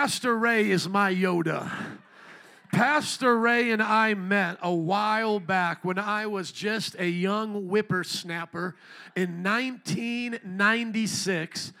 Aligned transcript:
Pastor 0.00 0.38
Ray 0.38 0.70
is 0.70 0.88
my 0.88 1.12
Yoda. 1.12 1.68
Pastor 2.70 3.36
Ray 3.36 3.72
and 3.72 3.82
I 3.82 4.14
met 4.14 4.56
a 4.62 4.72
while 4.72 5.40
back 5.40 5.84
when 5.84 5.98
I 5.98 6.26
was 6.26 6.52
just 6.52 6.94
a 7.00 7.08
young 7.08 7.64
whippersnapper 7.64 8.76
in 9.16 9.42
1996 9.42 11.72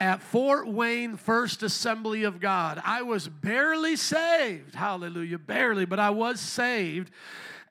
at 0.00 0.22
Fort 0.22 0.68
Wayne 0.68 1.16
First 1.16 1.64
Assembly 1.64 2.22
of 2.22 2.38
God. 2.38 2.80
I 2.84 3.02
was 3.02 3.26
barely 3.26 3.96
saved, 3.96 4.76
hallelujah, 4.76 5.40
barely, 5.40 5.84
but 5.84 5.98
I 5.98 6.10
was 6.10 6.38
saved. 6.38 7.10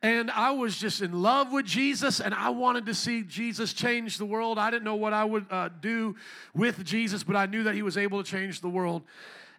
And 0.01 0.29
I 0.31 0.51
was 0.51 0.77
just 0.77 1.01
in 1.01 1.21
love 1.21 1.53
with 1.53 1.65
Jesus, 1.65 2.19
and 2.19 2.33
I 2.33 2.49
wanted 2.49 2.87
to 2.87 2.93
see 2.93 3.23
Jesus 3.23 3.71
change 3.71 4.17
the 4.17 4.25
world. 4.25 4.59
I 4.59 4.69
didn't 4.69 4.83
know 4.83 4.95
what 4.95 5.13
I 5.13 5.23
would 5.23 5.45
uh, 5.49 5.69
do 5.79 6.17
with 6.53 6.83
Jesus, 6.83 7.23
but 7.23 7.37
I 7.37 7.45
knew 7.45 7.63
that 7.63 7.73
He 7.73 7.83
was 7.83 7.95
able 7.95 8.21
to 8.21 8.29
change 8.29 8.59
the 8.59 8.67
world. 8.67 9.03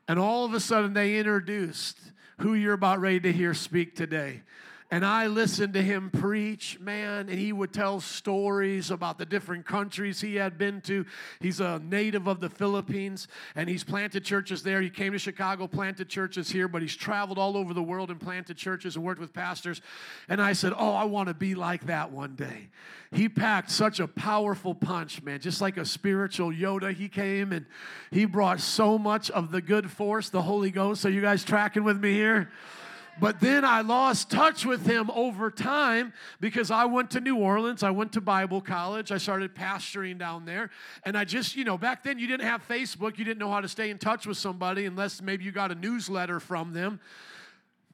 And 0.07 0.19
all 0.19 0.45
of 0.45 0.55
a 0.55 0.61
sudden, 0.61 0.93
they 0.93 1.17
introduced 1.19 1.99
who 2.39 2.55
you're 2.55 2.75
about 2.75 3.01
ready 3.01 3.21
to 3.21 3.33
hear 3.33 3.55
speak 3.55 3.95
today. 3.97 4.43
And 4.91 5.05
I 5.05 5.27
listened 5.29 5.75
to 5.75 5.83
him 5.83 6.11
preach, 6.11 6.79
man, 6.79 7.29
and 7.29 7.39
he 7.39 7.53
would 7.53 7.73
tell 7.73 8.01
stories 8.01 8.91
about 8.91 9.19
the 9.19 9.25
different 9.25 9.67
countries 9.67 10.21
he 10.21 10.37
had 10.37 10.59
been 10.59 10.83
to. 10.83 11.07
He's 11.41 11.59
a 11.59 11.81
native 11.81 12.27
of 12.27 12.41
the 12.41 12.51
Philippines, 12.51 13.27
and 13.57 13.69
he's 13.69 13.83
planted 13.83 14.25
churches 14.25 14.63
there. 14.63 14.83
He 14.83 14.91
came 14.91 15.13
to 15.13 15.19
Chicago, 15.19 15.67
planted 15.67 16.09
churches 16.09 16.51
here, 16.51 16.69
but 16.69 16.83
he's 16.83 16.95
traveled 16.95 17.39
all 17.39 17.57
over 17.57 17.73
the 17.73 17.83
world 17.83 18.11
and 18.11 18.21
planted 18.21 18.57
churches 18.57 18.95
and 18.95 19.05
worked 19.05 19.21
with 19.21 19.33
pastors. 19.33 19.81
And 20.29 20.41
I 20.41 20.53
said, 20.53 20.75
Oh, 20.77 20.93
I 20.93 21.05
want 21.05 21.29
to 21.29 21.35
be 21.35 21.55
like 21.55 21.87
that 21.87 22.13
one 22.13 22.37
day. 22.37 22.69
He 23.11 23.29
packed 23.29 23.71
such 23.71 24.01
a 24.01 24.07
powerful 24.07 24.75
punch, 24.75 25.23
man, 25.23 25.41
just 25.41 25.61
like 25.61 25.77
a 25.77 25.85
spiritual 25.85 26.51
Yoda. 26.51 26.93
He 26.93 27.09
came 27.09 27.53
and 27.53 27.65
he 28.11 28.27
brought 28.27 28.61
so 28.61 28.99
much 28.99 29.31
of 29.31 29.51
the 29.51 29.63
good 29.63 29.91
force, 29.91 30.29
the 30.29 30.43
Holy 30.43 30.71
Ghost. 30.71 31.01
So, 31.01 31.09
you 31.09 31.23
guys 31.23 31.43
tracking 31.43 31.85
with 31.85 31.99
me 31.99 32.13
here? 32.13 32.51
But 33.21 33.41
then 33.41 33.65
I 33.65 33.81
lost 33.83 34.31
touch 34.31 34.67
with 34.67 34.87
him 34.87 35.11
over 35.11 35.51
time 35.51 36.13
because 36.41 36.71
I 36.71 36.85
went 36.85 37.13
to 37.13 37.21
New 37.21 37.37
Orleans. 37.37 37.83
I 37.83 37.91
went 37.91 38.13
to 38.15 38.21
Bible 38.21 38.61
college. 38.61 39.13
I 39.13 39.19
started 39.19 39.55
pastoring 39.55 40.19
down 40.19 40.45
there. 40.45 40.71
And 41.05 41.17
I 41.17 41.25
just, 41.25 41.55
you 41.55 41.65
know, 41.65 41.79
back 41.79 42.03
then 42.03 42.19
you 42.19 42.27
didn't 42.27 42.47
have 42.47 42.67
Facebook. 42.67 43.17
You 43.19 43.25
didn't 43.25 43.39
know 43.39 43.51
how 43.51 43.61
to 43.61 43.69
stay 43.69 43.91
in 43.91 43.99
touch 43.99 44.27
with 44.27 44.37
somebody 44.37 44.87
unless 44.87 45.23
maybe 45.23 45.45
you 45.45 45.53
got 45.53 45.71
a 45.71 45.77
newsletter 45.77 46.41
from 46.41 46.73
them. 46.73 47.01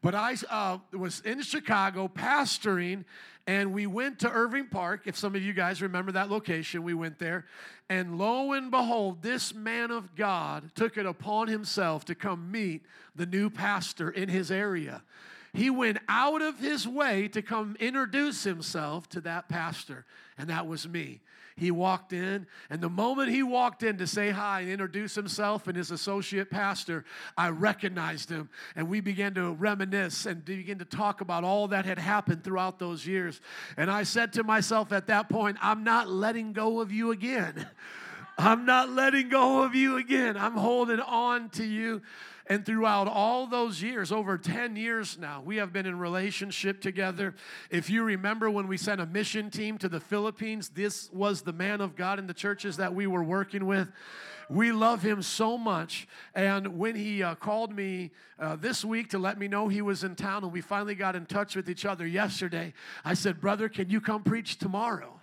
But 0.03 0.15
I 0.15 0.37
uh, 0.49 0.79
was 0.93 1.21
in 1.21 1.43
Chicago 1.43 2.09
pastoring, 2.09 3.05
and 3.47 3.73
we 3.73 3.87
went 3.87 4.21
to 4.21 4.31
Irving 4.31 4.69
Park. 4.69 5.03
If 5.05 5.17
some 5.17 5.35
of 5.35 5.43
you 5.43 5.53
guys 5.53 5.83
remember 5.83 6.13
that 6.13 6.31
location, 6.31 6.83
we 6.83 6.95
went 6.95 7.19
there. 7.19 7.45
And 7.91 8.19
lo 8.19 8.53
and 8.53 8.71
behold, 8.71 9.23
this 9.23 9.53
man 9.53 9.91
of 9.91 10.15
God 10.15 10.71
took 10.75 10.97
it 10.97 11.05
upon 11.05 11.49
himself 11.49 12.05
to 12.07 12.15
come 12.15 12.51
meet 12.51 12.83
the 13.15 13.27
new 13.27 13.51
pastor 13.51 14.11
in 14.11 14.29
his 14.29 14.51
area. 14.51 15.03
He 15.53 15.69
went 15.69 15.99
out 16.09 16.43
of 16.43 16.61
his 16.61 16.87
way 16.87 17.29
to 17.29 17.43
come 17.43 17.77
introduce 17.81 18.45
himself 18.45 19.09
to 19.11 19.21
that 19.23 19.49
pastor, 19.49 20.07
and 20.39 20.49
that 20.49 20.67
was 20.67 20.89
me. 20.89 21.21
He 21.57 21.71
walked 21.71 22.13
in, 22.13 22.47
and 22.71 22.81
the 22.81 22.89
moment 22.89 23.31
he 23.31 23.43
walked 23.43 23.83
in 23.83 23.99
to 23.99 24.07
say 24.07 24.31
hi 24.31 24.61
and 24.61 24.71
introduce 24.71 25.15
himself 25.15 25.67
and 25.67 25.77
his 25.77 25.91
associate 25.91 26.51
pastor, 26.51 27.05
I 27.37 27.51
recognized 27.51 28.31
him. 28.31 28.49
And 28.77 28.89
we 28.89 29.01
began 29.01 29.35
to 29.35 29.53
reminisce 29.53 30.27
and 30.27 30.45
begin 30.45 30.79
to 30.79 30.85
talk 30.85 31.21
about 31.21 31.45
all 31.45 31.69
that 31.69 31.85
had 31.85 31.99
happened 31.99 32.45
throughout 32.45 32.79
those 32.79 33.07
years. 33.07 33.41
And 33.77 33.91
I 33.91 34.05
said 34.05 34.33
to 34.35 34.45
myself 34.45 34.93
at 34.93 35.07
that 35.09 35.29
point, 35.29 35.59
I'm 35.61 35.85
not 35.85 36.09
letting 36.09 36.53
go 36.53 36.81
of 36.81 36.93
you 36.93 37.11
again. 37.11 37.67
I'm 38.39 38.65
not 38.65 38.89
letting 38.89 39.29
go 39.29 39.63
of 39.63 39.75
you 39.75 39.99
again. 39.99 40.37
I'm 40.39 40.57
holding 40.57 41.01
on 41.01 41.51
to 41.51 41.65
you. 41.65 42.01
And 42.51 42.67
throughout 42.67 43.07
all 43.07 43.47
those 43.47 43.81
years, 43.81 44.11
over 44.11 44.37
10 44.37 44.75
years 44.75 45.17
now, 45.17 45.41
we 45.41 45.59
have 45.59 45.73
been 45.73 45.87
in 45.87 45.97
relationship 46.01 46.81
together. 46.81 47.37
If 47.71 47.89
you 47.89 48.03
remember 48.03 48.51
when 48.51 48.67
we 48.67 48.77
sent 48.77 49.01
a 49.01 49.07
mission 49.07 49.51
team 49.51 49.79
to 49.79 49.89
the 49.89 50.01
Philippines, 50.01 50.71
this 50.71 51.09
was 51.13 51.43
the 51.43 51.53
man 51.53 51.81
of 51.81 51.95
God 51.95 52.19
in 52.19 52.27
the 52.27 52.35
churches 52.35 52.77
that 52.79 52.93
we 52.93 53.07
were 53.07 53.23
working 53.23 53.67
with. 53.67 53.89
We 54.49 54.73
love 54.73 55.01
him 55.01 55.23
so 55.23 55.57
much. 55.57 56.09
And 56.35 56.77
when 56.77 56.97
he 56.97 57.23
uh, 57.23 57.37
called 57.37 57.73
me 57.73 58.11
uh, 58.37 58.57
this 58.57 58.85
week 58.85 59.11
to 59.11 59.19
let 59.21 59.39
me 59.39 59.47
know 59.47 59.69
he 59.69 59.81
was 59.81 60.03
in 60.03 60.17
town, 60.17 60.43
and 60.43 60.53
we 60.53 60.61
finally 60.61 60.97
got 60.97 61.15
in 61.15 61.27
touch 61.27 61.55
with 61.55 61.71
each 61.71 61.87
other 61.87 62.05
yesterday, 62.05 62.75
I 63.05 63.15
said, 63.15 63.41
Brother, 63.41 63.69
can 63.69 63.91
you 63.91 64.01
come 64.01 64.25
preach 64.25 64.59
tomorrow? 64.59 65.20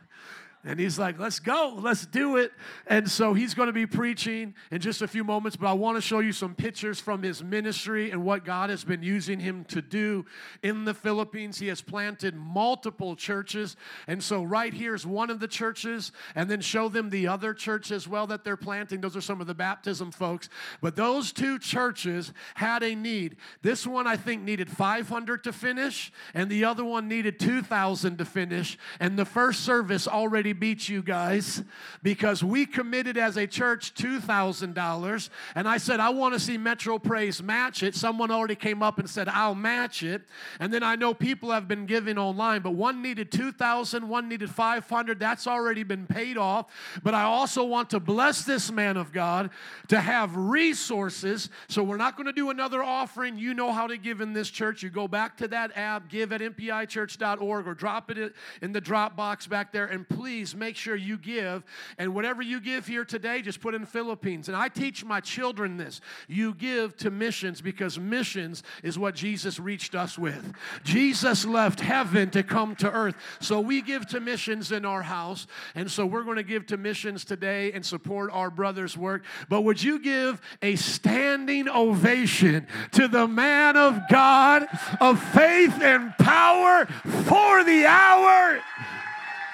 And 0.68 0.78
he's 0.78 1.00
like, 1.00 1.18
let's 1.18 1.40
go, 1.40 1.78
let's 1.80 2.06
do 2.06 2.36
it. 2.36 2.52
And 2.88 3.10
so 3.10 3.34
he's 3.34 3.54
going 3.54 3.68
to 3.68 3.74
be 3.74 3.86
preaching 3.86 4.54
in 4.70 4.82
just 4.82 5.02
a 5.02 5.08
few 5.08 5.24
moments, 5.24 5.56
but 5.56 5.68
I 5.68 5.74
want 5.74 5.96
to 5.96 6.02
show 6.02 6.20
you 6.20 6.34
some 6.34 6.56
pictures 6.56 7.00
from 7.00 7.24
his 7.24 7.42
ministry 7.42 8.12
and 8.12 8.26
what 8.26 8.44
God 8.44 8.70
has 8.70 8.84
been 8.84 9.02
using 9.02 9.40
him 9.40 9.64
to 9.70 9.82
do 9.82 10.26
in 10.62 10.84
the 10.84 10.94
Philippines. 10.94 11.58
He 11.58 11.68
has 11.68 11.80
planted 11.82 12.36
multiple 12.36 13.16
churches. 13.16 13.78
And 14.08 14.22
so 14.22 14.44
right 14.44 14.74
here 14.74 14.94
is 14.94 15.06
one 15.06 15.30
of 15.30 15.40
the 15.40 15.48
churches, 15.48 16.12
and 16.36 16.52
then 16.52 16.60
show 16.60 16.90
them 16.90 17.12
the 17.12 17.30
other 17.30 17.54
church 17.54 17.90
as 17.90 18.06
well 18.06 18.28
that 18.28 18.44
they're 18.44 18.58
planting. 18.58 19.00
Those 19.00 19.16
are 19.16 19.22
some 19.22 19.40
of 19.40 19.48
the 19.48 19.56
baptism 19.56 20.12
folks. 20.12 20.50
But 20.82 20.98
those 20.98 21.32
two 21.32 21.60
churches 21.60 22.34
had 22.56 22.84
a 22.84 22.94
need. 22.94 23.38
This 23.62 23.88
one, 23.88 24.06
I 24.06 24.18
think, 24.18 24.44
needed 24.44 24.70
500 24.70 25.46
to 25.46 25.54
finish, 25.54 26.12
and 26.34 26.50
the 26.50 26.66
other 26.66 26.84
one 26.84 27.08
needed 27.08 27.40
2,000 27.40 28.18
to 28.18 28.26
finish. 28.26 28.78
And 29.00 29.18
the 29.18 29.24
first 29.24 29.62
service 29.62 30.10
already 30.10 30.56
beat 30.60 30.90
you 30.90 31.02
guys 31.02 31.64
because 32.04 32.44
we 32.44 32.66
committed 32.66 33.18
as 33.18 33.38
a 33.38 33.48
church 33.48 33.94
$2,000. 33.94 35.30
And 35.56 35.68
I 35.68 35.78
said, 35.78 36.00
I 36.00 36.10
want 36.10 36.34
to 36.34 36.40
see 36.40 36.58
Metro 36.58 37.00
Praise 37.00 37.42
match 37.42 37.84
it. 37.84 37.96
Someone 37.96 38.32
already 38.32 38.56
came 38.56 38.84
up 38.84 39.00
and 39.00 39.10
said, 39.10 39.30
I'll 39.30 39.56
match 39.56 40.04
it. 40.04 40.24
And 40.60 40.74
then 40.74 40.84
I 40.84 40.96
know 40.96 41.14
people 41.14 41.52
have 41.52 41.68
been 41.68 41.86
giving 41.86 42.18
online, 42.18 42.62
but 42.62 42.72
one 42.72 43.02
needed 43.02 43.32
2,000, 43.32 44.08
one 44.08 44.28
needed 44.30 44.50
500. 44.50 45.20
That's 45.20 45.48
already 45.48 45.84
been 45.84 46.06
paid 46.08 46.38
off. 46.38 46.68
But 47.04 47.14
I 47.14 47.24
also 47.24 47.64
want 47.64 47.90
to 47.92 48.00
bless 48.00 48.44
this 48.44 48.72
man 48.72 48.98
of 48.98 49.12
God 49.12 49.50
to 49.90 50.00
have 50.00 50.36
resources. 50.36 51.50
So 51.68 51.84
we're 51.84 51.98
not 51.98 52.16
going 52.16 52.28
to 52.28 52.34
do 52.34 52.50
another 52.50 52.84
offering. 52.84 53.38
You 53.38 53.54
know 53.54 53.72
how 53.72 53.88
to 53.88 53.98
give 53.98 54.22
in 54.22 54.34
this 54.34 54.50
church. 54.50 54.84
You 54.84 54.90
go 54.90 55.08
back 55.08 55.38
to 55.38 55.48
that 55.50 55.76
app, 55.76 56.10
give 56.10 56.32
at 56.32 56.42
mpichurch.org 56.42 57.68
or 57.68 57.74
drop 57.74 58.12
it 58.12 58.34
in 58.62 58.72
the 58.72 58.82
drop 58.82 59.16
box 59.16 59.48
back 59.48 59.72
there. 59.72 59.86
And 59.86 60.08
please, 60.08 60.47
please 60.48 60.58
make 60.58 60.76
sure 60.76 60.96
you 60.96 61.18
give. 61.18 61.64
And 61.98 62.16
whatever 62.16 62.42
you 62.42 62.62
give 62.62 62.88
here 62.88 63.04
today, 63.04 63.42
just 63.42 63.60
put 63.60 63.76
in 63.76 63.86
Philippines. 63.86 64.48
And 64.48 64.56
I 64.56 64.70
teach 64.70 65.04
my 65.04 65.20
children 65.20 65.78
this. 65.78 66.00
You 66.28 66.54
give 66.54 66.96
to 66.98 67.12
missions 67.12 67.62
because 67.62 68.00
missions 68.00 68.64
is 68.84 68.98
what 68.98 69.16
Jesus 69.16 69.60
reached 69.60 69.96
us 69.96 70.18
with. 70.18 70.54
Jesus 70.84 71.46
left 71.46 71.82
heaven 71.82 72.30
to 72.32 72.44
come 72.44 72.76
to 72.78 72.92
earth. 72.92 73.16
So 73.40 73.60
we 73.60 73.82
give 73.82 74.08
to 74.08 74.20
missions 74.20 74.72
in 74.72 74.86
our 74.86 75.02
house. 75.02 75.48
And 75.76 75.90
so 75.92 76.06
we're 76.06 76.24
going 76.24 76.38
to 76.38 76.44
give 76.44 76.66
to 76.68 76.78
missions 76.78 77.26
today 77.26 77.72
and 77.74 77.86
support 77.86 78.32
our 78.32 78.50
brother's 78.50 78.98
work. 78.98 79.24
But 79.50 79.62
would 79.62 79.82
you 79.82 80.00
give 80.00 80.42
a 80.62 80.76
standing 80.76 81.68
ovation 81.68 82.68
to 82.94 83.08
the 83.08 83.28
man 83.28 83.76
of 83.76 84.00
God 84.10 84.66
of 85.02 85.22
faith 85.22 85.82
and 85.82 86.16
power 86.18 86.86
for 86.86 87.64
the 87.64 87.86
hour? 87.86 88.62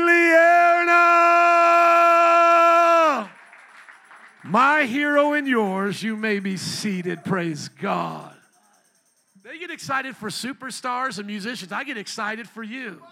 Llarena. 0.01 1.27
My 4.45 4.84
hero 4.84 5.33
and 5.33 5.47
yours, 5.47 6.03
you 6.03 6.17
may 6.17 6.39
be 6.39 6.57
seated. 6.57 7.25
Praise 7.25 7.69
God. 7.69 8.34
They 9.43 9.59
get 9.59 9.71
excited 9.71 10.17
for 10.17 10.28
superstars 10.28 11.19
and 11.19 11.27
musicians. 11.27 11.71
I 11.73 11.84
get 11.84 11.97
excited 11.97 12.49
for 12.49 12.63
you. 12.63 13.03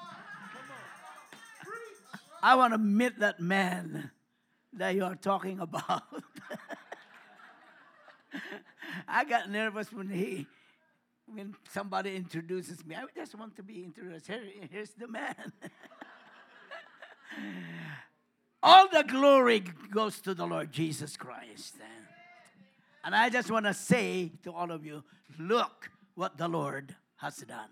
I 2.43 2.57
want 2.57 2.75
to 2.75 2.79
meet 2.79 3.21
that 3.21 3.41
man 3.41 4.11
that 4.75 4.95
you 4.95 5.05
are 5.05 5.15
talking 5.15 5.61
about. 5.61 6.03
I 9.09 9.25
got 9.25 9.51
nervous 9.51 9.93
when 9.93 10.09
he, 10.09 10.47
when 11.27 11.55
somebody 11.71 12.17
introduces 12.17 12.85
me. 12.85 12.97
I 12.97 13.05
just 13.15 13.35
want 13.35 13.57
to 13.57 13.63
be 13.63 13.85
introduced. 13.85 14.27
Here, 14.27 14.43
here's 14.71 14.91
the 14.91 15.09
man. 15.09 15.53
All 18.63 18.89
the 18.89 19.03
glory 19.03 19.61
goes 19.91 20.21
to 20.21 20.35
the 20.35 20.47
Lord 20.47 20.73
Jesus 20.73 21.17
Christ. 21.17 21.75
And 23.05 23.15
I 23.15 23.29
just 23.29 23.51
want 23.51 23.67
to 23.67 23.75
say 23.75 24.33
to 24.45 24.53
all 24.53 24.71
of 24.71 24.87
you 24.87 25.05
look 25.39 25.91
what 26.15 26.39
the 26.39 26.49
Lord 26.49 26.97
has 27.17 27.37
done. 27.37 27.69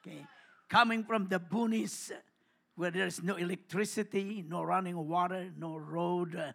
Okay. 0.00 0.24
Coming 0.70 1.04
from 1.04 1.28
the 1.28 1.38
boonies 1.38 2.10
where 2.76 2.90
there's 2.90 3.22
no 3.22 3.36
electricity, 3.36 4.42
no 4.48 4.62
running 4.62 4.96
water, 5.06 5.50
no 5.58 5.76
road, 5.76 6.54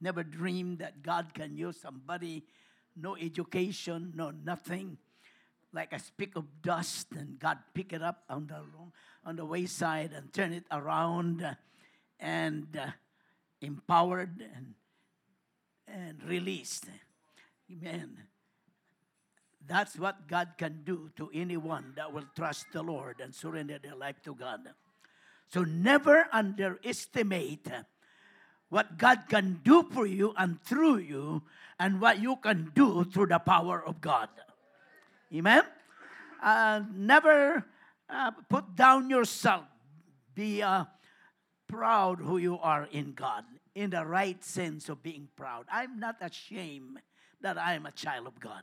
never 0.00 0.22
dreamed 0.22 0.78
that 0.78 1.02
God 1.02 1.34
can 1.34 1.56
use 1.56 1.80
somebody, 1.80 2.44
no 2.94 3.16
education, 3.16 4.12
no 4.14 4.30
nothing. 4.30 4.98
like 5.72 5.92
a 5.92 5.98
speck 5.98 6.36
of 6.36 6.44
dust, 6.62 7.08
and 7.12 7.38
God 7.38 7.58
pick 7.74 7.92
it 7.92 8.02
up 8.02 8.24
on 8.30 8.46
the 8.46 8.62
on 9.24 9.36
the 9.36 9.44
wayside 9.44 10.12
and 10.14 10.32
turn 10.32 10.52
it 10.52 10.64
around, 10.70 11.42
uh, 11.42 11.54
and 12.18 12.76
uh, 12.76 12.86
empowered 13.60 14.40
and 14.40 14.74
and 15.86 16.22
released. 16.24 16.86
Amen. 17.70 18.16
That's 19.66 19.98
what 19.98 20.28
God 20.28 20.54
can 20.56 20.82
do 20.84 21.10
to 21.16 21.30
anyone 21.34 21.92
that 21.96 22.12
will 22.12 22.26
trust 22.36 22.66
the 22.72 22.82
Lord 22.82 23.20
and 23.20 23.34
surrender 23.34 23.78
their 23.78 23.96
life 23.96 24.22
to 24.22 24.34
God. 24.34 24.60
So 25.48 25.64
never 25.64 26.26
underestimate 26.32 27.68
what 28.68 28.98
God 28.98 29.24
can 29.28 29.60
do 29.64 29.84
for 29.92 30.06
you 30.06 30.34
and 30.36 30.62
through 30.62 30.98
you, 30.98 31.42
and 31.78 32.00
what 32.00 32.20
you 32.20 32.36
can 32.36 32.72
do 32.74 33.04
through 33.04 33.26
the 33.26 33.38
power 33.38 33.82
of 33.84 34.00
God. 34.00 34.28
Amen? 35.34 35.62
Uh, 36.42 36.82
never 36.94 37.64
uh, 38.08 38.30
put 38.48 38.74
down 38.74 39.10
yourself. 39.10 39.64
Be 40.34 40.62
uh, 40.62 40.84
proud 41.68 42.20
who 42.20 42.38
you 42.38 42.58
are 42.58 42.88
in 42.90 43.12
God, 43.12 43.44
in 43.74 43.90
the 43.90 44.04
right 44.04 44.42
sense 44.44 44.88
of 44.88 45.02
being 45.02 45.28
proud. 45.36 45.66
I'm 45.70 45.98
not 45.98 46.16
ashamed 46.20 47.00
that 47.40 47.58
I 47.58 47.74
am 47.74 47.86
a 47.86 47.92
child 47.92 48.26
of 48.26 48.38
God. 48.40 48.62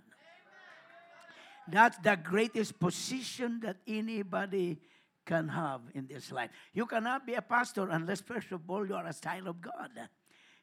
That's 1.67 1.97
the 1.97 2.17
greatest 2.21 2.79
position 2.79 3.61
that 3.63 3.77
anybody 3.87 4.79
can 5.25 5.47
have 5.47 5.81
in 5.93 6.07
this 6.07 6.31
life. 6.31 6.49
You 6.73 6.85
cannot 6.85 7.25
be 7.25 7.33
a 7.35 7.41
pastor 7.41 7.89
unless, 7.89 8.21
first 8.21 8.51
of 8.51 8.69
all, 8.69 8.85
you 8.85 8.95
are 8.95 9.07
a 9.07 9.13
child 9.13 9.47
of 9.47 9.61
God. 9.61 9.91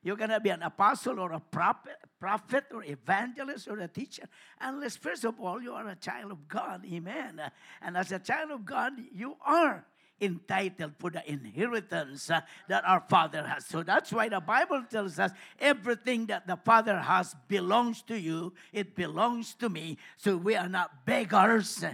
Going 0.03 0.31
to 0.31 0.41
be 0.41 0.49
an 0.49 0.62
apostle 0.62 1.21
or 1.21 1.33
a 1.33 1.41
prophet, 1.41 1.97
prophet 2.19 2.65
or 2.73 2.83
evangelist 2.85 3.69
or 3.69 3.79
a 3.81 3.89
teacher 3.89 4.25
unless, 4.61 4.97
first 4.97 5.25
of 5.25 5.39
all, 5.39 5.61
you 5.61 5.73
are 5.73 5.89
a 5.89 5.97
child 5.97 6.33
of 6.33 6.49
God. 6.49 6.87
Amen. 6.91 7.41
And 7.83 7.97
as 7.97 8.11
a 8.11 8.19
child 8.19 8.51
of 8.51 8.65
God, 8.65 8.93
you 9.12 9.37
are 9.45 9.85
entitled 10.21 10.93
for 10.99 11.11
the 11.11 11.31
inheritance 11.31 12.31
uh, 12.31 12.41
that 12.69 12.85
our 12.87 13.01
Father 13.09 13.43
has. 13.43 13.67
So 13.67 13.83
that's 13.83 14.12
why 14.12 14.29
the 14.29 14.41
Bible 14.41 14.85
tells 14.91 15.19
us 15.19 15.31
everything 15.59 16.27
that 16.27 16.47
the 16.47 16.57
Father 16.57 16.99
has 16.99 17.35
belongs 17.49 18.03
to 18.03 18.19
you, 18.19 18.53
it 18.73 18.95
belongs 18.95 19.55
to 19.55 19.69
me. 19.69 19.97
So 20.17 20.37
we 20.37 20.57
are 20.57 20.69
not 20.69 21.07
beggars, 21.07 21.85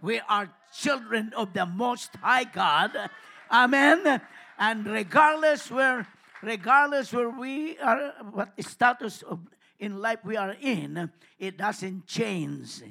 we 0.00 0.20
are 0.28 0.50
children 0.76 1.32
of 1.36 1.52
the 1.52 1.66
Most 1.66 2.14
High 2.16 2.44
God. 2.44 2.92
Amen. 3.50 4.20
And 4.58 4.86
regardless 4.86 5.70
where, 5.70 6.06
regardless 6.42 7.12
where 7.12 7.30
we 7.30 7.78
are, 7.78 8.12
what 8.30 8.52
status 8.62 9.22
of 9.22 9.40
in 9.78 10.00
life 10.00 10.20
we 10.24 10.36
are 10.36 10.56
in, 10.60 11.10
it 11.38 11.58
doesn't 11.58 12.06
change 12.06 12.82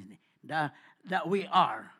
the, 0.44 0.70
that 1.08 1.28
we 1.28 1.46
are. 1.46 1.90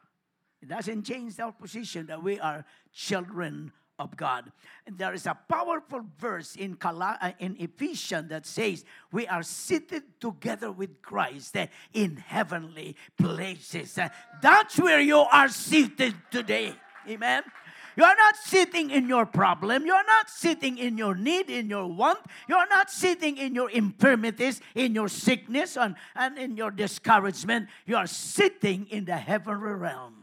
It 0.62 0.68
doesn't 0.68 1.04
change 1.04 1.38
our 1.40 1.52
position 1.52 2.06
that 2.06 2.22
we 2.22 2.38
are 2.38 2.64
children 2.92 3.72
of 3.98 4.16
God. 4.16 4.50
And 4.86 4.98
there 4.98 5.14
is 5.14 5.26
a 5.26 5.36
powerful 5.48 6.02
verse 6.18 6.56
in, 6.56 6.76
uh, 6.82 7.32
in 7.38 7.56
Ephesians 7.58 8.28
that 8.28 8.46
says, 8.46 8.84
We 9.12 9.26
are 9.26 9.42
seated 9.42 10.20
together 10.20 10.70
with 10.70 11.02
Christ 11.02 11.56
uh, 11.56 11.66
in 11.92 12.16
heavenly 12.16 12.96
places. 13.18 13.98
Uh, 13.98 14.08
that's 14.42 14.78
where 14.78 15.00
you 15.00 15.18
are 15.18 15.48
seated 15.48 16.14
today. 16.30 16.74
Amen. 17.08 17.42
You 17.96 18.04
are 18.04 18.14
not 18.14 18.36
sitting 18.36 18.90
in 18.90 19.08
your 19.08 19.24
problem. 19.24 19.86
You 19.86 19.94
are 19.94 20.04
not 20.06 20.28
sitting 20.28 20.76
in 20.76 20.98
your 20.98 21.14
need, 21.14 21.48
in 21.48 21.70
your 21.70 21.86
want. 21.86 22.18
You 22.46 22.56
are 22.56 22.66
not 22.68 22.90
sitting 22.90 23.38
in 23.38 23.54
your 23.54 23.70
infirmities, 23.70 24.60
in 24.74 24.94
your 24.94 25.08
sickness, 25.08 25.78
and, 25.78 25.94
and 26.14 26.36
in 26.36 26.58
your 26.58 26.70
discouragement. 26.70 27.68
You 27.86 27.96
are 27.96 28.06
sitting 28.06 28.86
in 28.90 29.06
the 29.06 29.16
heavenly 29.16 29.72
realm. 29.72 30.14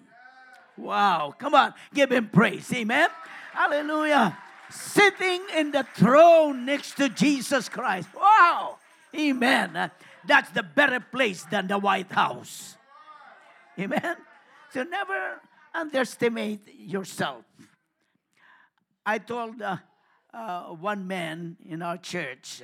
Wow. 0.78 1.34
Come 1.38 1.56
on. 1.56 1.74
Give 1.94 2.12
him 2.12 2.30
praise. 2.30 2.72
Amen. 2.74 3.10
Hallelujah. 3.54 4.36
Sitting 4.72 5.42
in 5.56 5.72
the 5.72 5.86
throne 5.96 6.66
next 6.66 6.98
to 6.98 7.08
Jesus 7.08 7.70
Christ. 7.70 8.10
Wow. 8.16 8.80
Amen. 9.16 9.92
That's 10.26 10.50
the 10.50 10.64
better 10.64 11.00
place 11.00 11.44
than 11.46 11.68
the 11.68 11.78
White 11.78 12.12
House. 12.12 12.76
Amen. 13.80 14.16
So 14.72 14.84
never 14.84 15.40
underestimate 15.74 16.62
yourself. 16.76 17.46
I 19.06 19.20
told 19.20 19.62
uh, 19.62 19.78
uh, 20.34 20.64
one 20.74 21.06
man 21.06 21.58
in 21.64 21.84
our 21.84 21.98
church, 21.98 22.64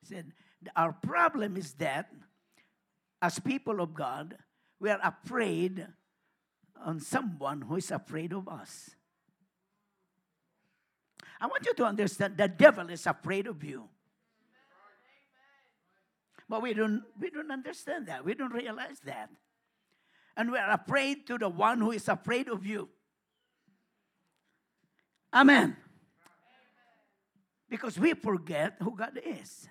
he 0.00 0.06
said, 0.06 0.32
Our 0.76 0.92
problem 0.92 1.56
is 1.56 1.72
that 1.74 2.12
as 3.20 3.40
people 3.40 3.80
of 3.80 3.94
God, 3.94 4.36
we 4.78 4.90
are 4.90 5.00
afraid 5.02 5.86
on 6.84 7.00
someone 7.00 7.62
who 7.62 7.76
is 7.76 7.90
afraid 7.90 8.32
of 8.32 8.46
us. 8.48 8.90
I 11.40 11.46
want 11.46 11.64
you 11.64 11.74
to 11.74 11.84
understand 11.84 12.36
the 12.36 12.48
devil 12.48 12.90
is 12.90 13.06
afraid 13.06 13.46
of 13.46 13.64
you. 13.64 13.88
But 16.48 16.62
we 16.62 16.74
don't, 16.74 17.02
we 17.18 17.30
don't 17.30 17.50
understand 17.50 18.08
that. 18.08 18.24
We 18.24 18.34
don't 18.34 18.52
realize 18.52 19.00
that 19.04 19.30
and 20.40 20.50
we 20.50 20.58
are 20.58 20.70
afraid 20.70 21.26
to 21.26 21.36
the 21.36 21.50
one 21.50 21.80
who 21.80 21.92
is 21.92 22.08
afraid 22.08 22.48
of 22.48 22.64
you. 22.64 22.88
Amen. 25.34 25.76
Because 27.68 27.98
we 27.98 28.14
forget 28.14 28.76
who 28.80 28.96
God 28.96 29.20
is 29.22 29.68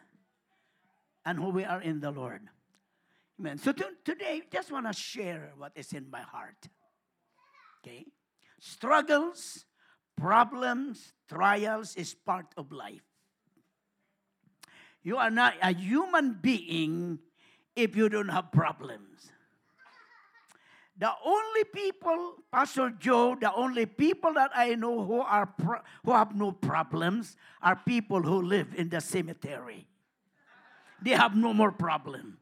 and 1.26 1.40
who 1.40 1.50
we 1.50 1.66
are 1.66 1.82
in 1.82 2.00
the 2.00 2.12
Lord. 2.12 2.42
Amen. 3.40 3.58
So 3.58 3.72
to, 3.72 3.86
today, 4.06 4.44
just 4.52 4.72
want 4.72 4.86
to 4.86 4.94
share 4.94 5.52
what 5.58 5.72
is 5.76 5.92
in 5.92 6.10
my 6.12 6.22
heart. 6.22 6.70
Okay? 7.82 8.06
Struggles, 8.60 9.66
problems, 10.20 11.14
trials 11.28 11.96
is 11.96 12.14
part 12.14 12.48
of 12.58 12.72
life. 12.72 13.02
You 15.02 15.18
are 15.18 15.32
not 15.32 15.56
a 15.62 15.74
human 15.74 16.38
being 16.42 17.20
if 17.76 17.96
you 17.96 18.10
don't 18.10 18.30
have 18.30 18.52
problems. 18.52 19.32
The 20.98 21.10
only 21.26 21.64
people, 21.74 22.44
Pastor 22.52 22.92
Joe, 23.00 23.38
the 23.40 23.54
only 23.54 23.86
people 23.86 24.34
that 24.34 24.52
I 24.54 24.76
know 24.76 25.06
who 25.06 25.22
are 25.22 25.46
pro- 25.46 25.80
who 26.04 26.12
have 26.12 26.36
no 26.36 26.52
problems 26.52 27.38
are 27.62 27.78
people 27.78 28.22
who 28.22 28.42
live 28.42 28.76
in 28.76 28.90
the 28.90 29.00
cemetery. 29.00 29.88
They 31.02 31.12
have 31.12 31.38
no 31.38 31.54
more 31.54 31.72
problem. 31.72 32.38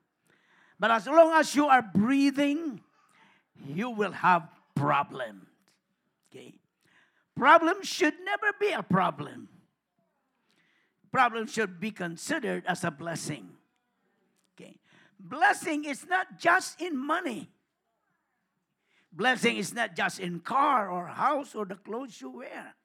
But 0.80 0.90
as 0.90 1.06
long 1.06 1.34
as 1.34 1.56
you 1.56 1.68
are 1.68 1.84
breathing, 1.84 2.82
you 3.68 3.92
will 3.92 4.12
have 4.12 4.50
problems. 4.74 5.46
Okay? 6.32 6.58
Problems 7.38 7.88
should 7.88 8.16
never 8.26 8.52
be 8.59 8.71
a 8.71 8.81
problem. 8.81 9.47
Problem 11.12 11.45
should 11.47 11.80
be 11.80 11.92
considered 11.92 12.64
as 12.66 12.83
a 12.83 12.92
blessing. 12.92 13.50
Okay? 14.54 14.78
Blessing 15.19 15.85
is 15.85 16.06
not 16.07 16.40
just 16.40 16.81
in 16.81 16.97
money. 16.97 17.50
Blessing 19.12 19.57
is 19.57 19.73
not 19.73 19.95
just 19.95 20.19
in 20.19 20.40
car 20.40 20.90
or 20.90 21.07
house 21.07 21.56
or 21.56 21.66
the 21.66 21.76
clothes 21.76 22.19
you 22.19 22.30
wear. 22.30 22.76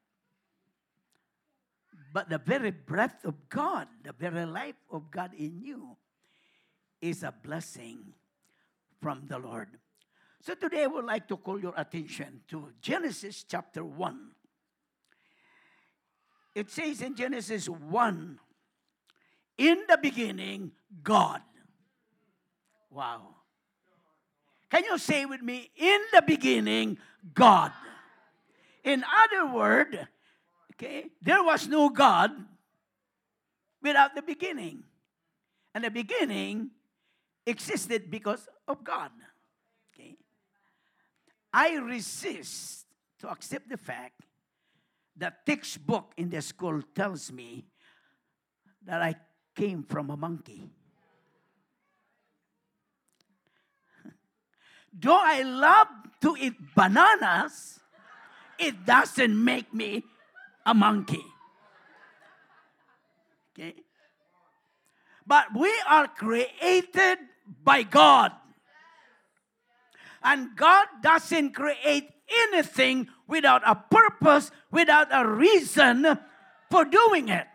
But 2.13 2.29
the 2.29 2.39
very 2.39 2.71
breath 2.71 3.25
of 3.25 3.49
God, 3.49 3.89
the 4.05 4.13
very 4.13 4.45
life 4.45 4.77
of 4.91 5.11
God 5.11 5.33
in 5.35 5.61
you 5.63 5.97
is 7.01 7.23
a 7.23 7.33
blessing 7.43 8.13
from 9.01 9.23
the 9.27 9.39
Lord. 9.39 9.69
So 10.41 10.55
today 10.55 10.85
I 10.85 10.89
would 10.89 11.07
like 11.07 11.27
to 11.29 11.37
call 11.37 11.59
your 11.59 11.75
attention 11.77 12.43
to 12.49 12.69
Genesis 12.81 13.45
chapter 13.49 13.83
1. 13.83 14.33
It 16.55 16.71
says 16.71 17.01
in 17.01 17.15
Genesis 17.15 17.69
1, 17.69 18.39
in 19.59 19.85
the 19.89 19.99
beginning, 20.01 20.73
God. 21.03 21.41
Wow. 22.91 23.37
Can 24.71 24.85
you 24.85 24.99
say 24.99 25.25
with 25.25 25.43
me, 25.43 25.71
in 25.77 26.01
the 26.13 26.23
beginning, 26.23 26.99
God? 27.35 27.73
In 28.85 29.05
other 29.05 29.53
word, 29.55 30.09
okay, 30.73 31.11
there 31.23 31.43
was 31.43 31.69
no 31.69 31.89
God 31.89 32.31
without 33.83 34.15
the 34.15 34.23
beginning. 34.23 34.83
And 35.75 35.85
the 35.85 35.91
beginning 35.91 36.71
existed 37.47 38.11
because 38.11 38.47
of 38.69 38.85
God. 38.85 39.11
Okay. 39.95 40.17
I 41.53 41.77
resist 41.77 42.87
to 43.21 43.31
accept 43.31 43.69
the 43.69 43.77
fact 43.77 44.21
that 45.23 45.47
textbook 45.47 46.13
in 46.17 46.29
the 46.31 46.43
school 46.43 46.83
tells 46.97 47.31
me 47.31 47.65
that 48.85 49.01
I 49.01 49.15
came 49.55 49.85
from 49.85 50.11
a 50.11 50.17
monkey. 50.17 50.69
Though 54.93 55.23
I 55.23 55.43
love 55.43 55.87
to 56.23 56.37
eat 56.41 56.55
bananas, 56.75 57.79
it 58.59 58.85
doesn't 58.85 59.45
make 59.45 59.73
me 59.73 60.03
a 60.67 60.75
monkey. 60.75 61.25
Okay? 63.55 63.75
But 65.25 65.55
we 65.55 65.73
are 65.89 66.09
created 66.09 67.19
by 67.63 67.85
God. 67.85 68.33
And 70.25 70.57
God 70.57 70.89
doesn't 71.01 71.55
create 71.55 72.11
anything 72.49 73.09
without 73.27 73.63
a 73.67 73.75
purpose, 73.75 74.51
without 74.71 75.09
a 75.11 75.27
reason 75.27 76.19
for 76.71 76.85
doing 76.85 77.29
it. 77.29 77.47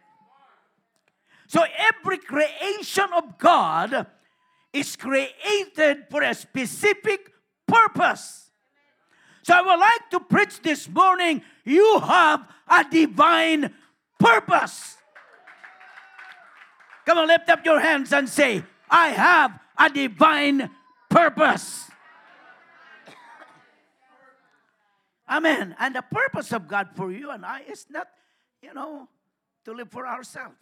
So 1.47 1.63
every 1.77 2.17
creation 2.17 3.07
of 3.15 3.37
God 3.37 4.07
is 4.73 4.95
created 4.95 6.05
for 6.09 6.21
a 6.21 6.33
specific 6.33 7.31
purpose. 7.67 8.49
So 9.43 9.53
I 9.53 9.61
would 9.61 9.79
like 9.79 10.09
to 10.11 10.19
preach 10.19 10.61
this 10.61 10.89
morning 10.89 11.41
you 11.63 11.99
have 12.01 12.47
a 12.67 12.85
divine 12.89 13.73
purpose. 14.19 14.97
Come 17.05 17.19
on, 17.19 17.27
lift 17.27 17.49
up 17.49 17.65
your 17.65 17.79
hands 17.79 18.11
and 18.11 18.27
say, 18.27 18.63
I 18.89 19.09
have 19.09 19.57
a 19.77 19.89
divine 19.89 20.69
purpose. 21.09 21.89
Amen. 25.29 25.75
And 25.79 25.95
the 25.95 26.01
purpose 26.01 26.53
of 26.53 26.67
God 26.67 26.89
for 26.95 27.11
you 27.11 27.31
and 27.31 27.45
I 27.45 27.61
is 27.69 27.85
not, 27.89 28.07
you 28.61 28.73
know, 28.73 29.07
to 29.65 29.73
live 29.73 29.91
for 29.91 30.07
ourselves. 30.07 30.55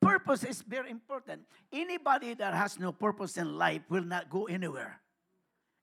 Purpose 0.00 0.44
is 0.44 0.62
very 0.62 0.90
important. 0.90 1.42
Anybody 1.72 2.34
that 2.34 2.54
has 2.54 2.78
no 2.78 2.92
purpose 2.92 3.36
in 3.36 3.56
life 3.56 3.82
will 3.88 4.04
not 4.04 4.28
go 4.28 4.44
anywhere 4.44 5.00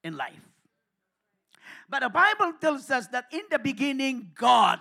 in 0.04 0.16
life. 0.18 0.42
But 1.90 2.02
the 2.02 2.10
Bible 2.10 2.54
tells 2.60 2.90
us 2.90 3.08
that 3.08 3.26
in 3.32 3.42
the 3.50 3.60
beginning, 3.60 4.32
God. 4.36 4.80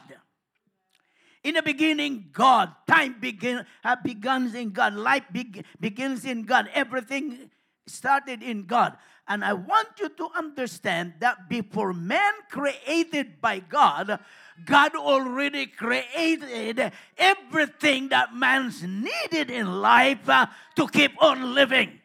In 1.42 1.54
the 1.54 1.62
beginning, 1.62 2.28
God. 2.32 2.72
Time 2.86 3.16
begin, 3.18 3.64
begins 4.02 4.54
in 4.54 4.70
God. 4.70 4.94
Life 4.94 5.24
be, 5.32 5.64
begins 5.78 6.24
in 6.24 6.44
God. 6.44 6.68
Everything 6.74 7.50
started 7.86 8.42
in 8.42 8.64
God. 8.64 8.96
And 9.30 9.44
I 9.44 9.52
want 9.52 9.90
you 10.00 10.08
to 10.08 10.28
understand 10.36 11.14
that 11.20 11.48
before 11.48 11.92
man 11.92 12.32
created 12.50 13.40
by 13.40 13.60
God, 13.60 14.18
God 14.64 14.96
already 14.96 15.66
created 15.66 16.90
everything 17.16 18.08
that 18.08 18.34
man's 18.34 18.82
needed 18.82 19.52
in 19.52 19.80
life 19.80 20.28
uh, 20.28 20.46
to 20.74 20.88
keep 20.88 21.12
on 21.22 21.54
living. 21.54 22.00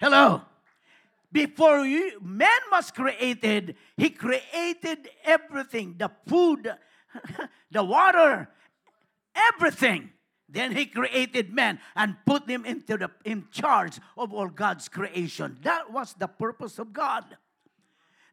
Hello. 0.00 0.42
Before 1.30 1.86
you, 1.86 2.18
man 2.20 2.60
was 2.72 2.90
created, 2.90 3.76
he 3.96 4.10
created 4.10 5.10
everything 5.24 5.94
the 5.96 6.10
food, 6.26 6.74
the 7.70 7.84
water, 7.84 8.48
everything. 9.54 10.10
Then 10.52 10.72
he 10.72 10.84
created 10.84 11.52
man 11.52 11.80
and 11.96 12.14
put 12.26 12.48
him 12.48 12.64
into 12.66 12.98
the 12.98 13.10
in 13.24 13.48
charge 13.50 13.98
of 14.18 14.32
all 14.32 14.48
God's 14.48 14.88
creation. 14.88 15.58
That 15.62 15.90
was 15.90 16.12
the 16.12 16.28
purpose 16.28 16.78
of 16.78 16.92
God. 16.92 17.24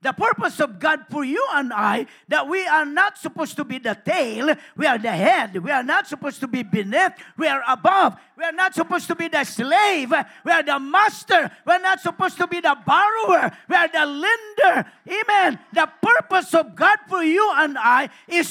The 0.01 0.13
purpose 0.13 0.61
of 0.61 0.79
God 0.79 1.01
for 1.09 1.25
you 1.25 1.45
and 1.53 1.73
I, 1.73 2.05
that 2.29 2.47
we 2.47 2.65
are 2.65 2.85
not 2.85 3.17
supposed 3.17 3.57
to 3.57 3.65
be 3.65 3.79
the 3.79 3.95
tail, 3.95 4.55
we 4.77 4.85
are 4.85 4.97
the 4.97 5.11
head. 5.11 5.57
We 5.61 5.71
are 5.71 5.83
not 5.83 6.07
supposed 6.07 6.39
to 6.39 6.47
be 6.47 6.63
beneath, 6.63 7.11
we 7.35 7.47
are 7.47 7.61
above. 7.67 8.15
We 8.37 8.45
are 8.45 8.53
not 8.53 8.73
supposed 8.73 9.07
to 9.07 9.15
be 9.15 9.27
the 9.27 9.43
slave, 9.43 10.13
we 10.45 10.51
are 10.53 10.63
the 10.63 10.79
master. 10.79 11.51
We 11.67 11.73
are 11.73 11.79
not 11.79 11.99
supposed 11.99 12.37
to 12.37 12.47
be 12.47 12.61
the 12.61 12.77
borrower, 12.85 13.51
we 13.67 13.75
are 13.75 13.89
the 13.89 14.05
lender. 14.05 14.89
Amen. 15.05 15.59
The 15.73 15.89
purpose 16.01 16.53
of 16.53 16.77
God 16.77 16.99
for 17.09 17.21
you 17.21 17.51
and 17.57 17.77
I 17.77 18.09
is 18.29 18.47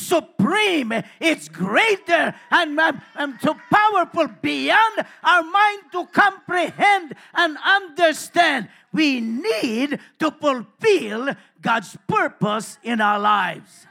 supreme, 0.49 0.93
it's 1.21 1.49
greater, 1.49 2.35
and, 2.51 2.81
and 3.15 3.35
so 3.41 3.57
powerful 3.71 4.29
beyond 4.41 5.07
our 5.23 5.43
mind 5.43 5.83
to 5.93 6.07
comprehend 6.07 7.15
and 7.35 7.57
understand 7.65 8.69
we 8.93 9.21
need 9.21 9.99
to 10.19 10.31
fulfill 10.31 11.35
God's 11.61 11.97
purpose 12.07 12.79
in 12.83 13.01
our 13.01 13.19
lives. 13.19 13.87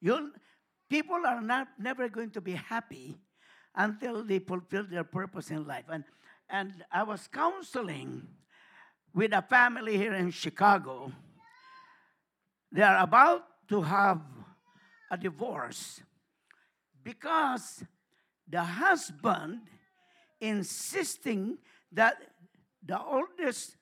You'll, 0.00 0.30
people 0.88 1.20
are 1.26 1.42
not 1.42 1.68
never 1.78 2.08
going 2.08 2.30
to 2.30 2.40
be 2.40 2.52
happy 2.52 3.18
until 3.74 4.24
they 4.24 4.38
fulfill 4.38 4.84
their 4.84 5.04
purpose 5.04 5.50
in 5.50 5.66
life. 5.66 5.84
And, 5.90 6.04
and 6.48 6.84
I 6.90 7.02
was 7.02 7.28
counseling 7.28 8.26
with 9.14 9.32
a 9.32 9.42
family 9.42 9.96
here 9.96 10.14
in 10.14 10.30
Chicago. 10.30 11.12
They 12.72 12.82
are 12.82 13.02
about 13.02 13.44
to 13.68 13.82
have 13.82 14.20
a 15.10 15.16
divorce 15.16 16.00
because 17.02 17.82
the 18.48 18.62
husband 18.62 19.60
insisting 20.40 21.58
that 21.92 22.16
the 22.84 23.00
oldest 23.00 23.76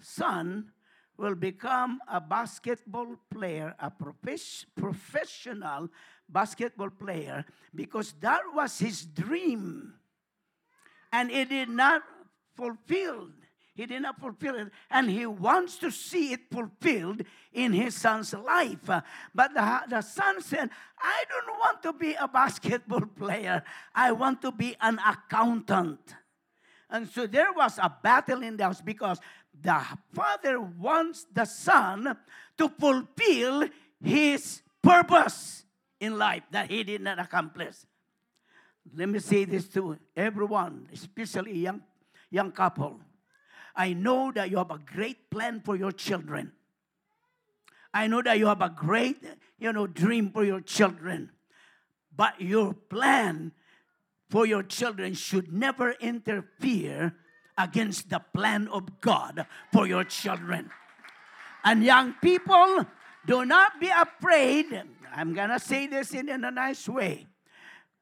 son 0.00 0.72
will 1.16 1.34
become 1.34 1.98
a 2.08 2.20
basketball 2.20 3.16
player, 3.30 3.74
a 3.80 3.90
professional 4.76 5.88
basketball 6.28 6.90
player, 6.90 7.44
because 7.74 8.12
that 8.20 8.42
was 8.54 8.78
his 8.78 9.06
dream. 9.06 9.94
And 11.12 11.30
it 11.30 11.48
did 11.48 11.70
not 11.70 12.02
fulfilled. 12.54 13.45
He 13.76 13.84
did 13.84 14.00
not 14.00 14.18
fulfill 14.18 14.54
it, 14.56 14.68
and 14.90 15.10
he 15.10 15.26
wants 15.26 15.76
to 15.78 15.90
see 15.90 16.32
it 16.32 16.50
fulfilled 16.50 17.20
in 17.52 17.74
his 17.74 17.94
son's 17.94 18.32
life. 18.32 18.88
But 19.34 19.52
the, 19.52 19.80
the 19.90 20.00
son 20.00 20.40
said, 20.40 20.70
I 20.98 21.24
don't 21.28 21.58
want 21.58 21.82
to 21.82 21.92
be 21.92 22.14
a 22.14 22.26
basketball 22.26 23.02
player, 23.18 23.62
I 23.94 24.12
want 24.12 24.40
to 24.42 24.50
be 24.50 24.74
an 24.80 24.98
accountant. 25.06 26.00
And 26.88 27.06
so 27.06 27.26
there 27.26 27.52
was 27.52 27.78
a 27.78 27.94
battle 28.02 28.42
in 28.42 28.56
the 28.56 28.64
house 28.64 28.80
because 28.80 29.20
the 29.60 29.84
father 30.14 30.58
wants 30.58 31.26
the 31.30 31.44
son 31.44 32.16
to 32.56 32.68
fulfill 32.80 33.68
his 34.02 34.62
purpose 34.82 35.66
in 36.00 36.16
life 36.16 36.44
that 36.50 36.70
he 36.70 36.82
did 36.82 37.02
not 37.02 37.18
accomplish. 37.18 37.74
Let 38.94 39.10
me 39.10 39.18
say 39.18 39.44
this 39.44 39.68
to 39.70 39.98
everyone, 40.16 40.88
especially 40.94 41.58
young, 41.58 41.82
young 42.30 42.52
couple. 42.52 43.00
I 43.76 43.92
know 43.92 44.32
that 44.32 44.50
you 44.50 44.56
have 44.56 44.70
a 44.70 44.78
great 44.78 45.30
plan 45.30 45.60
for 45.60 45.76
your 45.76 45.92
children. 45.92 46.52
I 47.92 48.06
know 48.06 48.22
that 48.22 48.38
you 48.38 48.46
have 48.46 48.62
a 48.62 48.70
great, 48.70 49.22
you 49.58 49.72
know, 49.72 49.86
dream 49.86 50.30
for 50.30 50.44
your 50.44 50.60
children. 50.60 51.30
But 52.14 52.40
your 52.40 52.72
plan 52.72 53.52
for 54.30 54.46
your 54.46 54.62
children 54.62 55.14
should 55.14 55.52
never 55.52 55.92
interfere 55.92 57.14
against 57.58 58.10
the 58.10 58.18
plan 58.18 58.68
of 58.68 59.00
God 59.00 59.46
for 59.72 59.86
your 59.86 60.04
children. 60.04 60.70
And 61.64 61.84
young 61.84 62.14
people, 62.22 62.86
do 63.26 63.44
not 63.44 63.80
be 63.80 63.88
afraid. 63.88 64.82
I'm 65.14 65.34
going 65.34 65.50
to 65.50 65.58
say 65.58 65.86
this 65.86 66.12
in, 66.12 66.28
in 66.28 66.44
a 66.44 66.50
nice 66.50 66.88
way. 66.88 67.26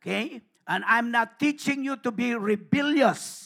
Okay? 0.01 0.43
And 0.67 0.85
I'm 0.87 1.11
not 1.11 1.39
teaching 1.39 1.85
you 1.85 1.97
to 1.99 2.11
be 2.11 2.35
rebellious. 2.35 3.44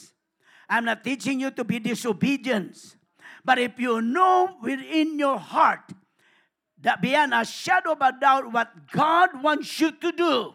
I'm 0.69 0.85
not 0.85 1.03
teaching 1.03 1.39
you 1.39 1.51
to 1.51 1.63
be 1.63 1.79
disobedient. 1.79 2.95
But 3.43 3.57
if 3.57 3.79
you 3.79 4.01
know 4.01 4.57
within 4.61 5.17
your 5.17 5.39
heart 5.39 5.91
that 6.81 7.01
beyond 7.01 7.33
a 7.33 7.43
shadow 7.43 7.93
of 7.93 8.01
a 8.01 8.13
doubt 8.19 8.53
what 8.53 8.91
God 8.91 9.41
wants 9.41 9.79
you 9.79 9.91
to 9.91 10.11
do, 10.11 10.53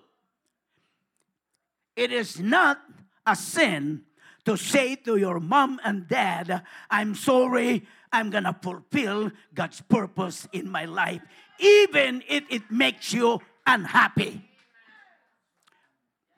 it 1.96 2.12
is 2.12 2.38
not 2.38 2.80
a 3.26 3.34
sin 3.34 4.02
to 4.44 4.56
say 4.56 4.94
to 4.96 5.16
your 5.16 5.40
mom 5.40 5.80
and 5.84 6.06
dad, 6.06 6.62
I'm 6.90 7.14
sorry, 7.14 7.86
I'm 8.12 8.30
gonna 8.30 8.56
fulfill 8.60 9.32
God's 9.54 9.80
purpose 9.80 10.46
in 10.52 10.70
my 10.70 10.84
life, 10.84 11.22
even 11.58 12.22
if 12.28 12.44
it 12.50 12.70
makes 12.70 13.12
you 13.12 13.40
unhappy. 13.66 14.42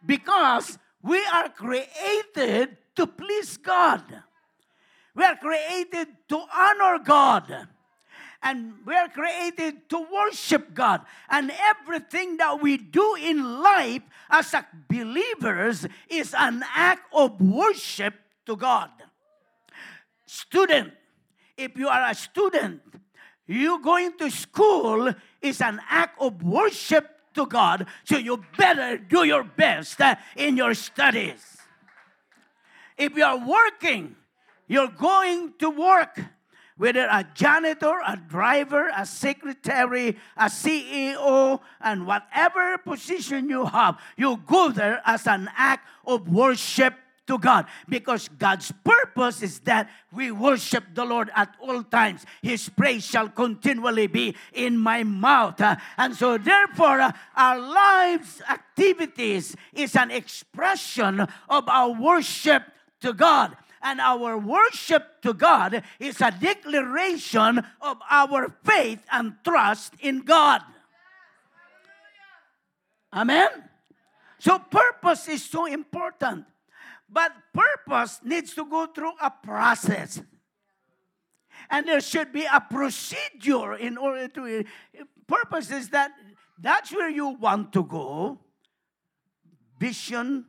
Because 0.05 0.79
we 1.03 1.25
are 1.27 1.49
created 1.49 2.77
to 2.97 3.07
please 3.07 3.57
God. 3.57 4.03
We 5.15 5.25
are 5.25 5.37
created 5.37 6.09
to 6.29 6.43
honor 6.55 6.99
God. 7.03 7.69
And 8.43 8.75
we 8.85 8.95
are 8.95 9.09
created 9.09 9.89
to 9.89 10.07
worship 10.13 10.75
God. 10.75 11.01
And 11.31 11.51
everything 11.51 12.37
that 12.37 12.61
we 12.61 12.77
do 12.77 13.17
in 13.21 13.63
life 13.63 14.03
as 14.31 14.55
believers 14.89 15.87
is 16.09 16.35
an 16.37 16.63
act 16.75 17.13
of 17.13 17.41
worship 17.41 18.15
to 18.45 18.57
God. 18.57 18.91
Student, 20.27 20.93
if 21.57 21.77
you 21.77 21.89
are 21.89 22.11
a 22.11 22.15
student, 22.15 22.83
you 23.47 23.81
going 23.83 24.17
to 24.19 24.31
school 24.31 25.13
is 25.41 25.61
an 25.61 25.81
act 25.89 26.21
of 26.21 26.43
worship 26.43 27.09
to 27.35 27.47
God. 27.47 27.87
So 28.05 28.19
you 28.19 28.45
better 28.59 28.99
do 28.99 29.25
your 29.25 29.45
best 29.45 30.01
in 30.37 30.57
your 30.57 30.75
studies. 30.75 31.56
If 32.97 33.17
you 33.17 33.25
are 33.25 33.39
working, 33.39 34.17
you're 34.69 34.89
going 34.89 35.55
to 35.59 35.71
work, 35.71 36.21
whether 36.77 37.07
a 37.07 37.27
janitor, 37.35 37.95
a 38.07 38.17
driver, 38.17 38.91
a 38.97 39.07
secretary, 39.07 40.17
a 40.37 40.47
CEO, 40.47 41.61
and 41.81 42.07
whatever 42.07 42.79
position 42.79 43.49
you 43.49 43.67
have, 43.67 43.99
you 44.17 44.41
go 44.47 44.71
there 44.71 45.03
as 45.05 45.27
an 45.27 45.51
act 45.57 45.87
of 46.07 46.29
worship 46.29 46.95
to 47.27 47.39
God 47.39 47.67
because 47.89 48.29
God's 48.29 48.73
purpose 48.85 49.43
is 49.43 49.59
that 49.61 49.91
we 50.13 50.31
worship 50.31 50.85
the 50.95 51.05
Lord 51.05 51.31
at 51.35 51.55
all 51.61 51.83
times. 51.83 52.25
His 52.41 52.69
praise 52.69 53.05
shall 53.05 53.29
continually 53.29 54.07
be 54.07 54.37
in 54.53 54.79
my 54.79 55.03
mouth. 55.03 55.61
And 55.99 56.15
so, 56.15 56.39
therefore, 56.39 57.13
our 57.37 57.59
lives' 57.59 58.41
activities 58.49 59.57
is 59.75 59.97
an 59.97 60.11
expression 60.11 61.21
of 61.49 61.69
our 61.69 61.91
worship 61.91 62.63
to 63.01 63.13
God. 63.13 63.57
And 63.83 64.01
our 64.01 64.37
worship 64.39 65.23
to 65.23 65.33
God 65.33 65.83
is 66.01 66.21
a 66.21 66.31
declaration 66.31 67.63
of 67.81 67.99
our 68.11 68.55
faith 68.65 69.01
and 69.13 69.35
trust 69.45 69.95
in 70.01 70.23
God. 70.23 70.63
Amen? 73.13 73.49
So, 74.39 74.59
purpose 74.59 75.29
is 75.29 75.45
so 75.45 75.67
important. 75.67 76.47
But 77.09 77.33
purpose 77.53 78.21
needs 78.25 78.55
to 78.55 78.65
go 78.65 78.87
through 78.87 79.13
a 79.23 79.31
process. 79.31 80.21
And 81.71 81.87
there 81.87 82.01
should 82.01 82.33
be 82.33 82.45
a 82.45 82.61
procedure 82.61 83.75
in 83.75 83.97
order 83.97 84.29
to. 84.29 84.65
Purpose 85.27 85.71
is 85.71 85.91
that 85.91 86.13
that's 86.59 86.93
where 86.93 87.11
you 87.11 87.29
want 87.29 87.73
to 87.73 87.85
go. 87.85 88.39
Vision, 89.79 90.47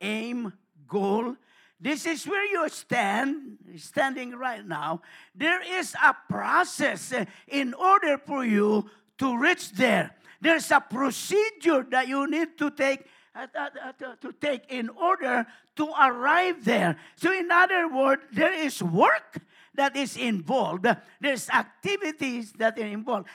aim, 0.00 0.52
goal. 0.86 1.36
This 1.80 2.06
is 2.06 2.26
where 2.26 2.44
you 2.44 2.68
stand, 2.68 3.58
standing 3.76 4.32
right 4.32 4.66
now. 4.66 5.02
There 5.34 5.62
is 5.62 5.94
a 5.94 6.14
process 6.28 7.14
in 7.46 7.74
order 7.74 8.18
for 8.18 8.44
you 8.44 8.90
to 9.18 9.38
reach 9.38 9.72
there. 9.72 10.10
There's 10.40 10.70
a 10.70 10.80
procedure 10.80 11.86
that 11.90 12.08
you 12.08 12.28
need 12.28 12.58
to 12.58 12.70
take 12.70 13.06
uh, 13.34 13.46
uh, 13.54 13.68
uh, 13.86 14.14
to 14.20 14.32
take 14.40 14.62
in 14.68 14.88
order 14.88 15.46
to 15.76 15.86
arrive 15.94 16.64
there. 16.64 16.96
So, 17.14 17.30
in 17.30 17.50
other 17.52 17.86
words, 17.86 18.22
there 18.32 18.52
is 18.52 18.82
work 18.82 19.38
that 19.74 19.94
is 19.94 20.16
involved. 20.16 20.86
There's 21.20 21.48
activities 21.50 22.52
that 22.58 22.78
are 22.78 22.86
involved. 22.86 23.28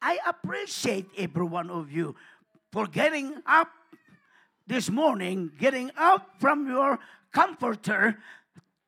I 0.00 0.18
appreciate 0.26 1.06
every 1.18 1.44
one 1.44 1.68
of 1.68 1.92
you 1.92 2.16
for 2.72 2.86
getting 2.86 3.42
up 3.44 3.68
this 4.66 4.88
morning, 4.88 5.52
getting 5.58 5.90
out 5.98 6.40
from 6.40 6.66
your 6.66 6.98
comforter, 7.32 8.18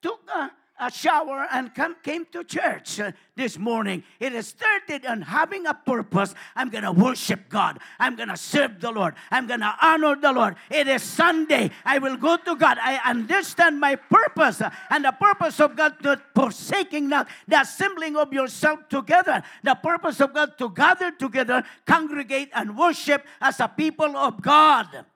took 0.02 0.20
a 0.34 0.50
a 0.78 0.90
shower 0.90 1.46
and 1.52 1.74
come, 1.74 1.94
came 2.02 2.26
to 2.32 2.42
church 2.42 2.98
uh, 2.98 3.12
this 3.36 3.58
morning. 3.58 4.02
It 4.18 4.32
is 4.32 4.48
started 4.48 5.06
on 5.06 5.22
having 5.22 5.66
a 5.66 5.74
purpose. 5.74 6.34
I'm 6.56 6.68
going 6.68 6.84
to 6.84 6.92
worship 6.92 7.48
God. 7.48 7.78
I'm 7.98 8.16
going 8.16 8.28
to 8.28 8.36
serve 8.36 8.80
the 8.80 8.90
Lord. 8.90 9.14
I'm 9.30 9.46
going 9.46 9.60
to 9.60 9.74
honor 9.80 10.16
the 10.16 10.32
Lord. 10.32 10.56
It 10.70 10.88
is 10.88 11.02
Sunday. 11.02 11.70
I 11.84 11.98
will 11.98 12.16
go 12.16 12.36
to 12.36 12.56
God. 12.56 12.78
I 12.80 12.98
understand 13.08 13.78
my 13.78 13.94
purpose 13.94 14.60
uh, 14.60 14.70
and 14.90 15.04
the 15.04 15.12
purpose 15.12 15.60
of 15.60 15.76
God 15.76 15.94
to 16.02 16.20
forsaking 16.34 17.08
not 17.08 17.28
the 17.46 17.60
assembling 17.60 18.16
of 18.16 18.32
yourself 18.32 18.88
together. 18.88 19.42
The 19.62 19.76
purpose 19.76 20.20
of 20.20 20.34
God 20.34 20.58
to 20.58 20.70
gather 20.70 21.12
together, 21.12 21.62
congregate, 21.86 22.50
and 22.52 22.76
worship 22.76 23.24
as 23.40 23.60
a 23.60 23.68
people 23.68 24.16
of 24.16 24.42
God. 24.42 25.06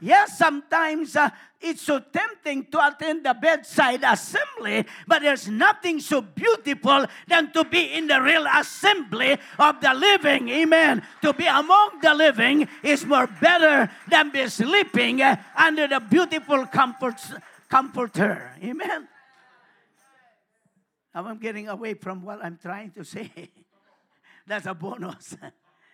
Yes, 0.00 0.38
sometimes 0.38 1.14
uh, 1.14 1.30
it's 1.60 1.82
so 1.82 1.98
tempting 1.98 2.64
to 2.72 2.86
attend 2.86 3.24
the 3.24 3.34
bedside 3.34 4.00
assembly, 4.02 4.86
but 5.06 5.20
there's 5.20 5.48
nothing 5.48 6.00
so 6.00 6.22
beautiful 6.22 7.04
than 7.28 7.52
to 7.52 7.64
be 7.64 7.92
in 7.92 8.06
the 8.06 8.20
real 8.20 8.46
assembly 8.46 9.36
of 9.58 9.80
the 9.80 9.92
living. 9.92 10.48
Amen. 10.48 11.02
To 11.22 11.34
be 11.34 11.46
among 11.46 12.00
the 12.00 12.14
living 12.14 12.66
is 12.82 13.04
more 13.04 13.26
better 13.26 13.90
than 14.08 14.30
be 14.30 14.48
sleeping 14.48 15.20
uh, 15.20 15.36
under 15.54 15.86
the 15.86 16.00
beautiful 16.00 16.66
comforts, 16.66 17.32
comforter. 17.68 18.56
Amen. 18.64 19.06
Now 21.14 21.26
I'm 21.26 21.38
getting 21.38 21.68
away 21.68 21.94
from 21.94 22.22
what 22.22 22.42
I'm 22.42 22.56
trying 22.56 22.92
to 22.92 23.04
say. 23.04 23.30
That's 24.46 24.66
a 24.66 24.74
bonus. 24.74 25.36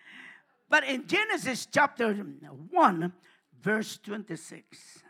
but 0.69 0.83
in 0.85 1.05
Genesis 1.07 1.67
chapter 1.69 2.13
1, 2.13 3.13
verse 3.61 3.97
26. 3.97 5.03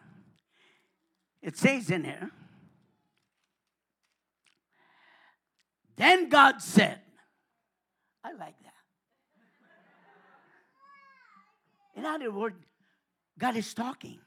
It 1.41 1.57
says 1.57 1.89
in 1.89 2.03
here, 2.03 2.31
Then 5.95 6.29
God 6.29 6.61
said, 6.61 6.99
I 8.23 8.31
like 8.33 8.55
that. 8.63 8.73
In 11.95 12.05
other 12.05 12.31
words, 12.31 12.55
God 13.37 13.55
is 13.55 13.73
talking, 13.73 14.19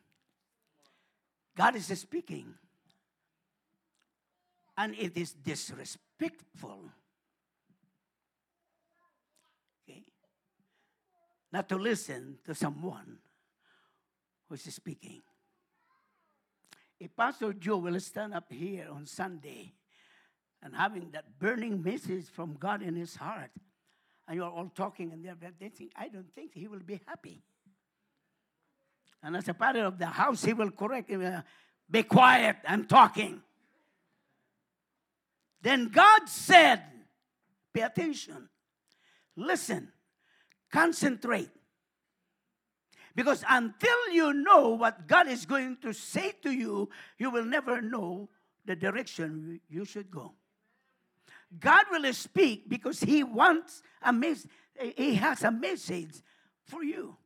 God 1.57 1.77
is 1.77 1.87
speaking, 1.87 2.55
and 4.77 4.95
it 4.97 5.17
is 5.17 5.33
disrespectful. 5.33 6.91
Okay? 9.89 10.03
Not 11.53 11.69
to 11.69 11.77
listen 11.77 12.39
to 12.47 12.55
someone 12.55 13.19
who's 14.51 14.63
speaking. 14.75 15.23
If 16.99 17.17
Pastor 17.17 17.55
Joe 17.55 17.79
will 17.79 17.99
stand 18.01 18.35
up 18.35 18.53
here 18.53 18.89
on 18.93 19.07
Sunday 19.07 19.73
and 20.63 20.77
having 20.77 21.11
that 21.13 21.39
burning 21.39 21.83
message 21.83 22.27
from 22.27 22.55
God 22.59 22.83
in 22.83 22.95
his 22.95 23.17
heart, 23.17 23.51
and 24.29 24.37
you're 24.37 24.51
all 24.51 24.71
talking 24.75 25.13
and 25.13 25.25
they're 25.25 25.35
dancing, 25.59 25.89
I 25.97 26.09
don't 26.09 26.35
think 26.35 26.53
he 26.53 26.69
will 26.69 26.81
be 26.81 27.01
happy. 27.07 27.43
And 29.23 29.37
as 29.37 29.49
a 29.49 29.55
part 29.55 29.77
of 29.77 29.99
the 29.99 30.07
house, 30.07 30.45
he 30.45 30.53
will 30.53 30.71
correct 30.71 31.11
him. 31.11 31.25
Uh, 31.25 31.41
be 31.91 32.03
quiet, 32.03 32.57
I'm 32.67 32.87
talking. 32.87 33.41
Then 35.63 35.89
God 35.89 36.29
said, 36.29 36.83
Pay 37.73 37.83
attention, 37.83 38.49
listen, 39.37 39.93
concentrate. 40.73 41.51
Because 43.15 43.45
until 43.49 44.11
you 44.13 44.33
know 44.33 44.71
what 44.71 45.07
God 45.07 45.29
is 45.29 45.47
going 45.47 45.79
to 45.83 45.93
say 45.93 46.33
to 46.43 46.51
you, 46.51 46.89
you 47.19 47.31
will 47.31 47.45
never 47.45 47.81
know 47.81 48.29
the 48.65 48.77
direction 48.77 49.61
you 49.69 49.85
should 49.85 50.11
go. 50.11 50.35
God 51.59 51.87
will 51.91 52.13
speak 52.13 52.69
because 52.69 53.01
He 53.01 53.25
wants 53.25 53.83
a 54.03 54.13
message, 54.13 54.51
He 54.97 55.15
has 55.17 55.43
a 55.43 55.51
message 55.51 56.15
for 56.65 56.85
you. 56.85 57.17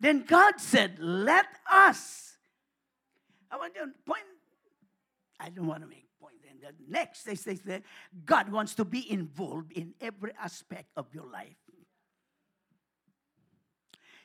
Then 0.00 0.24
God 0.26 0.54
said, 0.58 0.98
Let 0.98 1.46
us. 1.70 2.36
I 3.50 3.56
want 3.56 3.74
to 3.74 3.88
point, 4.04 4.22
I 5.40 5.48
don't 5.48 5.66
want 5.66 5.82
to 5.82 5.88
make 5.88 6.06
point. 6.20 6.34
And 6.50 6.60
the 6.60 6.74
next, 6.86 7.24
they 7.24 7.34
say 7.34 7.54
that 7.64 7.82
God 8.26 8.50
wants 8.52 8.74
to 8.74 8.84
be 8.84 9.10
involved 9.10 9.72
in 9.72 9.94
every 10.00 10.32
aspect 10.38 10.90
of 10.96 11.06
your 11.14 11.24
life. 11.24 11.56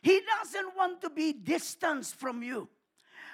He 0.04 0.22
doesn't 0.38 0.76
want 0.76 1.02
to 1.02 1.10
be 1.10 1.34
distanced 1.34 2.16
from 2.16 2.44
you. 2.44 2.68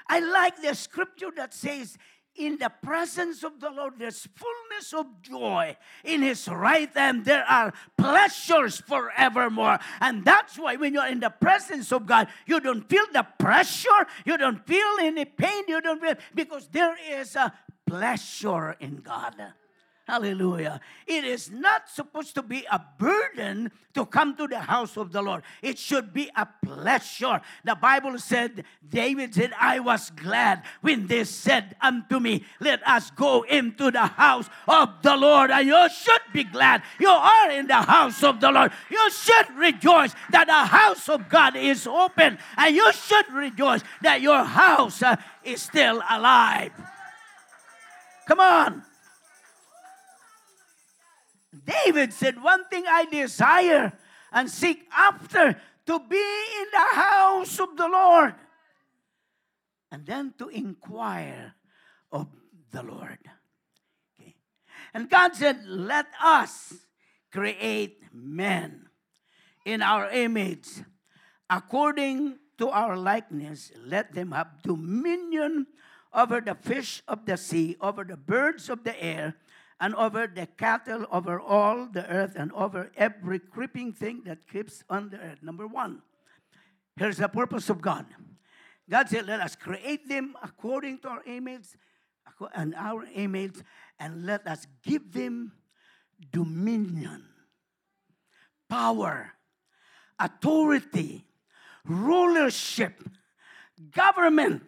I 0.08 0.20
like 0.20 0.62
the 0.62 0.76
scripture 0.76 1.32
that 1.36 1.54
says, 1.54 1.98
in 2.36 2.58
the 2.58 2.72
presence 2.82 3.44
of 3.44 3.60
the 3.60 3.70
Lord, 3.70 3.96
there's 3.98 4.28
fullness 4.36 4.94
of 4.94 5.22
joy. 5.22 5.76
In 6.04 6.22
His 6.22 6.48
right 6.48 6.96
hand, 6.96 7.26
there 7.26 7.44
are 7.44 7.74
pleasures 7.98 8.82
forevermore. 8.88 9.80
And 10.00 10.24
that's 10.24 10.58
why 10.58 10.76
when 10.76 10.94
you're 10.94 11.08
in 11.08 11.20
the 11.20 11.32
presence 11.32 11.92
of 11.92 12.06
God, 12.06 12.28
you 12.46 12.60
don't 12.60 12.88
feel 12.88 13.06
the 13.12 13.26
pressure, 13.40 14.08
you 14.26 14.38
don't 14.38 14.66
feel 14.66 15.00
any 15.02 15.26
pain, 15.26 15.64
you 15.68 15.82
don't 15.82 16.00
feel, 16.00 16.16
because 16.34 16.68
there 16.68 16.96
is 17.12 17.36
a 17.36 17.52
pleasure 17.86 18.78
in 18.80 18.98
God. 18.98 19.36
Hallelujah. 20.10 20.82
It 21.06 21.24
is 21.24 21.52
not 21.52 21.88
supposed 21.88 22.34
to 22.34 22.42
be 22.42 22.66
a 22.72 22.82
burden 22.98 23.72
to 23.94 24.08
come 24.08 24.36
to 24.38 24.48
the 24.48 24.58
house 24.58 24.98
of 24.98 25.12
the 25.12 25.22
Lord. 25.22 25.44
It 25.62 25.78
should 25.78 26.12
be 26.12 26.32
a 26.36 26.48
pleasure. 26.66 27.40
The 27.64 27.76
Bible 27.76 28.18
said, 28.18 28.66
David 28.90 29.36
said, 29.36 29.54
I 29.60 29.78
was 29.78 30.10
glad 30.10 30.64
when 30.82 31.06
they 31.06 31.26
said 31.26 31.76
unto 31.80 32.20
me, 32.20 32.44
Let 32.60 32.82
us 32.88 33.12
go 33.12 33.44
into 33.44 33.92
the 33.92 34.08
house 34.08 34.50
of 34.68 34.90
the 35.04 35.16
Lord. 35.16 35.52
And 35.52 35.68
you 35.68 35.90
should 35.90 36.34
be 36.34 36.44
glad. 36.44 36.82
You 37.00 37.10
are 37.10 37.52
in 37.52 37.68
the 37.68 37.84
house 37.84 38.24
of 38.24 38.42
the 38.42 38.50
Lord. 38.50 38.72
You 38.90 39.12
should 39.12 39.56
rejoice 39.58 40.16
that 40.32 40.48
the 40.48 40.54
house 40.54 41.08
of 41.08 41.30
God 41.30 41.56
is 41.56 41.86
open. 41.86 42.40
And 42.58 42.76
you 42.76 42.92
should 42.94 43.32
rejoice 43.32 43.84
that 44.02 44.22
your 44.22 44.44
house 44.44 45.04
uh, 45.04 45.18
is 45.44 45.62
still 45.62 46.02
alive. 46.10 46.72
Come 48.26 48.40
on. 48.40 48.89
David 51.66 52.14
said, 52.14 52.42
One 52.42 52.66
thing 52.66 52.86
I 52.88 53.06
desire 53.06 53.94
and 54.32 54.50
seek 54.50 54.88
after 54.96 55.60
to 55.86 56.00
be 56.00 56.18
in 56.18 56.68
the 56.72 56.96
house 56.96 57.60
of 57.60 57.76
the 57.76 57.88
Lord 57.88 58.36
and 59.92 60.06
then 60.06 60.34
to 60.38 60.50
inquire 60.50 61.56
of 62.12 62.28
the 62.72 62.84
Lord. 62.84 63.18
Okay. 64.20 64.36
And 64.94 65.10
God 65.10 65.36
said, 65.36 65.66
Let 65.66 66.08
us 66.24 66.74
create 67.32 68.04
men 68.14 68.90
in 69.66 69.82
our 69.82 70.10
image 70.10 70.68
according 71.50 72.38
to 72.58 72.70
our 72.70 72.98
likeness, 72.98 73.72
let 73.86 74.14
them 74.14 74.32
have 74.32 74.62
dominion 74.62 75.66
over 76.14 76.42
the 76.42 76.56
fish 76.56 77.02
of 77.08 77.26
the 77.26 77.38
sea, 77.38 77.76
over 77.80 78.04
the 78.04 78.18
birds 78.18 78.70
of 78.70 78.84
the 78.84 79.02
air, 79.02 79.36
and 79.80 79.96
over 79.96 80.28
the 80.28 80.46
cattle, 80.46 81.06
over 81.12 81.40
all 81.40 81.86
the 81.86 82.10
earth, 82.10 82.34
and 82.36 82.52
over 82.54 82.92
every 82.98 83.40
creeping 83.40 83.94
thing 83.94 84.24
that 84.26 84.48
creeps 84.48 84.84
on 84.90 85.10
the 85.10 85.18
earth. 85.18 85.42
Number 85.42 85.68
one, 85.68 86.02
here's 86.98 87.18
the 87.18 87.30
purpose 87.30 87.70
of 87.70 87.82
God. 87.82 88.06
God 88.90 89.08
said, 89.08 89.28
Let 89.28 89.40
us 89.40 89.56
create 89.56 90.10
them 90.10 90.36
according 90.42 91.00
to 91.00 91.10
our 91.10 91.24
image 91.26 91.68
and 92.54 92.76
our 92.76 93.06
image, 93.14 93.56
and 94.00 94.26
let 94.26 94.48
us 94.48 94.66
give 94.84 95.14
them 95.14 95.52
dominion, 96.32 97.26
power, 98.70 99.34
authority, 100.18 101.26
rulership, 101.86 103.02
government. 103.92 104.64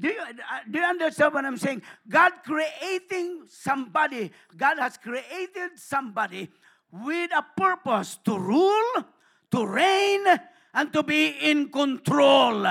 Do 0.00 0.08
you, 0.08 0.18
uh, 0.18 0.60
do 0.70 0.78
you 0.78 0.84
understand 0.84 1.34
what 1.34 1.44
I'm 1.44 1.58
saying? 1.58 1.82
God 2.08 2.32
creating 2.44 3.42
somebody, 3.48 4.32
God 4.56 4.78
has 4.78 4.96
created 4.96 5.72
somebody 5.76 6.48
with 6.90 7.30
a 7.36 7.44
purpose 7.54 8.18
to 8.24 8.38
rule, 8.38 9.04
to 9.50 9.66
reign, 9.66 10.24
and 10.72 10.92
to 10.92 11.02
be 11.02 11.28
in 11.42 11.68
control. 11.70 12.66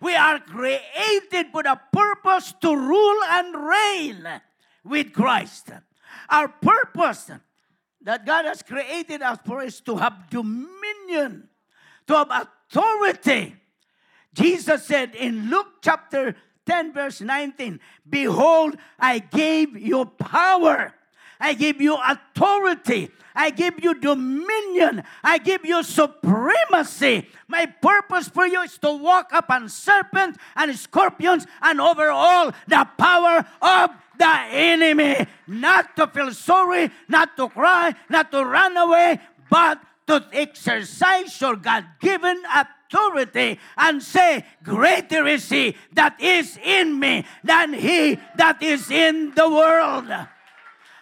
We 0.00 0.14
are 0.14 0.38
created 0.40 1.46
with 1.54 1.66
a 1.66 1.80
purpose 1.90 2.52
to 2.60 2.76
rule 2.76 3.20
and 3.28 3.56
reign 3.66 4.40
with 4.84 5.12
Christ. 5.14 5.70
Our 6.28 6.48
purpose 6.48 7.30
that 8.02 8.26
God 8.26 8.44
has 8.44 8.62
created 8.62 9.22
us 9.22 9.38
for 9.46 9.62
is 9.62 9.80
to 9.82 9.96
have 9.96 10.28
dominion, 10.28 11.48
to 12.08 12.14
have 12.14 12.28
authority. 12.30 13.56
Jesus 14.34 14.84
said 14.84 15.14
in 15.14 15.48
Luke 15.48 15.80
chapter 15.80 16.36
10, 16.66 16.92
verse 16.92 17.20
19, 17.20 17.80
Behold, 18.08 18.76
I 18.98 19.18
gave 19.18 19.76
you 19.76 20.04
power. 20.06 20.94
I 21.40 21.54
give 21.54 21.80
you 21.80 21.96
authority. 21.96 23.10
I 23.34 23.50
give 23.50 23.82
you 23.82 23.94
dominion. 23.94 25.02
I 25.22 25.38
give 25.38 25.64
you 25.64 25.82
supremacy. 25.82 27.28
My 27.48 27.66
purpose 27.66 28.28
for 28.28 28.46
you 28.46 28.62
is 28.62 28.78
to 28.78 28.92
walk 28.92 29.30
upon 29.32 29.68
serpents 29.68 30.38
and 30.56 30.74
scorpions 30.78 31.46
and 31.60 31.80
over 31.80 32.10
all 32.10 32.52
the 32.68 32.88
power 32.96 33.44
of 33.60 33.90
the 34.16 34.36
enemy. 34.50 35.26
Not 35.46 35.96
to 35.96 36.06
feel 36.06 36.32
sorry, 36.32 36.90
not 37.08 37.36
to 37.36 37.48
cry, 37.48 37.94
not 38.08 38.30
to 38.30 38.44
run 38.44 38.76
away, 38.76 39.20
but 39.50 39.82
to 40.06 40.24
exercise 40.32 41.40
your 41.40 41.56
God 41.56 41.84
given 42.00 42.40
authority 42.46 42.83
and 43.76 44.02
say, 44.02 44.44
Greater 44.62 45.26
is 45.26 45.48
He 45.48 45.76
that 45.92 46.20
is 46.20 46.58
in 46.62 46.98
me 46.98 47.24
than 47.42 47.72
He 47.72 48.18
that 48.36 48.62
is 48.62 48.90
in 48.90 49.32
the 49.34 49.48
world. 49.48 50.10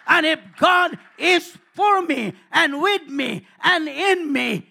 And 0.07 0.25
if 0.25 0.39
God 0.57 0.97
is 1.17 1.57
for 1.73 2.01
me 2.01 2.33
and 2.51 2.81
with 2.81 3.07
me 3.07 3.47
and 3.63 3.87
in 3.87 4.31
me, 4.31 4.69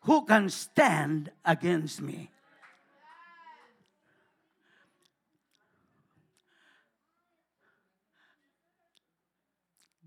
who 0.00 0.24
can 0.24 0.48
stand 0.48 1.30
against 1.44 2.00
me? 2.00 2.30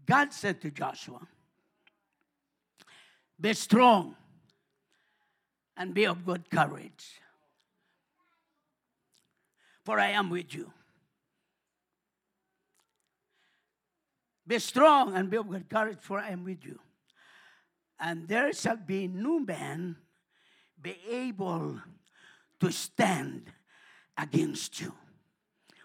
God 0.06 0.34
said 0.34 0.60
to 0.62 0.72
Joshua, 0.72 1.20
Be 3.40 3.54
strong 3.54 4.16
and 5.80 5.94
be 5.94 6.06
of 6.06 6.26
good 6.26 6.50
courage, 6.52 7.22
for 9.86 9.98
I 9.98 10.10
am 10.10 10.30
with 10.30 10.54
you. 10.54 10.72
Be 14.46 14.60
strong 14.60 15.16
and 15.16 15.30
be 15.30 15.38
of 15.38 15.50
good 15.50 15.70
courage, 15.70 16.00
for 16.02 16.20
I 16.20 16.32
am 16.32 16.44
with 16.44 16.66
you. 16.66 16.80
And 17.98 18.28
there 18.28 18.52
shall 18.52 18.76
be 18.76 19.08
no 19.08 19.40
man 19.40 19.96
be 20.82 20.98
able 21.10 21.80
to 22.60 22.72
stand 22.72 23.52
against 24.18 24.82
you. 24.82 24.94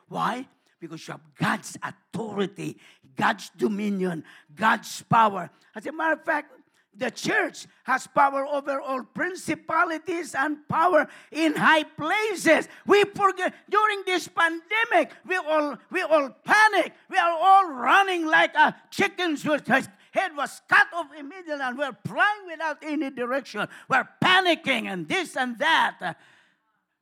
Why? 0.09 0.49
Because 0.81 1.07
you 1.07 1.13
have 1.13 1.21
God's 1.39 1.79
authority, 1.83 2.79
God's 3.17 3.51
dominion, 3.57 4.25
God's 4.55 5.03
power. 5.03 5.51
As 5.75 5.87
a 5.87 5.93
matter 5.93 6.15
of 6.15 6.25
fact, 6.25 6.53
the 6.97 7.11
church 7.11 7.67
has 7.85 8.07
power 8.07 8.47
over 8.47 8.81
all 8.81 9.03
principalities 9.03 10.35
and 10.35 10.69
power 10.69 11.09
in 11.33 11.55
high 11.55 11.83
places. 11.83 12.69
We 12.87 13.05
forget 13.05 13.55
during 13.69 14.03
this 14.07 14.29
pandemic, 14.29 15.13
we 15.27 15.37
all 15.37 15.77
we 15.91 16.03
all 16.03 16.31
panic. 16.45 16.93
We 17.11 17.17
are 17.17 17.39
all 17.39 17.71
running 17.71 18.27
like 18.27 18.55
a 18.55 18.75
chickens 18.91 19.43
whose 19.43 19.63
head 19.67 20.37
was 20.37 20.63
cut 20.69 20.87
off 20.95 21.09
immediately, 21.19 21.63
and 21.63 21.79
we're 21.79 21.97
flying 22.07 22.47
without 22.47 22.79
any 22.83 23.11
direction. 23.11 23.67
We're 23.89 24.09
panicking 24.23 24.87
and 24.87 25.09
this 25.09 25.37
and 25.37 25.59
that. 25.59 26.17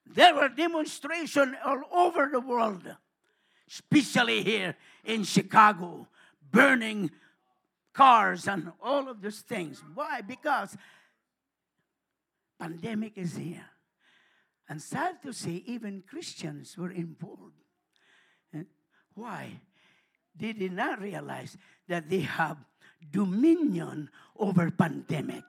There 0.06 0.34
were 0.34 0.48
demonstrations 0.48 1.54
all 1.64 1.82
over 1.92 2.28
the 2.32 2.40
world, 2.40 2.82
especially 3.68 4.42
here 4.42 4.74
in 5.04 5.24
Chicago, 5.24 6.08
burning 6.50 7.10
cars 7.92 8.48
and 8.48 8.72
all 8.82 9.08
of 9.08 9.20
those 9.20 9.40
things. 9.40 9.82
Why? 9.94 10.20
Because 10.20 10.76
pandemic 12.58 13.16
is 13.16 13.36
here. 13.36 13.64
And 14.68 14.80
sad 14.80 15.22
to 15.22 15.32
say, 15.32 15.62
even 15.66 16.02
Christians 16.08 16.76
were 16.78 16.90
involved. 16.90 17.54
Why? 19.14 19.60
They 20.34 20.52
did 20.54 20.72
not 20.72 21.00
realize 21.00 21.58
that 21.88 22.08
they 22.08 22.20
have 22.20 22.56
dominion 23.10 24.08
over 24.38 24.70
pandemic. 24.70 25.44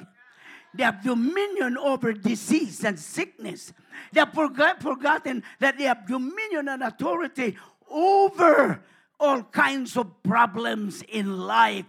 They 0.73 0.84
have 0.84 1.03
dominion 1.03 1.77
over 1.77 2.13
disease 2.13 2.84
and 2.84 2.99
sickness. 2.99 3.71
They 4.12 4.19
have 4.19 4.34
forgot, 4.34 4.82
forgotten 4.82 5.43
that 5.60 5.77
they 5.77 5.86
have 5.86 6.08
dominion 6.08 6.67
and 6.67 6.82
authority 6.82 7.58
over 7.89 8.84
all 9.19 9.43
kinds 9.43 9.95
of 9.95 10.21
problems 10.23 11.02
in 11.08 11.39
life. 11.39 11.86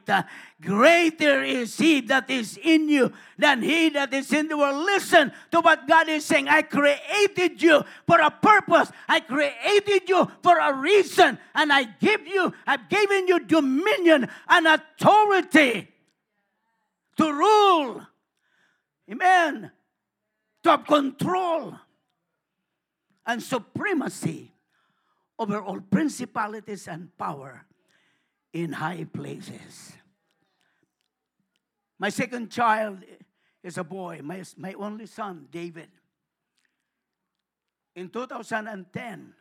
Greater 0.60 1.42
is 1.42 1.76
He 1.76 2.00
that 2.02 2.30
is 2.30 2.58
in 2.62 2.88
you 2.88 3.12
than 3.36 3.62
He 3.62 3.88
that 3.90 4.14
is 4.14 4.32
in 4.32 4.48
the 4.48 4.56
world. 4.56 4.84
Listen 4.86 5.32
to 5.50 5.60
what 5.60 5.88
God 5.88 6.08
is 6.08 6.24
saying. 6.24 6.48
I 6.48 6.62
created 6.62 7.60
you 7.60 7.82
for 8.06 8.20
a 8.20 8.30
purpose. 8.30 8.90
I 9.08 9.20
created 9.20 10.08
you 10.08 10.30
for 10.42 10.58
a 10.58 10.72
reason. 10.72 11.38
And 11.54 11.72
I 11.72 11.84
give 11.84 12.26
you, 12.26 12.52
I've 12.66 12.88
given 12.88 13.26
you 13.26 13.40
dominion 13.40 14.28
and 14.48 14.66
authority 14.66 15.88
to 17.16 17.32
rule. 17.32 18.06
Amen. 19.10 19.70
To 20.62 20.70
have 20.70 20.86
control 20.86 21.74
and 23.26 23.42
supremacy 23.42 24.53
over 25.38 25.60
all 25.60 25.80
principalities 25.80 26.88
and 26.88 27.16
power 27.16 27.66
in 28.52 28.72
high 28.72 29.04
places. 29.04 29.92
My 31.98 32.08
second 32.08 32.50
child 32.50 32.98
is 33.62 33.78
a 33.78 33.84
boy, 33.84 34.20
my, 34.22 34.42
my 34.56 34.74
only 34.74 35.06
son, 35.06 35.48
David. 35.50 35.88
In 37.96 38.08
2010, 38.08 39.32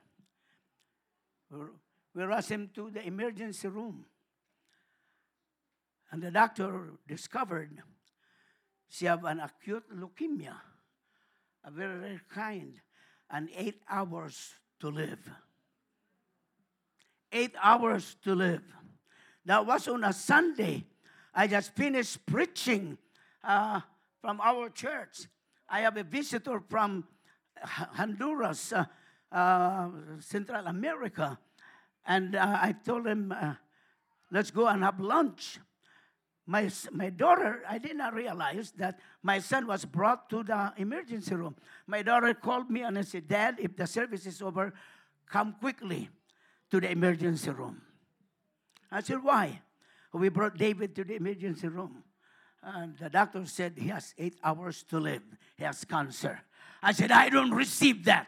we 2.15 2.23
rushed 2.23 2.49
him 2.49 2.69
to 2.75 2.89
the 2.89 3.05
emergency 3.05 3.67
room. 3.67 4.05
And 6.11 6.21
the 6.21 6.31
doctor 6.31 6.91
discovered 7.07 7.81
she 8.87 9.07
had 9.07 9.23
an 9.23 9.39
acute 9.39 9.83
leukemia, 9.91 10.55
a 11.63 11.71
very 11.71 11.99
rare 11.99 12.21
kind, 12.33 12.75
and 13.31 13.49
eight 13.55 13.81
hours 13.89 14.53
to 14.79 14.89
live 14.89 15.27
eight 17.33 17.55
hours 17.61 18.15
to 18.23 18.35
live. 18.35 18.61
That 19.45 19.65
was 19.65 19.87
on 19.87 20.03
a 20.03 20.13
Sunday. 20.13 20.85
I 21.33 21.47
just 21.47 21.75
finished 21.75 22.25
preaching 22.25 22.97
uh, 23.43 23.81
from 24.21 24.39
our 24.39 24.69
church. 24.69 25.27
I 25.67 25.81
have 25.81 25.97
a 25.97 26.03
visitor 26.03 26.61
from 26.69 27.05
Honduras, 27.59 28.71
uh, 28.71 28.85
uh, 29.31 29.89
Central 30.19 30.67
America. 30.67 31.37
And 32.05 32.35
uh, 32.35 32.59
I 32.61 32.75
told 32.85 33.07
him, 33.07 33.31
uh, 33.31 33.55
let's 34.31 34.51
go 34.51 34.67
and 34.67 34.83
have 34.83 34.99
lunch. 34.99 35.59
My, 36.45 36.69
my 36.91 37.09
daughter, 37.09 37.63
I 37.67 37.77
did 37.77 37.95
not 37.95 38.13
realize 38.13 38.71
that 38.77 38.99
my 39.23 39.39
son 39.39 39.65
was 39.65 39.85
brought 39.85 40.29
to 40.29 40.43
the 40.43 40.73
emergency 40.77 41.35
room. 41.35 41.55
My 41.87 42.01
daughter 42.01 42.33
called 42.33 42.69
me 42.69 42.81
and 42.81 42.97
I 42.97 43.01
said, 43.01 43.27
Dad, 43.27 43.55
if 43.59 43.75
the 43.77 43.87
service 43.87 44.25
is 44.25 44.41
over, 44.41 44.73
come 45.25 45.55
quickly 45.59 46.09
to 46.73 46.81
the 46.81 46.89
emergency 46.89 47.51
room. 47.51 47.79
I 48.91 49.01
said, 49.01 49.23
Why? 49.23 49.61
We 50.11 50.29
brought 50.29 50.57
David 50.57 50.95
to 50.95 51.03
the 51.03 51.17
emergency 51.17 51.67
room. 51.67 52.03
And 52.63 52.97
the 52.97 53.11
doctor 53.11 53.45
said 53.45 53.73
he 53.77 53.89
has 53.89 54.15
eight 54.17 54.39
hours 54.43 54.81
to 54.89 54.99
live. 54.99 55.21
He 55.55 55.65
has 55.65 55.85
cancer. 55.85 56.41
I 56.81 56.91
said, 56.93 57.11
I 57.11 57.29
don't 57.29 57.51
receive 57.51 58.05
that. 58.05 58.27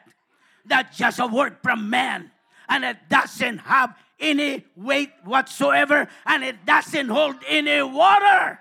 That's 0.63 0.95
just 0.95 1.17
a 1.17 1.25
word 1.25 1.57
from 1.63 1.89
man. 1.89 2.29
And 2.69 2.83
it 2.85 2.97
doesn't 3.09 3.59
have 3.59 3.97
any 4.19 4.63
weight 4.75 5.13
whatsoever. 5.23 6.07
And 6.27 6.43
it 6.43 6.67
doesn't 6.67 7.09
hold 7.09 7.37
any 7.49 7.81
water. 7.81 8.59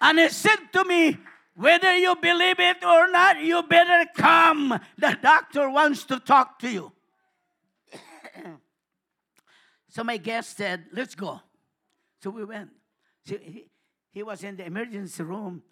And 0.00 0.20
he 0.20 0.28
said 0.28 0.58
to 0.72 0.84
me, 0.84 1.16
whether 1.56 1.96
you 1.96 2.14
believe 2.14 2.60
it 2.60 2.84
or 2.84 3.10
not, 3.10 3.42
you 3.42 3.60
better 3.64 4.08
come. 4.16 4.78
The 4.98 5.18
doctor 5.20 5.68
wants 5.68 6.04
to 6.04 6.20
talk 6.20 6.60
to 6.60 6.70
you. 6.70 6.92
so 9.88 10.04
my 10.04 10.16
guest 10.16 10.56
said, 10.56 10.86
Let's 10.92 11.14
go. 11.14 11.40
So 12.22 12.30
we 12.30 12.44
went. 12.44 12.70
He, 13.24 13.70
he 14.12 14.22
was 14.22 14.44
in 14.44 14.56
the 14.56 14.66
emergency 14.66 15.22
room 15.22 15.62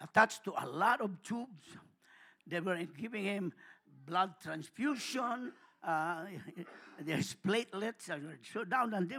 attached 0.00 0.44
to 0.44 0.52
a 0.58 0.66
lot 0.66 1.00
of 1.00 1.22
tubes. 1.22 1.76
They 2.46 2.60
were 2.60 2.78
giving 2.98 3.24
him 3.24 3.52
blood 4.06 4.34
transfusion. 4.42 5.52
Uh, 5.82 6.24
there's 7.00 7.34
platelets 7.34 8.10
are 8.10 8.20
so 8.52 8.64
down. 8.64 8.94
And 8.94 9.12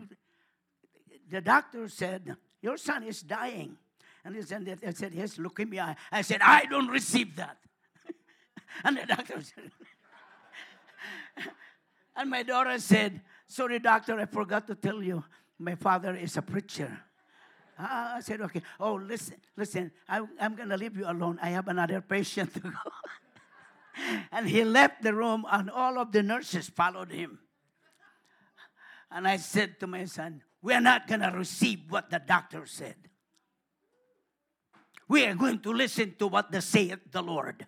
the 1.30 1.42
doctor 1.42 1.88
said, 1.88 2.36
Your 2.62 2.78
son 2.78 3.04
is 3.04 3.22
dying. 3.22 3.78
And 4.26 4.36
he 4.36 4.42
said, 4.42 4.80
I 4.86 4.92
said, 4.92 5.14
Yes, 5.14 5.38
leukemia. 5.38 5.96
I 6.12 6.22
said, 6.22 6.42
I 6.42 6.66
don't 6.66 6.88
receive 6.88 7.36
that. 7.36 7.58
and 8.84 8.98
the 8.98 9.06
doctor 9.06 9.42
said, 9.42 9.72
And 12.16 12.30
my 12.30 12.44
daughter 12.44 12.78
said, 12.80 13.22
Sorry, 13.48 13.80
doctor, 13.80 14.20
I 14.20 14.26
forgot 14.26 14.68
to 14.68 14.76
tell 14.76 15.02
you, 15.02 15.24
my 15.60 15.76
father 15.76 16.16
is 16.16 16.38
a 16.38 16.42
preacher. 16.42 17.00
Uh, 17.78 18.14
I 18.16 18.20
said, 18.22 18.42
okay. 18.42 18.62
Oh, 18.80 18.94
listen, 18.94 19.38
listen, 19.58 19.92
I, 20.08 20.22
I'm 20.40 20.56
going 20.56 20.70
to 20.70 20.78
leave 20.78 20.96
you 20.96 21.06
alone. 21.10 21.40
I 21.42 21.50
have 21.50 21.68
another 21.68 22.02
patient 22.02 22.54
to 22.56 22.60
go. 22.60 22.70
and 24.32 24.48
he 24.48 24.64
left 24.64 25.02
the 25.02 25.14
room, 25.14 25.46
and 25.52 25.70
all 25.70 25.98
of 25.98 26.12
the 26.12 26.24
nurses 26.24 26.70
followed 26.70 27.12
him. 27.12 27.40
And 29.12 29.28
I 29.28 29.38
said 29.38 29.80
to 29.80 29.88
my 29.88 30.06
son, 30.06 30.42
We're 30.62 30.82
not 30.82 31.08
going 31.08 31.22
to 31.22 31.32
receive 31.36 31.82
what 31.90 32.10
the 32.10 32.20
doctor 32.20 32.66
said. 32.66 32.96
We 35.08 35.26
are 35.26 35.36
going 35.36 35.60
to 35.60 35.72
listen 35.72 36.16
to 36.20 36.28
what 36.28 36.52
the 36.52 36.62
saith 36.62 37.12
the 37.12 37.22
Lord. 37.22 37.66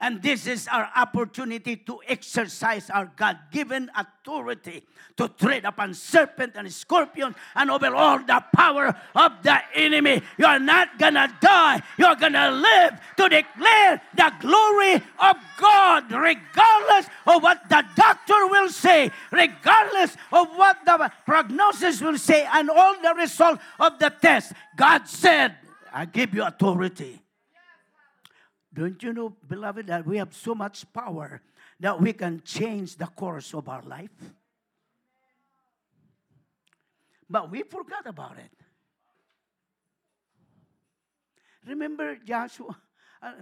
And 0.00 0.20
this 0.22 0.46
is 0.46 0.68
our 0.68 0.90
opportunity 0.96 1.76
to 1.76 2.00
exercise 2.06 2.90
our 2.90 3.10
God 3.16 3.38
given 3.50 3.90
authority 3.96 4.82
to 5.16 5.28
tread 5.28 5.64
upon 5.64 5.94
serpent 5.94 6.52
and 6.56 6.72
scorpion 6.72 7.34
and 7.54 7.70
over 7.70 7.94
all 7.94 8.18
the 8.18 8.44
power 8.54 8.94
of 9.14 9.32
the 9.42 9.58
enemy. 9.74 10.22
You're 10.36 10.58
not 10.58 10.98
gonna 10.98 11.32
die, 11.40 11.80
you're 11.96 12.16
gonna 12.16 12.50
live 12.50 13.00
to 13.16 13.28
declare 13.28 14.02
the 14.14 14.32
glory 14.40 14.94
of 14.94 15.36
God, 15.58 16.10
regardless 16.10 17.06
of 17.26 17.42
what 17.42 17.68
the 17.68 17.84
doctor 17.94 18.46
will 18.48 18.68
say, 18.68 19.10
regardless 19.30 20.16
of 20.32 20.48
what 20.56 20.84
the 20.84 21.10
prognosis 21.24 22.00
will 22.00 22.18
say, 22.18 22.46
and 22.52 22.68
all 22.68 23.00
the 23.00 23.14
result 23.14 23.60
of 23.78 23.98
the 23.98 24.10
test. 24.10 24.52
God 24.76 25.08
said, 25.08 25.54
I 25.92 26.06
give 26.06 26.34
you 26.34 26.42
authority. 26.42 27.23
Don't 28.74 29.00
you 29.02 29.12
know, 29.12 29.36
beloved, 29.48 29.86
that 29.86 30.04
we 30.04 30.18
have 30.18 30.34
so 30.34 30.54
much 30.54 30.84
power 30.92 31.40
that 31.78 32.00
we 32.00 32.12
can 32.12 32.42
change 32.44 32.96
the 32.96 33.06
course 33.06 33.54
of 33.54 33.68
our 33.68 33.82
life? 33.82 34.10
But 37.30 37.50
we 37.50 37.62
forgot 37.62 38.06
about 38.06 38.36
it. 38.38 38.50
Remember, 41.66 42.16
Joshua 42.16 42.76
uh, 43.22 43.32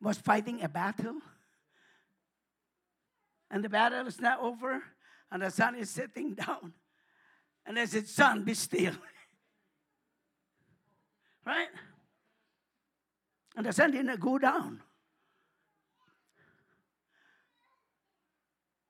was 0.00 0.18
fighting 0.18 0.62
a 0.62 0.68
battle, 0.68 1.16
and 3.50 3.64
the 3.64 3.68
battle 3.68 4.06
is 4.06 4.20
not 4.20 4.40
over, 4.40 4.82
and 5.32 5.42
the 5.42 5.50
sun 5.50 5.74
is 5.74 5.90
sitting 5.90 6.34
down. 6.34 6.72
And 7.66 7.78
I 7.78 7.86
said, 7.86 8.06
Son, 8.06 8.44
be 8.44 8.54
still. 8.54 8.94
right? 11.46 11.68
And 13.56 13.66
the 13.66 13.72
sun 13.72 13.90
didn't 13.90 14.20
go 14.20 14.38
down. 14.38 14.82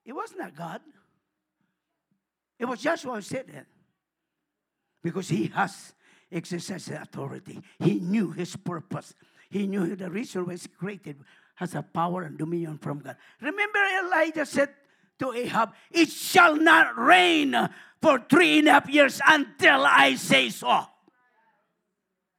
It 0.05 0.13
was 0.13 0.35
not 0.37 0.49
that 0.49 0.57
God. 0.57 0.81
It 2.59 2.65
was 2.67 2.81
Joshua 2.81 3.15
who 3.15 3.23
said 3.23 3.47
that. 3.49 3.67
Because 5.03 5.29
he 5.29 5.47
has 5.55 5.95
exercised 6.31 6.91
authority. 6.91 7.61
He 7.79 8.01
knew 8.01 8.33
his 8.33 8.55
purpose. 8.57 9.15
He 9.49 9.67
knew 9.67 9.97
the 9.97 10.11
reason 10.11 10.49
he's 10.51 10.67
created 10.67 11.17
has 11.55 11.75
a 11.75 11.83
power 11.83 12.23
and 12.23 12.39
dominion 12.39 12.79
from 12.79 13.01
God. 13.01 13.17
Remember 13.41 13.79
Elijah 14.05 14.47
said 14.47 14.71
to 15.19 15.33
Ahab, 15.33 15.73
It 15.91 16.11
shall 16.11 16.57
not 16.57 16.99
rain 16.99 17.57
for 18.01 18.19
three 18.29 18.59
and 18.61 18.69
a 18.69 18.73
half 18.73 18.89
years 18.89 19.21
until 19.27 19.85
I 19.85 20.15
say 20.15 20.51
so. 20.51 20.87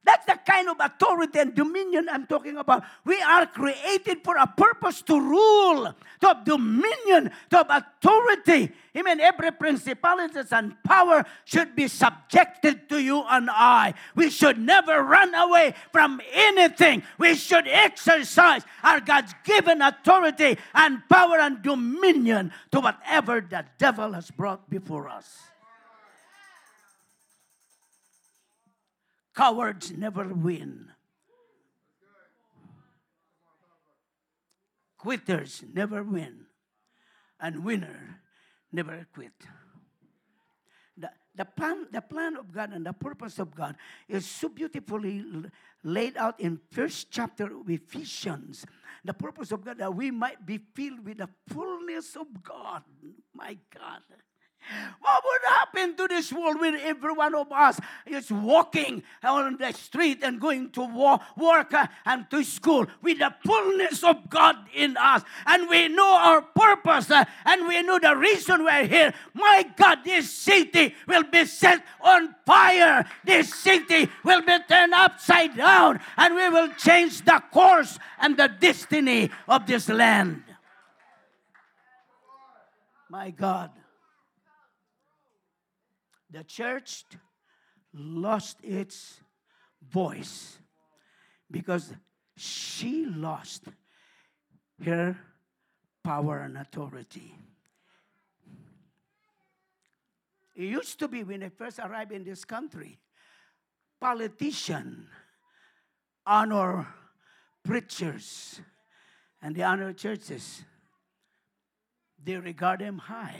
That's 0.04 0.26
the 0.26 0.38
kind 0.44 0.68
of 0.68 0.76
authority 0.80 1.38
and 1.38 1.54
dominion 1.54 2.08
I'm 2.10 2.26
talking 2.26 2.56
about. 2.56 2.82
We 3.04 3.20
are 3.22 3.46
created 3.46 4.24
for 4.24 4.36
a 4.36 4.46
purpose 4.48 5.00
to 5.02 5.20
rule, 5.20 5.94
to 6.20 6.26
have 6.26 6.44
dominion, 6.44 7.30
to 7.50 7.56
have 7.56 7.66
authority. 7.70 8.72
Amen. 8.96 9.20
Every 9.20 9.52
principalities 9.52 10.52
and 10.52 10.74
power 10.82 11.24
should 11.44 11.76
be 11.76 11.86
subjected 11.86 12.88
to 12.88 13.00
you 13.00 13.22
and 13.30 13.48
I. 13.48 13.94
We 14.16 14.28
should 14.30 14.58
never 14.58 15.02
run 15.02 15.34
away 15.34 15.74
from 15.92 16.20
anything. 16.32 17.04
We 17.18 17.36
should 17.36 17.68
exercise 17.68 18.62
our 18.82 19.00
God's 19.00 19.34
given 19.44 19.80
authority 19.80 20.58
and 20.74 21.08
power 21.08 21.38
and 21.38 21.62
dominion 21.62 22.52
to 22.72 22.80
whatever 22.80 23.40
the 23.40 23.64
devil 23.78 24.12
has 24.14 24.30
brought 24.32 24.68
before 24.68 25.08
us. 25.08 25.51
Cowards 29.34 29.92
never 29.92 30.28
win. 30.28 30.88
Quitters 34.98 35.64
never 35.72 36.02
win. 36.02 36.46
And 37.40 37.64
winner 37.64 38.20
never 38.70 39.06
quit. 39.12 39.32
The, 40.96 41.10
the, 41.34 41.44
plan, 41.44 41.86
the 41.90 42.00
plan 42.00 42.36
of 42.36 42.52
God 42.52 42.72
and 42.72 42.86
the 42.86 42.92
purpose 42.92 43.38
of 43.38 43.54
God 43.54 43.76
is 44.08 44.26
so 44.26 44.48
beautifully 44.48 45.24
laid 45.82 46.16
out 46.16 46.38
in 46.38 46.60
first 46.70 47.10
chapter 47.10 47.44
of 47.46 47.68
Ephesians. 47.68 48.64
The 49.04 49.14
purpose 49.14 49.50
of 49.50 49.64
God 49.64 49.78
that 49.78 49.94
we 49.94 50.10
might 50.10 50.46
be 50.46 50.58
filled 50.58 51.04
with 51.04 51.18
the 51.18 51.28
fullness 51.48 52.14
of 52.14 52.26
God. 52.42 52.82
My 53.34 53.58
God. 53.74 54.02
What 55.00 55.22
would 55.24 55.40
happen 55.48 55.96
to 55.96 56.08
this 56.08 56.32
world 56.32 56.60
when 56.60 56.76
every 56.76 57.12
one 57.12 57.34
of 57.34 57.50
us 57.50 57.80
is 58.06 58.30
walking 58.30 59.02
on 59.22 59.56
the 59.58 59.72
street 59.72 60.20
and 60.22 60.40
going 60.40 60.70
to 60.70 61.22
work 61.36 61.74
uh, 61.74 61.86
and 62.06 62.30
to 62.30 62.44
school 62.44 62.86
with 63.02 63.18
the 63.18 63.34
fullness 63.44 64.04
of 64.04 64.30
God 64.30 64.56
in 64.74 64.96
us? 64.96 65.22
And 65.46 65.68
we 65.68 65.88
know 65.88 66.14
our 66.14 66.42
purpose 66.42 67.10
uh, 67.10 67.24
and 67.44 67.66
we 67.66 67.82
know 67.82 67.98
the 67.98 68.16
reason 68.16 68.64
we're 68.64 68.86
here. 68.86 69.12
My 69.34 69.64
God, 69.76 70.04
this 70.04 70.30
city 70.30 70.94
will 71.06 71.24
be 71.24 71.44
set 71.46 71.84
on 72.00 72.34
fire. 72.46 73.04
This 73.24 73.52
city 73.54 74.08
will 74.24 74.42
be 74.42 74.56
turned 74.68 74.94
upside 74.94 75.56
down 75.56 76.00
and 76.16 76.34
we 76.34 76.48
will 76.48 76.68
change 76.78 77.24
the 77.24 77.42
course 77.52 77.98
and 78.20 78.36
the 78.36 78.48
destiny 78.48 79.30
of 79.48 79.66
this 79.66 79.88
land. 79.88 80.44
My 83.10 83.30
God 83.30 83.70
the 86.32 86.44
church 86.44 87.04
lost 87.92 88.58
its 88.62 89.20
voice 89.90 90.58
because 91.50 91.92
she 92.36 93.04
lost 93.04 93.64
her 94.84 95.16
power 96.02 96.40
and 96.40 96.56
authority. 96.56 97.34
It 100.54 100.64
used 100.64 100.98
to 100.98 101.08
be 101.08 101.22
when 101.22 101.42
I 101.42 101.50
first 101.50 101.78
arrived 101.78 102.12
in 102.12 102.24
this 102.24 102.44
country, 102.44 102.98
politicians 104.00 105.08
honor 106.26 106.86
preachers 107.64 108.60
and 109.40 109.54
they 109.54 109.62
honor 109.62 109.92
churches. 109.92 110.62
They 112.22 112.36
regard 112.36 112.80
them 112.80 112.98
high. 112.98 113.36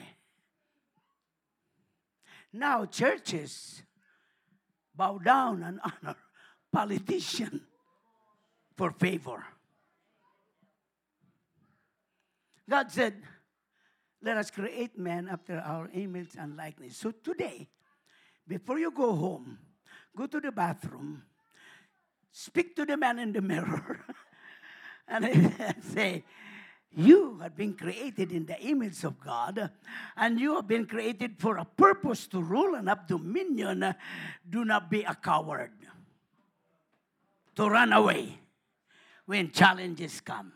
Now 2.53 2.85
churches 2.85 3.83
bow 4.95 5.19
down 5.19 5.63
and 5.63 5.81
honor 5.83 6.17
politician 6.73 7.63
for 8.77 8.91
favor. 8.93 9.45
God 12.69 12.91
said, 12.91 13.15
let 14.23 14.37
us 14.37 14.51
create 14.51 14.97
man 14.97 15.29
after 15.29 15.59
our 15.59 15.91
image 15.93 16.31
and 16.39 16.57
likeness. 16.57 16.97
So 16.97 17.11
today, 17.11 17.69
before 18.47 18.79
you 18.79 18.91
go 18.91 19.15
home, 19.15 19.59
go 20.17 20.27
to 20.27 20.41
the 20.41 20.53
bathroom, 20.53 21.23
speak 22.31 22.77
to 22.77 22.87
the 22.87 22.97
man 22.97 23.19
in 23.19 23.33
the 23.33 23.43
mirror. 23.43 24.01
and 25.09 25.75
say, 25.93 26.25
you 26.95 27.39
have 27.41 27.57
been 27.57 27.75
created 27.75 28.33
in 28.33 28.47
the 28.47 28.59
image 28.61 29.05
of 29.05 29.19
God, 29.21 29.71
and 30.17 30.39
you 30.39 30.57
have 30.57 30.69
been 30.69 30.87
created 30.87 31.37
for 31.39 31.57
a 31.57 31.65
purpose 31.65 32.27
to 32.29 32.43
rule 32.43 32.75
and 32.75 32.89
have 32.89 33.07
dominion. 33.07 33.95
Do 34.49 34.65
not 34.65 34.91
be 34.91 35.03
a 35.03 35.15
coward. 35.15 35.73
To 37.57 37.69
run 37.69 37.93
away 37.93 38.39
when 39.27 39.51
challenges 39.51 40.21
come. 40.21 40.53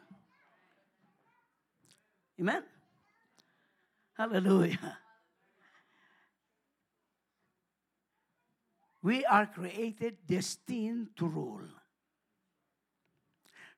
Amen? 2.40 2.62
Hallelujah. 4.16 4.98
We 9.02 9.24
are 9.24 9.46
created 9.46 10.16
destined 10.26 11.08
to 11.16 11.26
rule. 11.26 11.68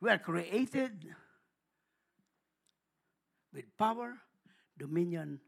We 0.00 0.10
are 0.10 0.18
created 0.18 1.14
with 3.52 3.64
power, 3.76 4.14
dominion, 4.78 5.40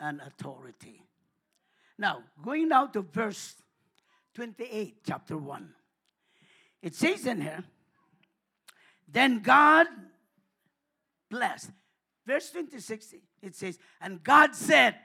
and 0.00 0.20
authority. 0.20 1.02
Now, 1.98 2.24
going 2.42 2.68
now 2.68 2.86
to 2.86 3.02
verse 3.02 3.54
28, 4.34 4.98
chapter 5.06 5.36
1. 5.36 5.74
It 6.82 6.94
says 6.94 7.26
in 7.26 7.40
here, 7.40 7.64
then 9.08 9.40
God 9.40 9.86
blessed. 11.30 11.70
Verse 12.26 12.50
26, 12.50 13.14
it 13.42 13.54
says, 13.54 13.78
and 14.00 14.22
God 14.22 14.54
said, 14.54 14.96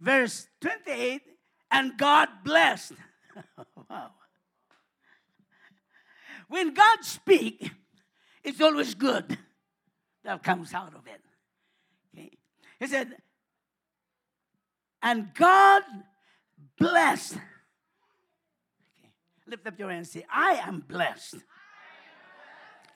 verse 0.00 0.46
28, 0.60 1.22
and 1.70 1.96
God 1.96 2.28
blessed. 2.44 2.94
wow. 3.90 4.10
When 6.48 6.72
God 6.72 6.98
speaks, 7.02 7.68
it's 8.44 8.60
always 8.60 8.94
good 8.94 9.38
that 10.24 10.42
comes 10.42 10.74
out 10.74 10.94
of 10.94 11.06
it. 11.06 11.20
Okay. 12.14 12.30
He 12.78 12.86
said, 12.86 13.16
and 15.02 15.32
God 15.34 15.82
blessed. 16.78 17.34
Okay. 17.34 19.10
Lift 19.46 19.66
up 19.66 19.78
your 19.78 19.88
hand 19.88 19.98
and 19.98 20.06
say, 20.06 20.24
I 20.30 20.60
am 20.66 20.84
blessed. 20.86 21.36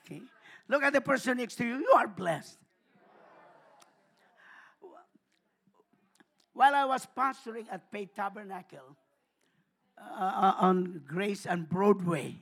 Okay. 0.05 0.21
Look 0.67 0.83
at 0.83 0.93
the 0.93 1.01
person 1.01 1.37
next 1.37 1.55
to 1.55 1.65
you. 1.65 1.77
You 1.77 1.91
are 1.95 2.07
blessed. 2.07 2.57
While 6.53 6.75
I 6.75 6.85
was 6.85 7.07
pastoring 7.17 7.65
at 7.71 7.91
Pay 7.91 8.05
Tabernacle 8.05 8.95
uh, 9.97 10.53
on 10.59 11.01
Grace 11.07 11.47
and 11.47 11.67
Broadway 11.67 12.35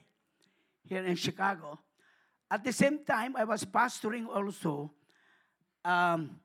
here 0.83 1.05
in 1.05 1.15
Chicago, 1.15 1.79
at 2.51 2.65
the 2.65 2.73
same 2.73 2.99
time, 3.05 3.37
I 3.37 3.45
was 3.45 3.63
pastoring 3.63 4.27
also 4.27 4.91
um, 5.85 6.37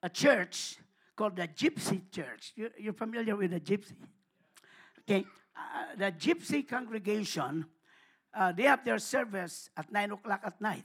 a 0.00 0.08
church 0.08 0.76
called 1.16 1.34
the 1.34 1.48
Gypsy 1.48 2.00
Church. 2.12 2.52
You're, 2.54 2.70
you're 2.78 2.92
familiar 2.92 3.34
with 3.34 3.50
the 3.50 3.58
Gypsy? 3.58 3.96
Okay. 5.00 5.26
Uh, 5.56 5.96
the 5.96 6.12
Gypsy 6.12 6.66
congregation, 6.66 7.66
uh, 8.32 8.52
they 8.52 8.62
have 8.62 8.84
their 8.84 9.00
service 9.00 9.68
at 9.76 9.90
9 9.90 10.12
o'clock 10.12 10.42
at 10.44 10.60
night. 10.60 10.84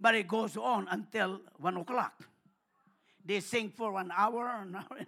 But 0.00 0.16
it 0.16 0.26
goes 0.26 0.56
on 0.56 0.88
until 0.90 1.40
1 1.58 1.76
o'clock. 1.76 2.20
They 3.24 3.38
sing 3.38 3.70
for 3.70 3.92
one 3.92 4.10
hour, 4.14 4.48
an 4.62 4.74
hour. 4.74 4.98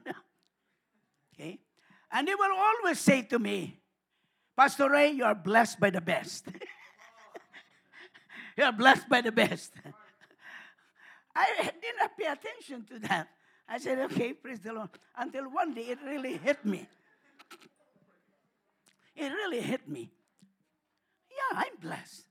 Okay? 1.35 1.59
And 2.13 2.29
they 2.29 2.35
will 2.37 2.57
always 2.57 3.01
say 3.01 3.23
to 3.23 3.39
me, 3.41 3.81
Pastor 4.57 4.89
Ray, 4.89 5.11
you 5.11 5.25
are 5.25 5.35
blessed 5.35 5.79
by 5.79 5.91
the 5.91 6.01
best. 6.01 6.49
you 8.57 8.65
are 8.65 8.73
blessed 8.73 9.09
by 9.09 9.21
the 9.21 9.33
best. 9.33 9.73
I 11.37 11.47
did 11.63 11.95
not 12.01 12.17
pay 12.17 12.25
attention 12.25 12.85
to 12.85 12.99
that. 13.07 13.29
I 13.69 13.79
said, 13.79 13.99
okay, 14.11 14.33
praise 14.33 14.61
the 14.61 14.73
Lord. 14.73 14.89
Until 15.19 15.51
one 15.51 15.75
day 15.75 15.83
it 15.83 15.99
really 16.07 16.39
hit 16.39 16.65
me. 16.65 16.89
It 19.15 19.29
really 19.29 19.61
hit 19.61 19.87
me. 19.87 20.11
Yeah, 21.31 21.61
I'm 21.61 21.77
blessed. 21.81 22.25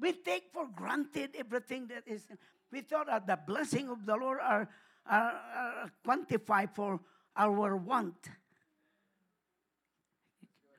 We 0.00 0.12
take 0.12 0.44
for 0.52 0.66
granted 0.74 1.36
everything 1.38 1.86
that 1.88 2.02
is. 2.06 2.26
We 2.72 2.80
thought 2.80 3.06
that 3.06 3.26
the 3.26 3.38
blessing 3.46 3.88
of 3.88 4.04
the 4.04 4.16
Lord 4.16 4.38
are, 4.42 4.68
are, 5.08 5.32
are 5.32 5.92
quantified 6.04 6.74
for 6.74 6.98
our 7.36 7.76
want. 7.76 8.16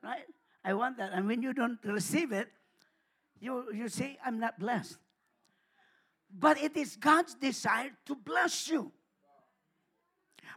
Right? 0.08 0.24
I 0.64 0.74
want 0.74 0.98
that. 1.00 1.12
And 1.14 1.28
when 1.28 1.42
you 1.42 1.54
don't 1.54 1.80
receive 1.84 2.32
it, 2.32 2.48
you, 3.42 3.66
you 3.74 3.90
say, 3.90 4.18
I'm 4.26 4.40
not 4.40 4.58
blessed. 4.58 4.98
But 6.32 6.58
it 6.62 6.78
is 6.78 6.96
God's 6.96 7.36
desire 7.36 7.92
to 8.06 8.16
bless 8.16 8.70
you. 8.70 8.92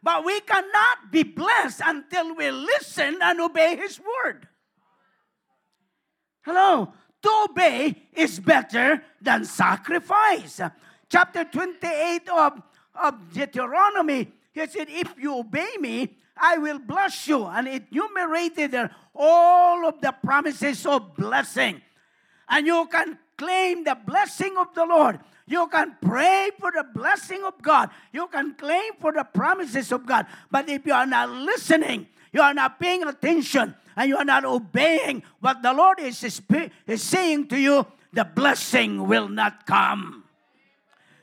But 0.03 0.25
we 0.25 0.41
cannot 0.41 1.11
be 1.11 1.25
blessed 1.25 1.83
until 1.85 2.37
we 2.37 2.51
listen 2.51 3.19
and 3.21 3.41
obey 3.41 3.77
His 3.77 3.99
word. 3.99 4.47
Hello? 6.43 6.93
To 7.23 7.47
obey 7.51 7.97
is 8.15 8.39
better 8.39 9.03
than 9.21 9.45
sacrifice. 9.45 10.61
Chapter 11.09 11.45
28 11.45 12.29
of, 12.29 12.63
of 12.95 13.33
Deuteronomy, 13.33 14.33
he 14.53 14.67
said, 14.69 14.87
If 14.89 15.13
you 15.19 15.39
obey 15.39 15.77
me, 15.81 16.17
I 16.41 16.59
will 16.59 16.79
bless 16.79 17.29
you. 17.29 17.45
And 17.45 17.69
enumerated 17.69 18.75
all 19.15 19.87
of 19.87 20.01
the 20.01 20.13
promises 20.13 20.87
of 20.87 21.15
blessing. 21.15 21.83
And 22.49 22.67
you 22.67 22.89
can 22.91 23.19
claim 23.37 23.85
the 23.85 23.97
blessing 24.07 24.57
of 24.59 24.75
the 24.75 24.85
Lord. 24.85 25.21
You 25.47 25.67
can 25.69 25.97
pray 26.01 26.51
for 26.59 26.71
the 26.71 26.85
blessing 26.95 27.43
of 27.45 27.61
God. 27.61 27.91
You 28.13 28.29
can 28.29 28.55
claim 28.55 28.93
for 29.01 29.13
the 29.13 29.25
promises 29.25 29.93
of 29.93 30.07
God. 30.07 30.27
But 30.51 30.69
if 30.69 30.87
you 30.87 30.93
are 30.93 31.07
not 31.07 31.29
listening, 31.31 32.07
you 32.33 32.41
are 32.41 32.55
not 32.55 32.79
paying 32.79 33.03
attention, 33.03 33.75
and 33.97 34.09
you 34.09 34.17
are 34.17 34.25
not 34.25 34.45
obeying 34.45 35.23
what 35.41 35.63
the 35.63 35.73
Lord 35.73 35.99
is, 35.99 36.23
is 36.23 37.03
saying 37.03 37.49
to 37.49 37.59
you, 37.59 37.87
the 38.13 38.25
blessing 38.25 39.07
will 39.07 39.29
not 39.29 39.67
come. 39.67 40.25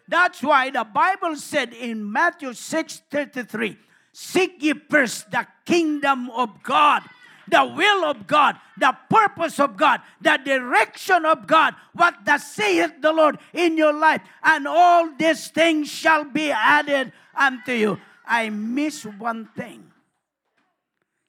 That's 0.07 0.41
why 0.41 0.69
the 0.69 0.83
Bible 0.83 1.35
said 1.35 1.73
in 1.73 2.11
Matthew 2.11 2.53
6 2.53 3.01
33, 3.09 3.77
Seek 4.17 4.63
ye 4.63 4.73
first 4.73 5.29
the 5.29 5.45
kingdom 5.63 6.31
of 6.31 6.63
God, 6.63 7.03
the 7.47 7.63
will 7.63 8.03
of 8.03 8.25
God, 8.25 8.57
the 8.75 8.97
purpose 9.11 9.59
of 9.59 9.77
God, 9.77 10.01
the 10.19 10.39
direction 10.43 11.23
of 11.23 11.45
God, 11.45 11.75
what 11.93 12.25
thus 12.25 12.51
saith 12.51 12.93
the 12.99 13.13
Lord 13.13 13.37
in 13.53 13.77
your 13.77 13.93
life, 13.93 14.21
and 14.41 14.67
all 14.67 15.13
these 15.19 15.49
things 15.49 15.87
shall 15.87 16.23
be 16.23 16.49
added 16.49 17.13
unto 17.37 17.73
you. 17.73 17.99
I 18.25 18.49
miss 18.49 19.05
one 19.05 19.49
thing. 19.55 19.85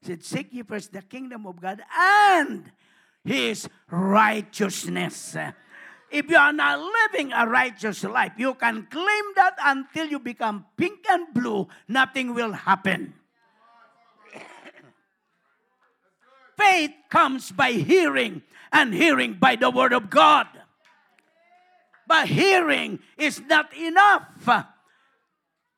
He 0.00 0.06
said, 0.06 0.24
Seek 0.24 0.48
ye 0.50 0.62
first 0.62 0.90
the 0.90 1.02
kingdom 1.02 1.44
of 1.44 1.60
God 1.60 1.82
and 1.94 2.72
his 3.22 3.68
righteousness. 3.90 5.36
If 6.10 6.30
you 6.30 6.36
are 6.36 6.52
not 6.52 6.80
living 6.80 7.32
a 7.32 7.46
righteous 7.46 8.02
life, 8.04 8.32
you 8.38 8.54
can 8.54 8.86
claim 8.90 9.24
that 9.36 9.56
until 9.62 10.06
you 10.06 10.18
become 10.18 10.64
pink 10.76 11.00
and 11.08 11.26
blue, 11.34 11.68
nothing 11.86 12.34
will 12.34 12.52
happen. 12.52 13.12
Faith 16.56 16.92
comes 17.10 17.52
by 17.52 17.72
hearing, 17.72 18.42
and 18.72 18.94
hearing 18.94 19.34
by 19.34 19.56
the 19.56 19.70
word 19.70 19.92
of 19.92 20.08
God. 20.08 20.46
But 22.06 22.28
hearing 22.28 23.00
is 23.18 23.40
not 23.40 23.76
enough. 23.76 24.66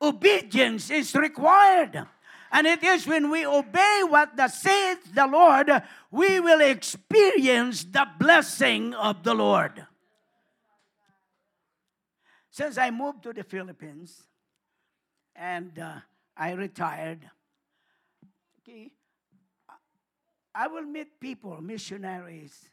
Obedience 0.01 0.91
is 0.91 1.15
required. 1.15 2.07
And 2.53 2.67
it 2.67 2.83
is 2.83 3.07
when 3.07 3.31
we 3.31 3.47
obey 3.47 4.03
what 4.07 4.37
the 4.37 4.49
saith 4.49 5.15
the 5.15 5.27
Lord, 5.27 5.71
we 6.11 6.41
will 6.41 6.61
experience 6.61 7.85
the 7.85 8.07
blessing 8.19 8.95
of 8.95 9.23
the 9.23 9.35
Lord. 9.35 9.87
Since 12.51 12.79
I 12.79 12.91
moved 12.91 13.23
to 13.23 13.33
the 13.33 13.45
Philippines 13.45 14.23
and 15.37 15.79
uh, 15.79 15.95
I 16.37 16.53
retired, 16.53 17.21
okay, 18.59 18.91
I 20.55 20.67
will 20.67 20.83
meet 20.83 21.21
people, 21.21 21.61
missionaries 21.61 22.69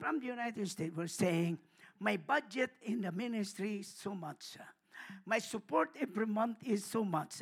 from 0.00 0.18
the 0.18 0.26
United 0.26 0.68
States, 0.68 0.96
were 0.96 1.06
saying, 1.06 1.58
My 2.00 2.16
budget 2.16 2.70
in 2.82 3.00
the 3.00 3.12
ministry 3.12 3.78
is 3.80 3.86
so 3.86 4.14
much. 4.14 4.56
My 5.24 5.38
support 5.38 5.90
every 6.00 6.26
month 6.26 6.58
is 6.64 6.84
so 6.84 7.04
much. 7.04 7.40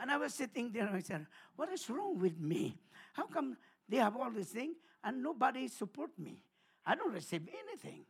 And 0.00 0.10
I 0.10 0.16
was 0.16 0.34
sitting 0.34 0.72
there 0.72 0.86
and 0.86 0.96
I 0.96 1.00
said, 1.00 1.26
What 1.54 1.70
is 1.70 1.88
wrong 1.90 2.18
with 2.18 2.40
me? 2.40 2.78
How 3.12 3.26
come 3.26 3.56
they 3.88 3.98
have 3.98 4.16
all 4.16 4.30
these 4.30 4.48
things 4.48 4.76
and 5.02 5.22
nobody 5.22 5.68
support 5.68 6.10
me? 6.18 6.42
I 6.86 6.94
don't 6.94 7.12
receive 7.12 7.42
anything. 7.68 8.04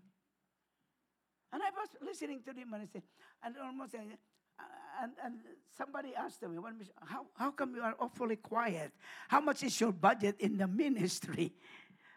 And 1.55 1.63
I 1.63 1.71
was 1.71 1.89
listening 2.05 2.41
to 2.47 2.53
them 2.53 2.73
and 2.75 2.83
I 2.83 2.87
said, 2.93 3.03
and 3.45 3.55
almost, 3.63 3.95
and, 3.95 5.13
and 5.25 5.35
somebody 5.79 6.13
asked 6.13 6.43
me, 6.43 6.59
how, 7.07 7.27
how 7.37 7.53
come 7.53 7.77
you 7.77 7.81
are 7.81 7.95
awfully 8.01 8.35
quiet? 8.35 8.91
How 9.29 9.41
much 9.41 9.63
is 9.63 9.81
your 9.81 9.93
budget 9.93 10.35
in 10.41 10.59
the 10.59 10.67
ministry? 10.67 11.53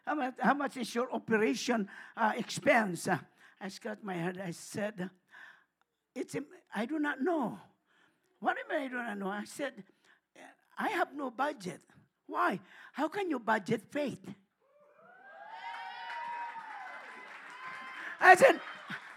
How 0.08 0.16
much, 0.16 0.34
how 0.40 0.56
much 0.56 0.78
is 0.78 0.96
your 0.96 1.14
operation 1.14 1.88
uh, 2.18 2.32
expense? 2.36 3.08
I 3.62 3.68
scratched 3.70 4.04
my 4.04 4.16
head. 4.16 4.42
I 4.44 4.50
said, 4.50 5.08
it's, 6.16 6.36
I 6.74 6.88
do 6.88 6.98
not 6.98 7.22
know. 7.22 7.60
What 8.40 8.58
do 8.58 8.76
I 8.76 8.88
do 8.88 8.96
not 8.96 9.20
know? 9.20 9.28
I 9.28 9.44
said, 9.44 9.84
I 10.80 10.90
have 10.90 11.10
no 11.14 11.30
budget. 11.30 11.82
Why? 12.26 12.60
How 12.92 13.08
can 13.08 13.30
you 13.30 13.38
budget 13.38 13.84
faith? 13.92 14.34
I 18.20 18.34
said, 18.34 18.60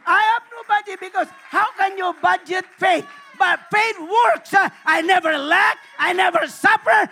I 0.06 0.20
have 0.32 0.42
no 0.50 0.62
budget 0.68 1.00
because 1.00 1.28
how 1.48 1.66
can 1.76 1.96
you 1.98 2.14
budget 2.20 2.64
faith? 2.78 3.06
But 3.38 3.60
faith 3.72 3.98
works. 3.98 4.54
I 4.84 5.02
never 5.02 5.36
lack. 5.38 5.78
I 5.98 6.12
never 6.12 6.46
suffer. 6.46 7.10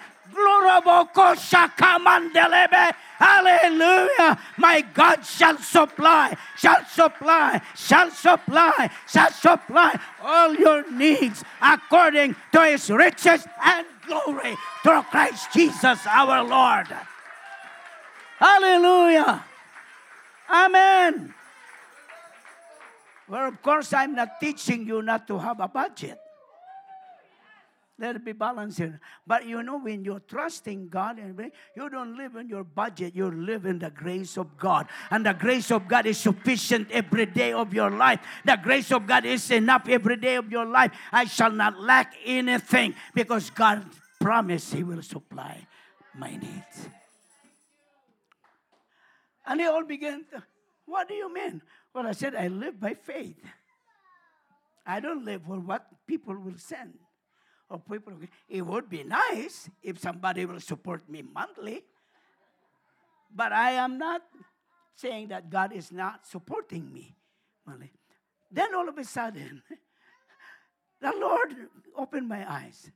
Hallelujah. 3.18 4.38
My 4.58 4.80
God 4.94 5.24
shall 5.24 5.58
supply, 5.58 6.36
shall 6.56 6.84
supply, 6.84 7.60
shall 7.74 8.10
supply, 8.10 8.90
shall 9.08 9.30
supply 9.32 9.98
all 10.22 10.54
your 10.54 10.88
needs 10.92 11.42
according 11.60 12.36
to 12.52 12.64
his 12.66 12.90
riches 12.90 13.46
and 13.64 13.86
glory 14.06 14.56
through 14.82 15.02
Christ 15.10 15.52
Jesus 15.52 15.98
our 16.06 16.44
Lord. 16.44 16.86
Hallelujah. 18.38 19.44
Amen. 20.48 21.34
Well, 23.28 23.48
of 23.48 23.62
course, 23.62 23.92
I'm 23.92 24.14
not 24.14 24.40
teaching 24.40 24.86
you 24.86 25.02
not 25.02 25.26
to 25.28 25.38
have 25.38 25.60
a 25.60 25.68
budget. 25.68 26.18
It 28.00 28.24
be 28.24 28.30
balanced 28.30 28.78
here. 28.78 29.00
But 29.26 29.46
you 29.46 29.60
know, 29.62 29.80
when 29.80 30.04
you're 30.04 30.20
trusting 30.20 30.88
God, 30.88 31.18
you 31.18 31.90
don't 31.90 32.16
live 32.16 32.36
in 32.36 32.48
your 32.48 32.62
budget, 32.62 33.14
you 33.14 33.28
live 33.28 33.66
in 33.66 33.80
the 33.80 33.90
grace 33.90 34.38
of 34.38 34.56
God. 34.56 34.86
And 35.10 35.26
the 35.26 35.32
grace 35.32 35.72
of 35.72 35.88
God 35.88 36.06
is 36.06 36.16
sufficient 36.18 36.90
every 36.92 37.26
day 37.26 37.52
of 37.52 37.74
your 37.74 37.90
life. 37.90 38.20
The 38.44 38.56
grace 38.62 38.92
of 38.92 39.06
God 39.06 39.24
is 39.24 39.50
enough 39.50 39.88
every 39.88 40.16
day 40.16 40.36
of 40.36 40.48
your 40.50 40.64
life. 40.64 40.92
I 41.10 41.24
shall 41.24 41.50
not 41.50 41.80
lack 41.80 42.14
anything 42.24 42.94
because 43.14 43.50
God 43.50 43.84
promised 44.20 44.74
He 44.74 44.84
will 44.84 45.02
supply 45.02 45.66
my 46.16 46.30
needs. 46.30 46.88
And 49.44 49.58
they 49.58 49.66
all 49.66 49.84
began 49.84 50.24
to, 50.30 50.42
What 50.86 51.08
do 51.08 51.14
you 51.14 51.34
mean? 51.34 51.62
I 52.06 52.12
said, 52.12 52.34
I 52.34 52.48
live 52.48 52.80
by 52.80 52.94
faith. 52.94 53.42
I 54.86 55.00
don't 55.00 55.24
live 55.24 55.42
for 55.46 55.58
what 55.58 55.86
people 56.06 56.34
will 56.34 56.56
send. 56.56 56.94
Or 57.68 57.78
people, 57.78 58.14
it 58.48 58.62
would 58.62 58.88
be 58.88 59.04
nice 59.04 59.68
if 59.82 59.98
somebody 59.98 60.46
will 60.46 60.60
support 60.60 61.08
me 61.08 61.22
monthly. 61.22 61.84
But 63.34 63.52
I 63.52 63.72
am 63.72 63.98
not 63.98 64.22
saying 64.96 65.28
that 65.28 65.50
God 65.50 65.72
is 65.72 65.92
not 65.92 66.26
supporting 66.26 66.90
me 66.92 67.14
monthly. 67.66 67.92
Then 68.50 68.74
all 68.74 68.88
of 68.88 68.96
a 68.96 69.04
sudden, 69.04 69.62
the 71.00 71.12
Lord 71.20 71.54
opened 71.94 72.28
my 72.28 72.50
eyes. 72.50 72.90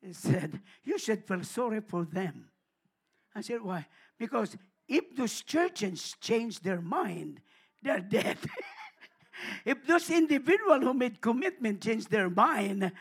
He 0.00 0.12
said, 0.12 0.60
You 0.84 0.98
should 0.98 1.26
feel 1.26 1.42
sorry 1.42 1.80
for 1.80 2.04
them. 2.04 2.46
I 3.34 3.40
said, 3.40 3.62
Why? 3.62 3.86
Because 4.18 4.56
if 4.88 5.16
those 5.16 5.42
churches 5.42 6.16
change 6.20 6.60
their 6.60 6.80
mind, 6.80 7.40
they're 7.82 8.00
dead. 8.00 8.38
if 9.64 9.86
those 9.86 10.10
individuals 10.10 10.82
who 10.82 10.94
made 10.94 11.20
commitment 11.20 11.80
change 11.80 12.06
their 12.06 12.30
mind, 12.30 12.92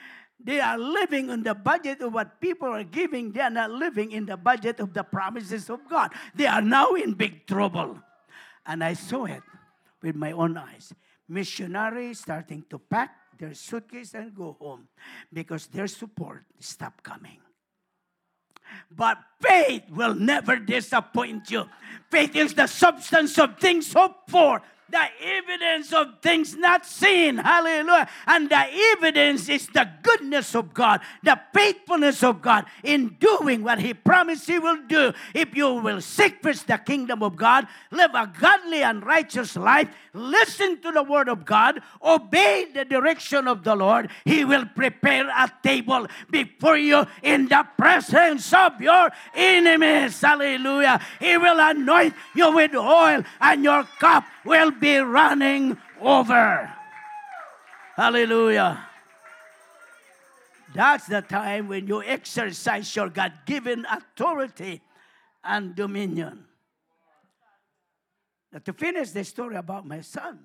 they 0.42 0.60
are 0.62 0.78
living 0.78 1.30
on 1.30 1.44
the 1.44 1.54
budget 1.54 2.02
of 2.02 2.14
what 2.14 2.40
people 2.40 2.70
are 2.70 2.84
giving. 2.84 3.32
They 3.32 3.42
are 3.42 3.50
not 3.50 3.72
living 3.72 4.12
in 4.12 4.26
the 4.26 4.38
budget 4.38 4.80
of 4.80 4.94
the 4.94 5.04
promises 5.04 5.70
of 5.70 5.88
God. 5.90 6.12
They 6.34 6.48
are 6.48 6.62
now 6.62 6.94
in 6.94 7.14
big 7.14 7.46
trouble. 7.46 8.00
And 8.66 8.84
I 8.84 8.94
saw 8.94 9.26
it 9.26 9.44
with 10.02 10.16
my 10.16 10.32
own 10.32 10.56
eyes. 10.56 10.94
Missionaries 11.28 12.20
starting 12.20 12.64
to 12.70 12.80
pack 12.80 13.12
their 13.38 13.54
suitcase 13.54 14.14
and 14.14 14.34
go 14.34 14.56
home 14.60 14.88
because 15.32 15.68
their 15.68 15.88
support 15.88 16.46
stopped 16.60 17.04
coming. 17.04 17.40
But 18.96 19.18
faith 19.42 19.84
will 19.90 20.16
never 20.16 20.58
disappoint 20.58 21.50
you. 21.52 21.66
Faith 22.10 22.36
is 22.36 22.54
the 22.54 22.68
substance 22.68 23.38
of 23.38 23.58
things 23.60 23.94
hoped 23.94 24.30
for, 24.30 24.62
the 24.92 25.06
evidence 25.22 25.94
of 25.94 26.20
things 26.22 26.56
not 26.56 26.86
seen. 26.86 27.38
Hallelujah. 27.38 28.08
And 28.28 28.50
the 28.50 28.66
evidence 28.98 29.50
is 29.50 29.68
the 29.68 29.90
goodness 30.02 30.56
of 30.56 30.74
God, 30.74 31.02
the 31.24 31.40
faithfulness 31.54 32.24
of 32.24 32.42
God 32.42 32.66
in 32.84 33.16
doing 33.20 33.64
what 33.64 33.80
He 33.80 33.94
promised 33.94 34.48
He 34.48 34.60
will 34.60 34.82
do. 34.88 35.14
If 35.34 35.56
you 35.56 35.74
will 35.76 36.02
seek 36.02 36.42
first 36.42 36.68
the 36.68 36.78
kingdom 36.78 37.24
of 37.24 37.36
God, 37.36 37.68
live 37.92 38.12
a 38.14 38.32
godly 38.40 38.84
and 38.84 39.06
righteous 39.06 39.56
life, 39.56 39.90
listen 40.14 40.82
to 40.82 40.92
the 40.92 41.04
word 41.04 41.30
of 41.30 41.46
God, 41.46 41.82
obey 42.04 42.68
the 42.74 42.86
direction 42.86 43.48
of 43.48 43.64
the 43.64 43.76
Lord, 43.76 44.10
He 44.26 44.46
will 44.46 44.66
prepare 44.66 45.28
a 45.30 45.52
table 45.64 46.08
before 46.30 46.78
you 46.78 47.06
in 47.24 47.48
the 47.48 47.66
presence 47.78 48.54
of 48.54 48.82
your 48.82 49.10
enemies. 49.36 50.20
Hallelujah. 50.22 51.00
He 51.20 51.38
will 51.38 51.60
anoint 51.60 52.14
you 52.36 52.54
with 52.54 52.76
oil, 52.76 53.24
and 53.42 53.64
your 53.64 53.84
cup 54.00 54.24
will 54.46 54.72
be 54.72 54.98
running 54.98 55.78
over. 56.02 56.72
Hallelujah. 57.96 58.86
That's 60.74 61.08
the 61.08 61.22
time 61.22 61.68
when 61.68 61.88
you 61.88 62.04
exercise 62.04 62.96
your 62.96 63.10
God 63.10 63.34
given 63.46 63.86
authority 63.90 64.82
and 65.44 65.76
dominion. 65.76 66.46
Now, 68.52 68.60
to 68.60 68.74
finish 68.74 69.12
the 69.12 69.24
story 69.24 69.56
about 69.56 69.86
my 69.86 70.02
son, 70.02 70.40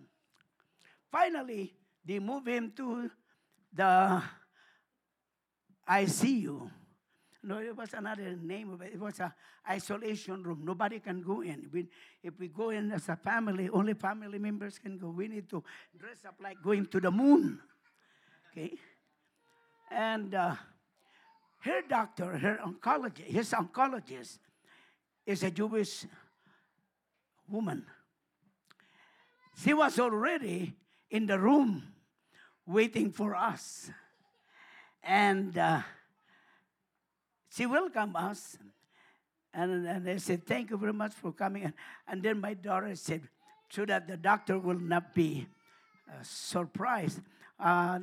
finally, 1.10 1.74
they 2.04 2.18
move 2.18 2.46
him 2.46 2.72
to 2.76 3.10
the 3.72 4.22
ICU. 5.88 6.70
No, 7.44 7.58
it 7.58 7.76
was 7.76 7.92
another 7.92 8.36
name 8.40 8.72
of 8.72 8.80
it. 8.80 8.92
It 8.94 9.00
was 9.00 9.20
a 9.20 9.34
isolation 9.68 10.42
room. 10.42 10.62
Nobody 10.64 10.98
can 10.98 11.20
go 11.22 11.42
in. 11.42 11.68
We, 11.72 11.86
if 12.22 12.38
we 12.38 12.48
go 12.48 12.70
in 12.70 12.90
as 12.90 13.08
a 13.08 13.16
family, 13.16 13.68
only 13.68 13.92
family 13.94 14.38
members 14.38 14.78
can 14.78 14.96
go. 14.96 15.10
We 15.10 15.28
need 15.28 15.50
to 15.50 15.62
dress 15.98 16.24
up 16.26 16.36
like 16.42 16.62
going 16.62 16.86
to 16.86 17.00
the 17.00 17.10
moon. 17.10 17.60
Okay? 18.50 18.78
And 19.90 20.34
uh, 20.34 20.54
her 21.60 21.82
doctor, 21.88 22.38
her 22.38 22.58
oncologist, 22.64 23.26
his 23.26 23.50
oncologist 23.50 24.38
is 25.26 25.42
a 25.42 25.50
Jewish 25.50 26.06
woman. 27.48 27.84
She 29.62 29.74
was 29.74 29.98
already 29.98 30.74
in 31.10 31.26
the 31.26 31.38
room 31.38 31.82
waiting 32.66 33.12
for 33.12 33.34
us. 33.34 33.90
And 35.02 35.56
uh, 35.58 35.82
she 37.54 37.66
welcomed 37.66 38.16
us. 38.16 38.58
And, 39.52 39.86
and 39.86 40.06
they 40.06 40.18
said, 40.18 40.44
Thank 40.44 40.70
you 40.70 40.76
very 40.76 40.92
much 40.92 41.12
for 41.12 41.32
coming. 41.32 41.64
And, 41.64 41.74
and 42.08 42.22
then 42.22 42.40
my 42.40 42.54
daughter 42.54 42.94
said, 42.96 43.22
So 43.68 43.84
that 43.86 44.08
the 44.08 44.16
doctor 44.16 44.58
will 44.58 44.78
not 44.78 45.14
be 45.14 45.46
uh, 46.08 46.22
surprised. 46.22 47.20
Uh, 47.58 48.00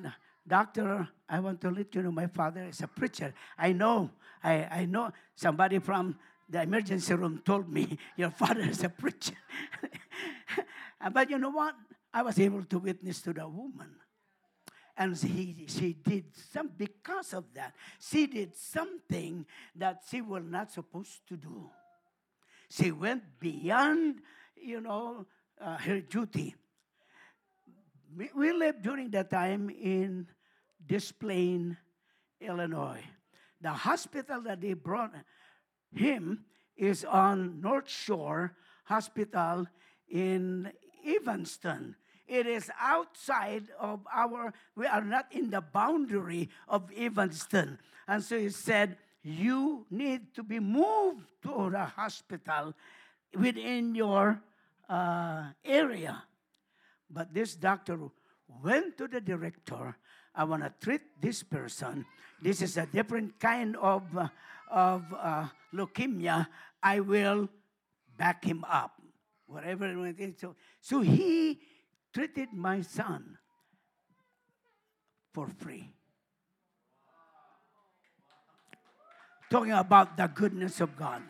doctor, 0.47 1.07
I 1.27 1.39
want 1.39 1.59
to 1.61 1.69
let 1.69 1.93
you 1.93 2.03
know 2.03 2.11
my 2.11 2.27
father 2.27 2.63
is 2.63 2.81
a 2.81 2.87
preacher. 2.87 3.33
I 3.57 3.73
know, 3.73 4.11
I, 4.43 4.63
I 4.71 4.85
know 4.85 5.11
somebody 5.35 5.79
from 5.79 6.15
the 6.49 6.61
emergency 6.61 7.13
room 7.13 7.41
told 7.45 7.69
me 7.69 7.97
your 8.15 8.31
father 8.31 8.61
is 8.61 8.83
a 8.83 8.89
preacher. 8.89 9.35
but 11.13 11.29
you 11.29 11.37
know 11.37 11.49
what? 11.49 11.75
I 12.13 12.23
was 12.23 12.39
able 12.39 12.63
to 12.63 12.79
witness 12.79 13.21
to 13.23 13.33
the 13.33 13.47
woman. 13.47 13.95
And 14.97 15.15
he, 15.15 15.65
she 15.67 15.93
did 15.93 16.25
some, 16.51 16.69
because 16.77 17.33
of 17.33 17.45
that, 17.53 17.73
she 17.99 18.27
did 18.27 18.55
something 18.55 19.45
that 19.75 20.03
she 20.09 20.21
was 20.21 20.43
not 20.43 20.71
supposed 20.71 21.27
to 21.29 21.37
do. 21.37 21.69
She 22.69 22.91
went 22.91 23.23
beyond, 23.39 24.21
you 24.55 24.81
know, 24.81 25.25
uh, 25.59 25.77
her 25.77 26.01
duty. 26.01 26.55
We, 28.15 28.29
we 28.35 28.51
lived 28.51 28.81
during 28.81 29.09
that 29.11 29.29
time 29.29 29.69
in 29.69 30.27
Des 30.85 31.13
Plaines, 31.19 31.77
Illinois. 32.39 33.03
The 33.61 33.71
hospital 33.71 34.41
that 34.41 34.61
they 34.61 34.73
brought 34.73 35.13
him 35.93 36.45
is 36.75 37.05
on 37.05 37.61
North 37.61 37.89
Shore 37.89 38.55
Hospital 38.85 39.67
in 40.09 40.71
Evanston. 41.05 41.95
It 42.31 42.47
is 42.47 42.71
outside 42.79 43.67
of 43.77 44.07
our, 44.07 44.53
we 44.77 44.87
are 44.87 45.03
not 45.03 45.27
in 45.35 45.49
the 45.49 45.59
boundary 45.59 46.47
of 46.69 46.89
Evanston. 46.95 47.77
And 48.07 48.23
so 48.23 48.39
he 48.39 48.47
said, 48.47 48.95
You 49.21 49.85
need 49.91 50.33
to 50.35 50.41
be 50.41 50.61
moved 50.61 51.27
to 51.43 51.67
the 51.69 51.83
hospital 51.83 52.73
within 53.37 53.95
your 53.95 54.39
uh, 54.87 55.51
area. 55.65 56.23
But 57.09 57.33
this 57.33 57.53
doctor 57.55 57.99
went 58.63 58.97
to 58.99 59.09
the 59.09 59.19
director. 59.19 59.97
I 60.33 60.45
want 60.45 60.63
to 60.63 60.71
treat 60.79 61.01
this 61.19 61.43
person. 61.43 62.05
This 62.41 62.61
is 62.61 62.77
a 62.77 62.85
different 62.85 63.41
kind 63.41 63.75
of, 63.75 64.03
uh, 64.15 64.29
of 64.71 65.03
uh, 65.19 65.47
leukemia. 65.73 66.47
I 66.81 67.01
will 67.01 67.49
back 68.17 68.45
him 68.45 68.63
up, 68.63 69.01
whatever 69.47 70.07
it 70.07 70.17
is. 70.17 70.39
So, 70.39 70.55
so 70.79 71.01
he 71.01 71.59
treated 72.13 72.49
my 72.53 72.81
son 72.81 73.37
for 75.33 75.47
free. 75.47 75.93
Talking 79.49 79.73
about 79.73 80.17
the 80.17 80.27
goodness 80.27 80.79
of 80.79 80.95
God. 80.95 81.21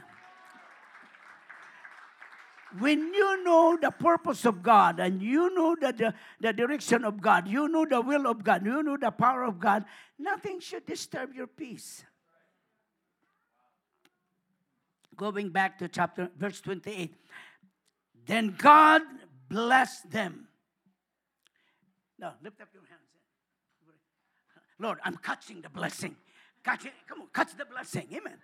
When 2.80 3.14
you 3.14 3.44
know 3.44 3.78
the 3.82 3.92
purpose 3.92 4.46
of 4.46 4.64
God 4.64 5.00
and 5.00 5.22
you 5.22 5.54
know 5.54 5.76
the, 5.76 5.92
the, 5.92 6.14
the 6.40 6.54
direction 6.54 7.04
of 7.04 7.20
God, 7.20 7.48
you 7.48 7.68
know 7.68 7.86
the 7.86 8.00
will 8.00 8.28
of 8.28 8.44
God, 8.44 8.66
you 8.66 8.82
know 8.82 8.96
the 8.96 9.12
power 9.12 9.44
of 9.44 9.60
God, 9.60 9.84
nothing 10.18 10.60
should 10.60 10.86
disturb 10.86 11.34
your 11.34 11.48
peace. 11.48 12.06
Going 15.18 15.50
back 15.50 15.78
to 15.80 15.90
chapter 15.90 16.30
verse 16.38 16.62
28. 16.62 17.14
Then 18.26 18.56
God 18.58 19.02
blessed 19.50 20.10
them. 20.10 20.48
Lift 22.44 22.62
up 22.62 22.70
your 22.74 22.84
hands. 22.84 23.02
Lord, 24.80 25.00
I'm 25.04 25.18
catching 25.18 25.62
the 25.62 25.70
blessing. 25.70 26.16
Catch 26.64 26.86
it. 26.86 26.94
Come 27.08 27.22
on, 27.22 27.28
catch 27.34 27.56
the 27.58 27.66
blessing. 27.66 28.08
Amen. 28.14 28.38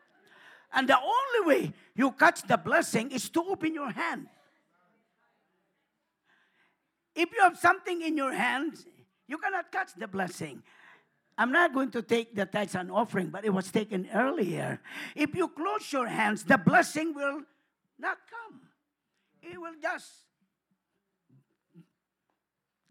And 0.73 0.89
the 0.89 0.97
only 0.97 1.47
way 1.47 1.73
you 1.95 2.11
catch 2.11 2.41
the 2.43 2.57
blessing 2.57 3.11
is 3.11 3.29
to 3.29 3.41
open 3.41 3.73
your 3.73 3.91
hand. 3.91 4.27
If 7.15 7.31
you 7.31 7.41
have 7.41 7.57
something 7.57 8.01
in 8.01 8.17
your 8.17 8.31
hands, 8.31 8.85
you 9.27 9.37
cannot 9.37 9.71
catch 9.71 9.93
the 9.97 10.07
blessing. 10.07 10.61
I'm 11.37 11.51
not 11.51 11.73
going 11.73 11.91
to 11.91 12.01
take 12.01 12.35
the 12.35 12.45
tithes 12.45 12.75
and 12.75 12.91
offering, 12.91 13.29
but 13.29 13.45
it 13.45 13.53
was 13.53 13.71
taken 13.71 14.07
earlier. 14.13 14.79
If 15.15 15.35
you 15.35 15.47
close 15.49 15.91
your 15.91 16.07
hands, 16.07 16.43
the 16.43 16.57
blessing 16.57 17.13
will 17.13 17.41
not 17.99 18.17
come. 18.29 18.61
It 19.41 19.59
will 19.59 19.75
just 19.81 20.11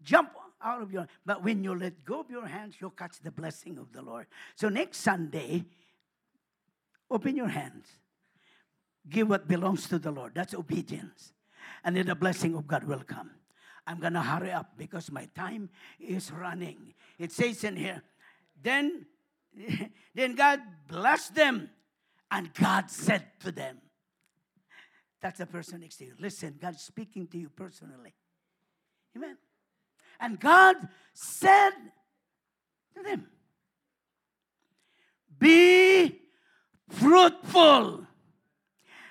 jump 0.01 0.31
out 0.61 0.81
of 0.81 0.91
your 0.91 1.07
but 1.25 1.43
when 1.43 1.63
you 1.63 1.75
let 1.75 2.03
go 2.03 2.21
of 2.21 2.29
your 2.29 2.45
hands 2.45 2.75
you'll 2.79 2.89
catch 2.89 3.19
the 3.21 3.31
blessing 3.31 3.77
of 3.77 3.91
the 3.91 4.01
lord. 4.01 4.27
So 4.55 4.69
next 4.69 4.99
sunday 4.99 5.65
open 7.09 7.35
your 7.35 7.47
hands. 7.47 7.87
Give 9.09 9.29
what 9.29 9.47
belongs 9.47 9.87
to 9.89 9.99
the 9.99 10.11
lord. 10.11 10.33
That's 10.35 10.53
obedience. 10.53 11.31
And 11.83 11.95
then 11.95 12.07
the 12.07 12.15
blessing 12.15 12.55
of 12.55 12.67
god 12.67 12.83
will 12.83 13.03
come. 13.03 13.31
I'm 13.85 13.99
gonna 13.99 14.21
hurry 14.21 14.51
up 14.51 14.71
because 14.77 15.11
my 15.11 15.27
time 15.35 15.69
is 15.99 16.31
running. 16.31 16.93
It 17.17 17.31
says 17.31 17.63
in 17.63 17.75
here 17.75 18.03
then 18.61 19.05
then 20.15 20.35
god 20.35 20.61
blessed 20.87 21.35
them 21.35 21.69
and 22.31 22.53
god 22.53 22.89
said 22.89 23.25
to 23.41 23.51
them. 23.51 23.77
That's 25.21 25.39
the 25.39 25.45
person 25.45 25.81
next 25.81 25.97
to 25.97 26.05
you. 26.05 26.13
Listen 26.19 26.55
god's 26.59 26.81
speaking 26.81 27.27
to 27.27 27.37
you 27.37 27.49
personally. 27.49 28.13
Amen 29.15 29.37
and 30.19 30.39
God 30.39 30.75
said 31.13 31.71
to 32.95 33.03
them, 33.03 33.27
Be 35.39 36.21
fruitful. 36.89 38.05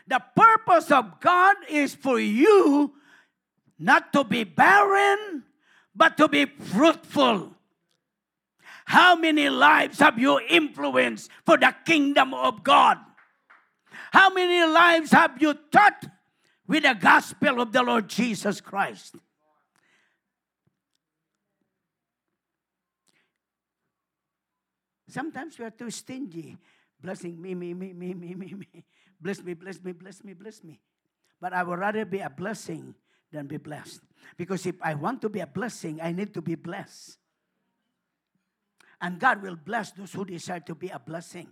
The 0.09 0.23
purpose 0.37 0.91
of 0.91 1.21
God 1.21 1.57
is 1.69 1.95
for 1.95 2.19
you 2.19 2.95
not 3.79 4.13
to 4.13 4.25
be 4.25 4.45
barren, 4.45 5.45
but 5.95 6.17
to 6.17 6.29
be 6.29 6.47
fruitful. 6.47 7.53
How 8.87 9.17
many 9.17 9.49
lives 9.49 9.99
have 9.99 10.19
you 10.19 10.41
influenced 10.49 11.31
for 11.45 11.59
the 11.59 11.75
kingdom 11.85 12.33
of 12.33 12.63
God? 12.63 12.99
How 14.13 14.31
many 14.31 14.65
lives 14.73 15.11
have 15.11 15.43
you 15.43 15.55
taught 15.73 16.07
with 16.69 16.85
the 16.85 16.95
gospel 16.95 17.61
of 17.61 17.73
the 17.73 17.83
Lord 17.83 18.09
Jesus 18.09 18.61
Christ? 18.61 19.17
Sometimes 25.17 25.59
we 25.59 25.65
are 25.65 25.71
too 25.71 25.89
stingy. 25.89 26.59
Blessing 27.01 27.41
me, 27.41 27.55
me, 27.55 27.73
me, 27.73 27.95
me, 27.95 28.13
me, 28.13 28.35
me, 28.35 28.53
me. 28.53 28.85
Bless 29.19 29.43
me, 29.43 29.55
bless 29.55 29.83
me, 29.83 29.93
bless 29.93 30.23
me, 30.23 30.35
bless 30.35 30.63
me. 30.63 30.79
But 31.41 31.55
I 31.55 31.63
would 31.63 31.79
rather 31.79 32.05
be 32.05 32.19
a 32.19 32.29
blessing 32.29 32.95
than 33.33 33.47
be 33.47 33.57
blessed. 33.57 34.03
Because 34.37 34.67
if 34.67 34.75
I 34.83 34.93
want 34.93 35.23
to 35.23 35.31
be 35.31 35.41
a 35.41 35.47
blessing, 35.47 36.03
I 36.03 36.13
need 36.13 36.35
to 36.35 36.43
be 36.43 36.55
blessed. 36.55 37.17
And 39.01 39.19
God 39.19 39.41
will 39.41 39.57
bless 39.57 39.91
those 39.93 40.13
who 40.13 40.27
desire 40.27 40.61
to 40.61 40.75
be 40.75 40.91
a 40.91 40.99
blessing. 40.99 41.49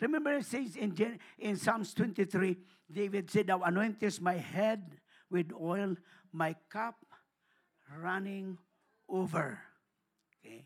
Remember, 0.00 0.32
it 0.32 0.46
says 0.46 0.74
in, 0.74 1.18
in 1.38 1.56
Psalms 1.58 1.92
23, 1.92 2.56
David 2.90 3.30
said, 3.30 3.48
Thou 3.48 3.58
anointest 3.58 4.22
my 4.22 4.38
head 4.38 4.96
with 5.30 5.52
oil, 5.52 5.94
my 6.32 6.56
cup 6.70 6.96
running 7.98 8.56
over. 9.10 9.60
Okay. 10.40 10.64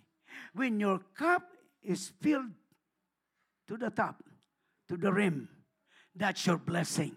When 0.55 0.79
your 0.79 1.01
cup 1.19 1.43
is 1.87 2.13
filled 2.21 2.51
to 3.69 3.77
the 3.77 3.91
top, 3.91 4.23
to 4.89 4.97
the 4.97 5.13
rim, 5.13 5.49
that's 6.15 6.47
your 6.47 6.59
blessing. 6.59 7.17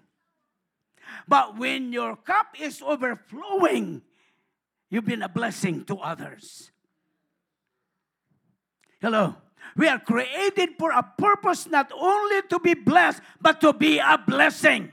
But 1.28 1.58
when 1.58 1.92
your 1.92 2.16
cup 2.16 2.56
is 2.60 2.82
overflowing, 2.82 4.02
you've 4.90 5.06
been 5.06 5.24
a 5.24 5.30
blessing 5.30 5.86
to 5.86 5.98
others. 5.98 6.72
Hello. 9.02 9.36
We 9.76 9.88
are 9.88 10.00
created 10.00 10.72
for 10.78 10.92
a 10.92 11.04
purpose 11.04 11.68
not 11.68 11.92
only 11.96 12.42
to 12.50 12.60
be 12.60 12.74
blessed, 12.74 13.22
but 13.42 13.62
to 13.62 13.74
be 13.74 14.00
a 14.00 14.18
blessing. 14.18 14.92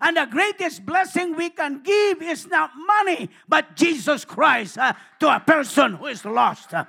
And 0.00 0.16
the 0.16 0.26
greatest 0.26 0.84
blessing 0.86 1.36
we 1.36 1.50
can 1.50 1.82
give 1.82 2.22
is 2.22 2.46
not 2.46 2.70
money, 2.74 3.28
but 3.48 3.76
Jesus 3.76 4.24
Christ 4.24 4.78
uh, 4.78 4.94
to 5.20 5.34
a 5.34 5.40
person 5.40 5.94
who 5.94 6.06
is 6.06 6.24
lost. 6.24 6.72
Uh, 6.72 6.84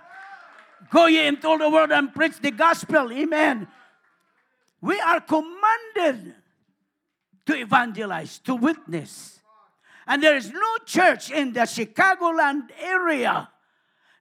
Go 0.92 1.08
ye 1.08 1.26
into 1.26 1.48
all 1.48 1.58
the 1.58 1.70
world 1.70 1.92
and 1.92 2.14
preach 2.14 2.40
the 2.40 2.52
gospel. 2.52 3.12
Amen. 3.12 3.68
We 4.82 5.00
are 5.00 5.22
commanded 5.22 6.36
to 7.46 7.56
evangelize, 7.56 8.40
to 8.40 8.56
witness. 8.56 9.40
And 10.06 10.22
there 10.22 10.36
is 10.36 10.52
no 10.52 10.78
church 10.86 11.32
in 11.32 11.54
the 11.54 11.62
Chicagoland 11.62 12.70
area 12.82 13.50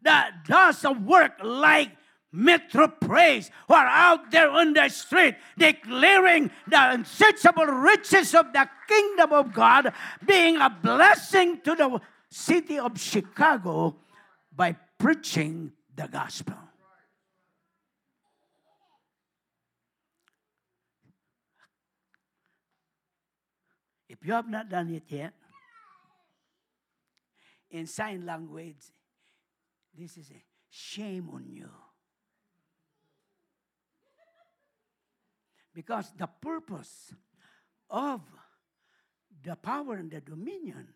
that 0.03 0.45
does 0.47 0.85
a 0.85 0.93
work 0.93 1.33
like 1.43 1.91
Metro 2.33 2.87
Praise, 2.87 3.51
who 3.67 3.75
are 3.75 3.87
out 3.87 4.31
there 4.31 4.51
on 4.51 4.73
the 4.73 4.89
street 4.89 5.35
declaring 5.59 6.51
the 6.69 6.93
unsearchable 6.93 7.67
riches 7.67 8.35
of 8.35 8.53
the 8.53 8.69
kingdom 8.87 9.33
of 9.33 9.53
God, 9.53 9.93
being 10.25 10.57
a 10.57 10.71
blessing 10.71 11.61
to 11.63 11.75
the 11.75 12.01
city 12.31 12.79
of 12.79 13.01
Chicago 13.01 13.97
by 14.55 14.77
preaching 14.99 15.73
the 16.01 16.09
gospel. 16.09 16.55
If 24.09 24.25
you 24.25 24.33
have 24.33 24.49
not 24.49 24.71
done 24.71 24.95
it 24.95 25.03
yet, 25.09 25.35
in 27.71 27.87
sign 27.87 28.25
language, 28.25 28.81
this 29.97 30.17
is 30.17 30.31
a 30.31 30.43
shame 30.71 31.29
on 31.33 31.45
you. 31.49 31.69
Because 35.75 36.11
the 36.17 36.27
purpose 36.27 37.13
of 37.91 38.23
the 39.45 39.55
power 39.55 39.97
and 39.97 40.11
the 40.11 40.21
dominion 40.21 40.89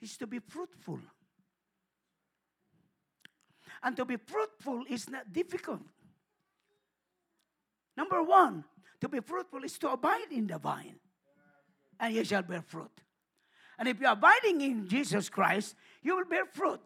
is 0.00 0.16
to 0.18 0.26
be 0.26 0.38
fruitful. 0.38 1.00
And 3.82 3.96
to 3.96 4.04
be 4.04 4.16
fruitful 4.16 4.84
is 4.88 5.08
not 5.10 5.32
difficult. 5.32 5.82
Number 7.96 8.22
one, 8.22 8.64
to 9.00 9.08
be 9.08 9.20
fruitful 9.20 9.64
is 9.64 9.78
to 9.78 9.90
abide 9.90 10.30
in 10.30 10.46
the 10.46 10.58
vine, 10.58 10.96
and 11.98 12.14
you 12.14 12.24
shall 12.24 12.42
bear 12.42 12.62
fruit. 12.62 13.00
And 13.78 13.88
if 13.88 14.00
you're 14.00 14.12
abiding 14.12 14.60
in 14.60 14.88
Jesus 14.88 15.28
Christ, 15.28 15.74
you 16.02 16.16
will 16.16 16.24
bear 16.24 16.46
fruit. 16.46 16.80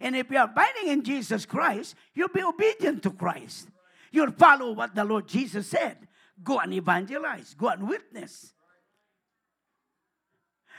And 0.00 0.14
if 0.14 0.30
you're 0.30 0.44
abiding 0.44 0.88
in 0.88 1.02
Jesus 1.02 1.46
Christ, 1.46 1.94
you'll 2.14 2.28
be 2.28 2.42
obedient 2.42 3.02
to 3.02 3.10
Christ. 3.10 3.68
You'll 4.12 4.32
follow 4.32 4.72
what 4.72 4.94
the 4.94 5.04
Lord 5.04 5.26
Jesus 5.26 5.66
said 5.66 5.96
go 6.42 6.58
and 6.60 6.72
evangelize, 6.72 7.54
go 7.54 7.68
and 7.68 7.88
witness. 7.88 8.52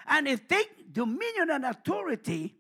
And 0.07 0.27
if 0.27 0.47
takes 0.47 0.71
dominion 0.91 1.49
and 1.49 1.65
authority 1.65 2.55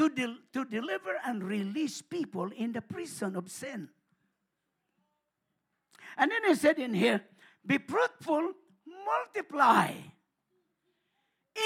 to, 0.00 0.08
de- 0.08 0.38
to 0.54 0.64
deliver 0.64 1.20
and 1.26 1.44
release 1.44 2.00
people 2.00 2.50
in 2.56 2.72
the 2.72 2.80
prison 2.80 3.36
of 3.36 3.50
sin. 3.50 3.86
And 6.16 6.30
then 6.30 6.40
he 6.48 6.54
said 6.54 6.78
in 6.78 6.94
here, 6.94 7.20
be 7.66 7.76
fruitful, 7.76 8.52
multiply, 9.04 9.92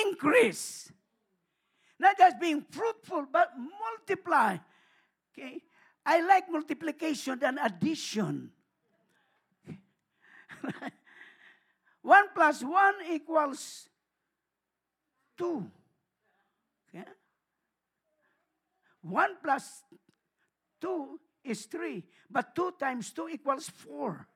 increase. 0.04 0.90
Not 2.00 2.18
just 2.18 2.40
being 2.40 2.64
fruitful, 2.68 3.28
but 3.32 3.52
multiply. 3.56 4.56
Okay? 5.38 5.62
I 6.04 6.20
like 6.26 6.50
multiplication 6.50 7.38
than 7.38 7.56
addition. 7.58 8.50
one 12.02 12.24
plus 12.34 12.64
one 12.64 12.94
equals 13.12 13.88
two. 15.38 15.70
1 19.04 19.28
plus 19.42 19.84
2 20.80 21.20
is 21.44 21.66
3, 21.66 22.02
but 22.30 22.54
2 22.54 22.72
times 22.80 23.12
2 23.12 23.28
equals 23.28 23.68
4. 23.68 24.26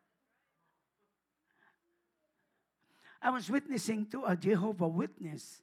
I 3.20 3.30
was 3.30 3.50
witnessing 3.50 4.06
to 4.12 4.24
a 4.26 4.36
Jehovah 4.36 4.86
Witness, 4.86 5.62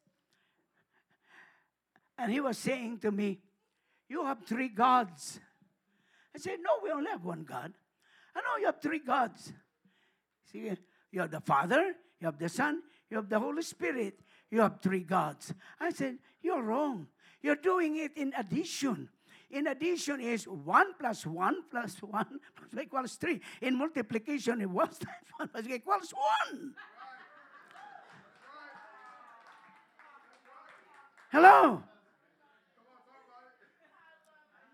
and 2.18 2.32
he 2.32 2.40
was 2.40 2.58
saying 2.58 3.00
to 3.00 3.12
me, 3.12 3.40
You 4.10 4.26
have 4.26 4.44
three 4.46 4.70
gods. 4.70 5.40
I 6.36 6.40
said, 6.40 6.58
No, 6.60 6.84
we 6.84 6.92
only 6.92 7.12
have 7.12 7.24
one 7.24 7.44
God. 7.44 7.74
I 8.36 8.40
know 8.40 8.60
you 8.60 8.66
have 8.66 8.82
three 8.82 9.00
gods. 9.00 9.54
See, 10.52 10.72
you 11.12 11.22
have 11.22 11.32
the 11.32 11.40
Father, 11.40 11.94
you 12.20 12.26
have 12.26 12.38
the 12.38 12.50
Son, 12.50 12.82
you 13.10 13.18
have 13.18 13.30
the 13.30 13.40
Holy 13.40 13.62
Spirit. 13.62 14.20
You 14.52 14.62
have 14.62 14.80
three 14.82 15.02
gods. 15.02 15.54
I 15.80 15.92
said, 15.92 16.18
You're 16.42 16.62
wrong. 16.62 17.08
You're 17.46 17.62
doing 17.62 17.98
it 17.98 18.18
in 18.18 18.34
addition. 18.36 19.08
In 19.52 19.68
addition 19.68 20.20
is 20.20 20.48
1 20.48 20.94
plus 21.00 21.28
1 21.28 21.56
plus 21.70 22.02
1 22.02 22.10
plus 22.10 22.84
equals 22.84 23.18
3. 23.18 23.40
In 23.62 23.78
multiplication, 23.78 24.62
it 24.62 24.70
was 24.70 24.98
1 25.38 25.50
plus 25.50 25.68
equals 25.70 26.12
1. 26.50 26.74
Hello? 31.32 31.84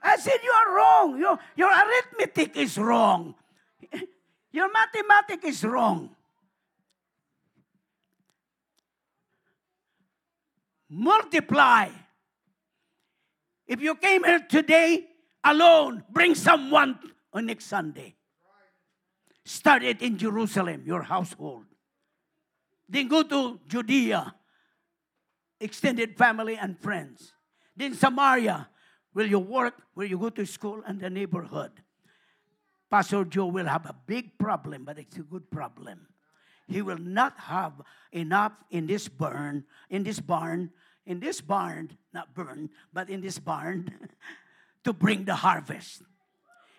I 0.02 0.16
said, 0.16 0.40
You 0.42 0.52
are 0.52 0.74
wrong. 0.74 1.20
Your, 1.20 1.38
your 1.58 1.72
arithmetic 1.72 2.56
is 2.56 2.78
wrong. 2.78 3.36
Your 4.54 4.72
mathematics 4.72 5.44
is 5.44 5.64
wrong. 5.66 6.16
Multiply. 10.90 11.90
If 13.72 13.80
you 13.80 13.96
came 13.96 14.26
here 14.26 14.42
today 14.42 15.08
alone, 15.46 16.04
bring 16.12 16.36
someone 16.36 17.00
on 17.32 17.46
next 17.46 17.68
Sunday. 17.68 18.16
Start 19.46 19.82
it 19.82 20.02
in 20.02 20.18
Jerusalem, 20.18 20.84
your 20.86 21.04
household. 21.04 21.64
Then 22.90 23.08
go 23.08 23.24
to 23.24 23.62
Judea, 23.70 24.36
extended 25.62 26.18
family 26.18 26.58
and 26.58 26.78
friends. 26.78 27.32
Then 27.74 27.96
Samaria, 27.96 28.68
will 29.14 29.28
you 29.28 29.40
work, 29.40 29.76
where 29.94 30.06
you 30.06 30.18
go 30.18 30.30
to 30.32 30.46
school 30.46 30.84
and 30.86 31.00
the 31.00 31.10
neighborhood. 31.10 31.72
Pastor 32.90 33.24
Joe 33.24 33.46
will 33.46 33.68
have 33.68 33.86
a 33.86 33.96
big 34.06 34.38
problem, 34.38 34.84
but 34.84 35.00
it's 35.00 35.16
a 35.16 35.24
good 35.24 35.50
problem. 35.50 36.08
He 36.68 36.82
will 36.82 37.00
not 37.00 37.40
have 37.40 37.72
enough 38.12 38.52
in 38.70 38.86
this 38.86 39.08
barn, 39.08 39.64
in 39.90 40.04
this 40.04 40.20
barn, 40.20 40.72
in 41.12 41.20
this 41.20 41.42
barn, 41.42 41.92
not 42.14 42.34
burn, 42.34 42.70
but 42.94 43.10
in 43.10 43.20
this 43.20 43.38
barn, 43.38 43.92
to 44.86 44.94
bring 44.94 45.26
the 45.26 45.36
harvest. 45.36 46.02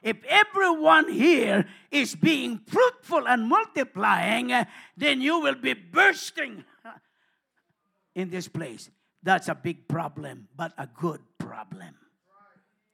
If 0.02 0.16
everyone 0.24 1.12
here 1.12 1.68
is 1.90 2.14
being 2.14 2.58
fruitful 2.66 3.28
and 3.28 3.46
multiplying, 3.46 4.50
then 4.96 5.20
you 5.20 5.40
will 5.40 5.54
be 5.54 5.74
bursting 5.74 6.64
in 8.14 8.30
this 8.30 8.48
place. 8.48 8.88
That's 9.22 9.48
a 9.48 9.54
big 9.54 9.86
problem, 9.86 10.48
but 10.56 10.72
a 10.78 10.88
good 10.88 11.20
problem. 11.36 11.94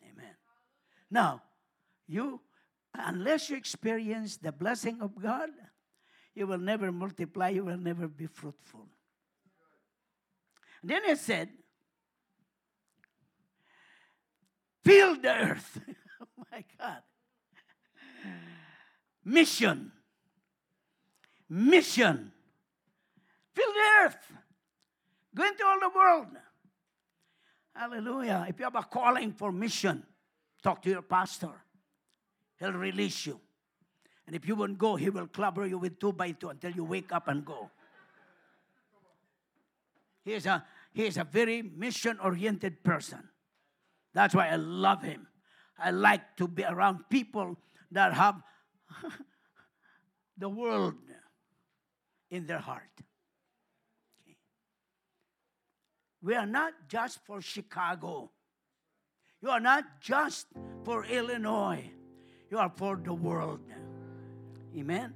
Amen. 0.02 0.34
Now, 1.08 1.42
you, 2.08 2.40
unless 2.94 3.48
you 3.48 3.56
experience 3.56 4.38
the 4.38 4.50
blessing 4.50 4.98
of 5.00 5.14
God, 5.22 5.50
you 6.34 6.48
will 6.48 6.58
never 6.58 6.90
multiply, 6.90 7.50
you 7.50 7.64
will 7.64 7.78
never 7.78 8.08
be 8.08 8.26
fruitful. 8.26 8.88
Then 10.82 11.02
it 11.04 11.18
said, 11.18 11.48
fill 14.84 15.20
the 15.20 15.28
earth. 15.28 15.80
oh 16.22 16.44
my 16.52 16.64
God. 16.78 17.02
Mission. 19.24 19.92
Mission. 21.48 22.32
Fill 23.54 23.72
the 23.72 24.04
earth. 24.04 24.32
Go 25.34 25.46
into 25.46 25.66
all 25.66 25.80
the 25.80 25.90
world. 25.94 26.26
Hallelujah. 27.74 28.46
If 28.48 28.58
you 28.58 28.64
have 28.64 28.74
a 28.74 28.82
calling 28.82 29.32
for 29.32 29.52
mission, 29.52 30.02
talk 30.62 30.82
to 30.82 30.90
your 30.90 31.02
pastor. 31.02 31.52
He'll 32.58 32.72
release 32.72 33.26
you. 33.26 33.40
And 34.26 34.34
if 34.34 34.46
you 34.46 34.56
won't 34.56 34.78
go, 34.78 34.96
he 34.96 35.10
will 35.10 35.26
clobber 35.26 35.66
you 35.66 35.78
with 35.78 35.98
two 35.98 36.12
by 36.12 36.32
two 36.32 36.50
until 36.50 36.72
you 36.72 36.84
wake 36.84 37.12
up 37.12 37.28
and 37.28 37.44
go. 37.44 37.70
He 40.28 40.34
is 40.34 40.44
a, 40.44 40.62
he 40.92 41.06
is 41.06 41.16
a 41.16 41.24
very 41.24 41.62
mission 41.62 42.18
oriented 42.22 42.84
person. 42.84 43.30
That's 44.12 44.34
why 44.34 44.48
I 44.48 44.56
love 44.56 45.02
him. 45.02 45.26
I 45.78 45.90
like 45.90 46.36
to 46.36 46.46
be 46.46 46.64
around 46.64 47.08
people 47.08 47.56
that 47.92 48.12
have 48.12 48.42
the 50.36 50.50
world 50.50 50.96
in 52.30 52.44
their 52.44 52.58
heart. 52.58 52.82
We 56.20 56.34
are 56.34 56.44
not 56.44 56.74
just 56.88 57.24
for 57.24 57.40
Chicago. 57.40 58.30
You 59.40 59.48
are 59.48 59.60
not 59.60 59.84
just 60.02 60.48
for 60.84 61.06
Illinois. 61.06 61.90
You 62.50 62.58
are 62.58 62.72
for 62.76 63.00
the 63.02 63.14
world. 63.14 63.60
Amen. 64.76 65.14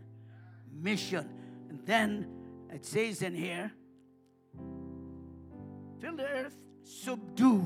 Mission. 0.72 1.28
And 1.68 1.84
then 1.84 2.28
it 2.72 2.86
says 2.86 3.20
in 3.20 3.34
here, 3.34 3.72
fill 6.02 6.16
the 6.16 6.26
earth, 6.26 6.56
subdue. 6.82 7.62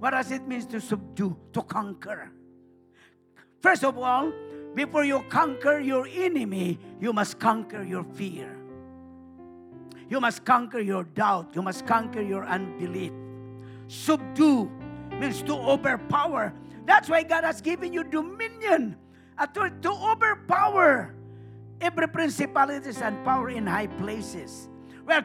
What 0.00 0.10
does 0.10 0.32
it 0.32 0.46
mean 0.48 0.66
to 0.66 0.80
subdue? 0.80 1.38
To 1.52 1.62
conquer. 1.62 2.32
First 3.62 3.84
of 3.84 3.96
all, 3.96 4.32
before 4.74 5.04
you 5.04 5.22
conquer 5.30 5.78
your 5.78 6.08
enemy, 6.10 6.78
you 7.00 7.12
must 7.12 7.38
conquer 7.38 7.84
your 7.84 8.02
fear. 8.02 8.50
You 10.10 10.20
must 10.20 10.44
conquer 10.44 10.80
your 10.80 11.04
doubt. 11.04 11.54
You 11.54 11.62
must 11.62 11.86
conquer 11.86 12.20
your 12.20 12.44
unbelief. 12.44 13.12
Subdue 13.86 14.68
means 15.18 15.40
to 15.42 15.54
overpower. 15.54 16.52
That's 16.84 17.08
why 17.08 17.22
God 17.22 17.44
has 17.44 17.60
given 17.60 17.92
you 17.92 18.02
dominion 18.02 18.96
to 19.54 19.90
overpower 19.90 21.14
every 21.80 22.08
principalities 22.08 23.00
and 23.00 23.24
power 23.24 23.50
in 23.50 23.66
high 23.66 23.86
places. 23.86 24.68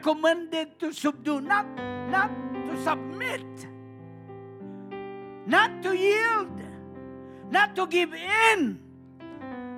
Commanded 0.02 0.78
to 0.80 0.92
subdue, 0.92 1.40
not, 1.40 1.66
not 2.08 2.30
to 2.66 2.82
submit, 2.82 3.44
not 5.46 5.82
to 5.82 5.96
yield, 5.96 6.50
not 7.50 7.76
to 7.76 7.86
give 7.86 8.14
in, 8.14 8.80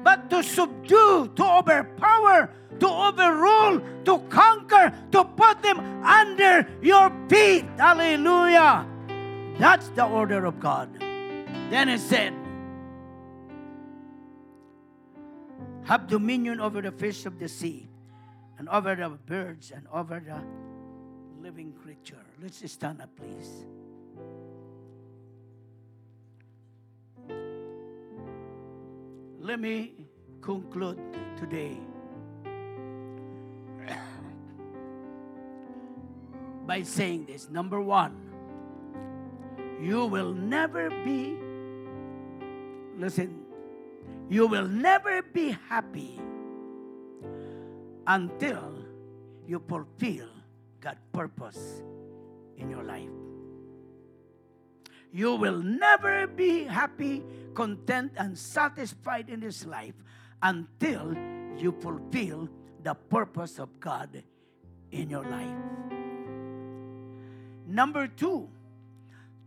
but 0.03 0.31
to 0.31 0.43
subdue, 0.43 1.31
to 1.35 1.45
overpower, 1.45 2.51
to 2.79 2.87
overrule, 2.87 3.81
to 4.05 4.19
conquer, 4.29 4.93
to 5.11 5.25
put 5.25 5.63
them 5.63 5.81
under 6.05 6.69
your 6.81 7.11
feet. 7.29 7.65
Hallelujah. 7.77 8.87
That's 9.59 9.89
the 9.91 10.05
order 10.05 10.45
of 10.45 10.61
God. 10.61 10.97
Then 11.71 11.89
it 11.89 12.01
said, 12.01 12.35
have 15.85 16.07
dominion 16.07 16.61
over 16.61 16.81
the 16.81 16.93
fish 16.93 17.27
of 17.27 17.39
the 17.39 17.49
sea, 17.49 17.89
and 18.59 18.69
over 18.69 18.95
the 18.95 19.09
birds, 19.27 19.73
and 19.75 19.87
over 19.93 20.21
the 20.21 20.41
living 21.43 21.73
creature. 21.73 22.25
Let's 22.43 22.71
stand 22.71 23.03
up, 23.03 23.11
please. 23.17 23.67
Let 29.41 29.61
me 29.61 29.93
conclude 30.41 30.99
today 31.37 31.77
by 36.67 36.83
saying 36.83 37.27
this. 37.27 37.51
Number 37.51 37.81
one, 37.81 38.17
you 39.83 40.07
will 40.07 40.33
never 40.33 40.89
be, 41.05 41.37
listen, 42.97 43.45
you 44.31 44.47
will 44.47 44.67
never 44.67 45.21
be 45.21 45.57
happy 45.69 46.24
until 48.07 48.85
you 49.47 49.63
fulfill 49.69 50.29
God's 50.81 51.01
purpose 51.13 51.83
in 52.57 52.71
your 52.71 52.83
life. 52.83 53.09
You 55.13 55.37
will 55.37 55.63
never 55.63 56.27
be 56.27 56.65
happy, 56.65 57.23
content, 57.55 58.13
and 58.17 58.37
satisfied 58.37 59.31
in 59.31 59.41
this 59.41 59.65
life 59.65 59.95
until 60.43 61.15
you 61.57 61.73
fulfill 61.81 62.49
the 62.83 62.95
purpose 62.95 63.59
of 63.59 63.69
God 63.81 64.23
in 64.91 65.09
your 65.09 65.25
life. 65.25 65.55
Number 67.67 68.09
two, 68.09 68.49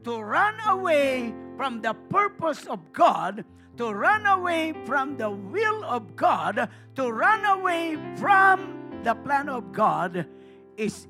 to 0.04 0.20
run 0.20 0.56
away 0.68 1.34
from 1.56 1.82
the 1.82 1.94
purpose 2.10 2.66
of 2.66 2.94
God, 2.94 3.44
to 3.78 3.94
run 3.94 4.26
away 4.26 4.74
from 4.86 5.18
the 5.18 5.30
will 5.30 5.84
of 5.84 6.16
God, 6.16 6.70
to 6.96 7.12
run 7.12 7.46
away 7.46 7.98
from 8.18 9.02
the 9.04 9.16
plan 9.16 9.50
of 9.50 9.72
God 9.72 10.26
is, 10.78 11.08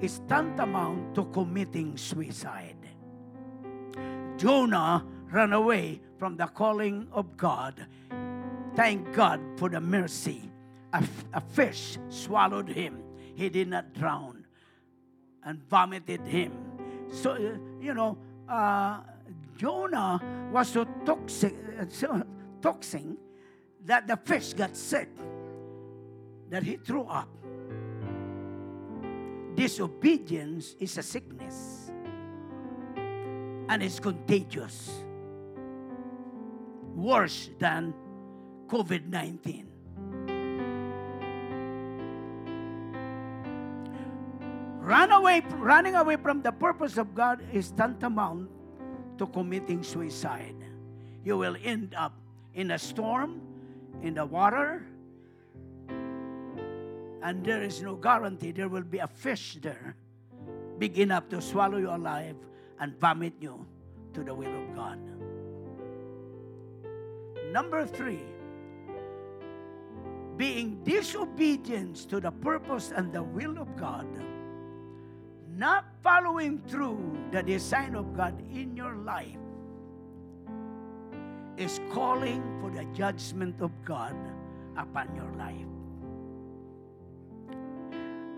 is 0.00 0.20
tantamount 0.28 1.14
to 1.14 1.24
committing 1.26 1.96
suicide. 1.96 2.76
Jonah 4.36 5.04
ran 5.32 5.52
away 5.52 6.00
from 6.18 6.36
the 6.36 6.46
calling 6.46 7.08
of 7.12 7.36
God. 7.36 7.86
Thank 8.74 9.12
God 9.14 9.40
for 9.56 9.68
the 9.68 9.80
mercy. 9.80 10.50
A, 10.92 11.04
a 11.32 11.40
fish 11.40 11.98
swallowed 12.08 12.68
him. 12.68 13.02
He 13.34 13.48
did 13.48 13.68
not 13.68 13.92
drown 13.92 14.46
and 15.44 15.62
vomited 15.68 16.20
him. 16.26 16.52
So, 17.10 17.36
you 17.80 17.94
know, 17.94 18.18
uh, 18.48 19.00
Jonah 19.56 20.20
was 20.52 20.68
so 20.68 20.84
toxic, 21.04 21.54
so 21.88 22.22
toxic 22.60 23.04
that 23.84 24.06
the 24.06 24.16
fish 24.16 24.52
got 24.52 24.76
sick, 24.76 25.08
that 26.50 26.62
he 26.62 26.76
threw 26.76 27.02
up. 27.04 27.28
Disobedience 29.54 30.76
is 30.78 30.98
a 30.98 31.02
sickness 31.02 31.90
and 33.68 33.82
it's 33.82 33.98
contagious, 33.98 35.04
worse 36.94 37.50
than 37.58 37.94
COVID 38.68 39.08
19. 39.08 39.75
Run 44.86 45.10
away, 45.10 45.42
running 45.58 45.96
away 45.96 46.14
from 46.14 46.42
the 46.42 46.52
purpose 46.52 46.96
of 46.96 47.12
God 47.12 47.42
is 47.52 47.72
tantamount 47.72 48.48
to 49.18 49.26
committing 49.26 49.82
suicide. 49.82 50.54
You 51.24 51.36
will 51.36 51.56
end 51.64 51.92
up 51.98 52.14
in 52.54 52.70
a 52.70 52.78
storm, 52.78 53.42
in 54.06 54.14
the 54.14 54.24
water, 54.24 54.86
and 55.90 57.42
there 57.42 57.64
is 57.64 57.82
no 57.82 57.96
guarantee 57.96 58.52
there 58.52 58.68
will 58.68 58.86
be 58.86 58.98
a 58.98 59.08
fish 59.08 59.58
there 59.60 59.96
big 60.78 61.00
enough 61.00 61.28
to 61.30 61.42
swallow 61.42 61.78
you 61.78 61.90
alive 61.90 62.36
and 62.78 62.94
vomit 63.00 63.34
you 63.40 63.66
to 64.14 64.22
the 64.22 64.32
will 64.32 64.54
of 64.54 64.76
God. 64.76 65.00
Number 67.50 67.84
three, 67.86 68.22
being 70.36 70.78
disobedience 70.84 72.04
to 72.06 72.20
the 72.20 72.30
purpose 72.30 72.92
and 72.94 73.12
the 73.12 73.24
will 73.24 73.58
of 73.58 73.74
God 73.74 74.06
not 75.56 75.86
following 76.02 76.60
through 76.68 77.00
the 77.32 77.42
design 77.42 77.96
of 77.96 78.14
God 78.14 78.36
in 78.52 78.76
your 78.76 78.94
life 78.96 79.40
is 81.56 81.80
calling 81.90 82.44
for 82.60 82.68
the 82.70 82.84
judgment 82.92 83.56
of 83.62 83.72
God 83.84 84.14
upon 84.76 85.08
your 85.16 85.32
life. 85.40 85.64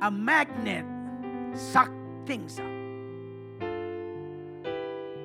A 0.03 0.11
magnet 0.11 0.87
sucks 1.59 1.91
things 2.25 2.61
up. 2.61 2.71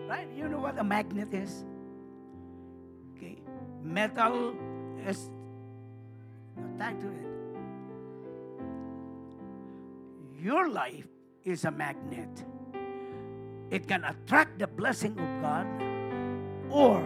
Right? 0.10 0.28
You 0.36 0.50
know 0.50 0.58
what 0.60 0.80
a 0.80 0.84
magnet 0.84 1.32
is? 1.32 1.64
Okay. 3.14 3.38
Metal 3.84 4.56
is 5.06 5.30
attached 6.58 7.02
to 7.02 7.08
it. 7.08 7.30
Your 10.42 10.70
life 10.70 11.13
is 11.46 11.66
a 11.66 11.72
magnet. 11.72 12.46
It 13.70 13.88
can 13.88 14.04
attract 14.04 14.60
the 14.60 14.68
blessing 14.68 15.12
of 15.20 15.42
God 15.42 15.68
or 16.70 17.04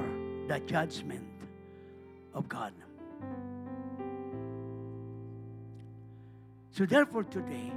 the 0.47 0.59
judgment 0.61 1.27
of 2.33 2.47
God. 2.49 2.73
So, 6.71 6.85
therefore, 6.85 7.23
today, 7.23 7.71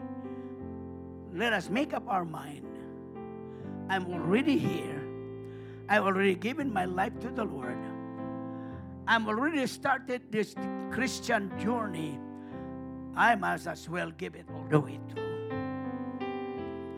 let 1.32 1.52
us 1.52 1.70
make 1.70 1.94
up 1.94 2.04
our 2.06 2.24
mind. 2.24 2.66
I'm 3.88 4.12
already 4.12 4.58
here. 4.58 5.02
I've 5.88 6.04
already 6.04 6.34
given 6.34 6.72
my 6.72 6.84
life 6.84 7.18
to 7.20 7.30
the 7.30 7.44
Lord. 7.44 7.78
I'm 9.06 9.26
already 9.26 9.66
started 9.66 10.30
this 10.30 10.54
Christian 10.90 11.50
journey. 11.58 12.18
I 13.16 13.34
must 13.36 13.66
as 13.66 13.88
well 13.88 14.10
give 14.10 14.34
it 14.34 14.46
all 14.52 14.66
the 14.68 14.80
way 14.80 15.00
through 15.08 15.29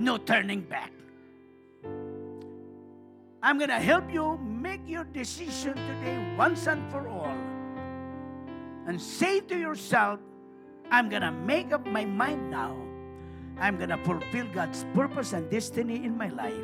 no 0.03 0.19
turning 0.19 0.61
back. 0.61 0.93
I'm 3.43 3.59
going 3.59 3.71
to 3.71 3.81
help 3.81 4.13
you 4.13 4.39
make 4.39 4.81
your 4.87 5.05
decision 5.05 5.75
today 5.75 6.35
once 6.37 6.67
and 6.67 6.91
for 6.91 7.09
all. 7.09 7.37
And 8.87 9.01
say 9.01 9.41
to 9.41 9.59
yourself, 9.59 10.21
I'm 10.91 11.09
going 11.09 11.23
to 11.23 11.33
make 11.33 11.73
up 11.73 11.87
my 11.87 12.05
mind 12.05 12.51
now. 12.51 12.77
I'm 13.59 13.77
going 13.77 13.91
to 13.91 13.99
fulfill 13.99 14.47
God's 14.53 14.85
purpose 14.95 15.33
and 15.33 15.51
destiny 15.51 16.05
in 16.05 16.17
my 16.17 16.29
life. 16.29 16.55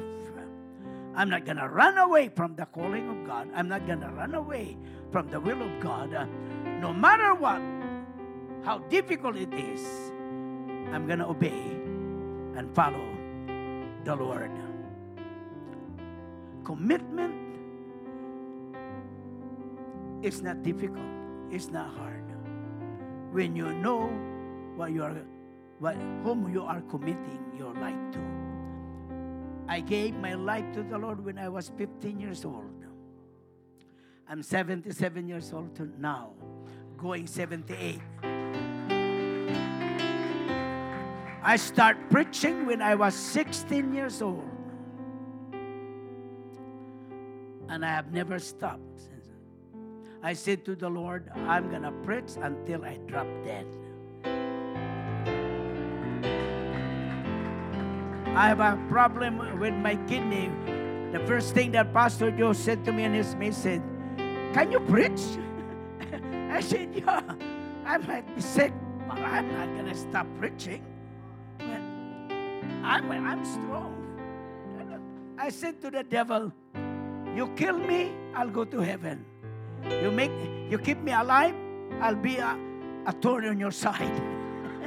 I'm 1.14 1.28
not 1.28 1.44
going 1.44 1.56
to 1.56 1.68
run 1.68 1.98
away 1.98 2.28
from 2.28 2.54
the 2.54 2.66
calling 2.66 3.08
of 3.08 3.26
God. 3.26 3.48
I'm 3.52 3.66
not 3.66 3.86
going 3.86 4.00
to 4.00 4.08
run 4.08 4.34
away 4.34 4.76
from 5.10 5.28
the 5.28 5.40
will 5.40 5.60
of 5.60 5.80
God. 5.80 6.28
No 6.80 6.92
matter 6.92 7.34
what, 7.34 7.60
how 8.64 8.78
difficult 8.88 9.34
it 9.34 9.52
is, 9.52 9.84
I'm 10.92 11.08
going 11.08 11.18
to 11.18 11.26
obey 11.26 11.58
and 12.54 12.72
follow 12.72 13.17
the 14.04 14.14
Lord. 14.14 14.50
Commitment 16.64 17.34
is 20.22 20.42
not 20.42 20.62
difficult, 20.62 21.06
it's 21.50 21.68
not 21.68 21.94
hard. 21.94 22.24
When 23.32 23.54
you 23.56 23.72
know 23.72 24.08
what 24.76 24.92
you 24.92 25.02
are, 25.02 25.16
what, 25.78 25.96
whom 26.22 26.52
you 26.52 26.62
are 26.62 26.80
committing 26.82 27.40
your 27.56 27.74
life 27.74 28.12
to. 28.12 28.20
I 29.68 29.80
gave 29.80 30.14
my 30.14 30.34
life 30.34 30.64
to 30.74 30.82
the 30.82 30.96
Lord 30.96 31.24
when 31.24 31.38
I 31.38 31.48
was 31.48 31.70
15 31.76 32.20
years 32.20 32.44
old. 32.44 32.84
I'm 34.28 34.42
77 34.42 35.28
years 35.28 35.52
old 35.52 35.78
now, 35.98 36.32
going 36.96 37.26
78. 37.26 38.00
I 41.48 41.56
start 41.56 41.96
preaching 42.10 42.66
when 42.66 42.82
I 42.82 42.94
was 42.94 43.14
16 43.14 43.94
years 43.94 44.20
old. 44.20 44.44
And 47.70 47.82
I 47.82 47.88
have 47.88 48.12
never 48.12 48.38
stopped 48.38 49.00
since. 49.00 49.32
I 50.22 50.34
said 50.34 50.66
to 50.66 50.76
the 50.76 50.90
Lord, 50.90 51.32
I'm 51.48 51.70
going 51.70 51.88
to 51.88 51.92
preach 52.04 52.36
until 52.36 52.84
I 52.84 52.98
drop 53.06 53.26
dead. 53.46 53.64
I 58.36 58.44
have 58.46 58.60
a 58.60 58.76
problem 58.90 59.58
with 59.58 59.72
my 59.72 59.96
kidney. 60.04 60.52
The 61.16 61.24
first 61.26 61.54
thing 61.54 61.72
that 61.72 61.94
Pastor 61.94 62.30
Joe 62.30 62.52
said 62.52 62.84
to 62.84 62.92
me 62.92 63.04
in 63.04 63.14
his 63.14 63.34
message, 63.36 63.80
Can 64.52 64.70
you 64.70 64.80
preach? 64.80 65.22
I 66.52 66.60
said, 66.60 66.92
Yeah, 66.92 67.22
I 67.86 67.96
might 67.96 68.36
be 68.36 68.42
sick, 68.42 68.74
but 69.08 69.16
I'm 69.16 69.48
not 69.48 69.72
going 69.72 69.86
to 69.86 69.94
stop 69.94 70.26
preaching. 70.38 70.84
I'm, 72.88 73.12
I'm 73.12 73.44
strong. 73.44 73.92
I 75.36 75.50
said 75.50 75.80
to 75.82 75.90
the 75.90 76.02
devil, 76.02 76.50
You 77.36 77.52
kill 77.54 77.76
me, 77.76 78.12
I'll 78.34 78.48
go 78.48 78.64
to 78.64 78.80
heaven. 78.80 79.26
You 79.84 80.10
make 80.10 80.32
you 80.70 80.78
keep 80.78 80.98
me 81.02 81.12
alive, 81.12 81.54
I'll 82.00 82.16
be 82.16 82.38
a, 82.38 82.58
a 83.04 83.12
thorn 83.12 83.44
on 83.46 83.60
your 83.60 83.70
side. 83.70 84.16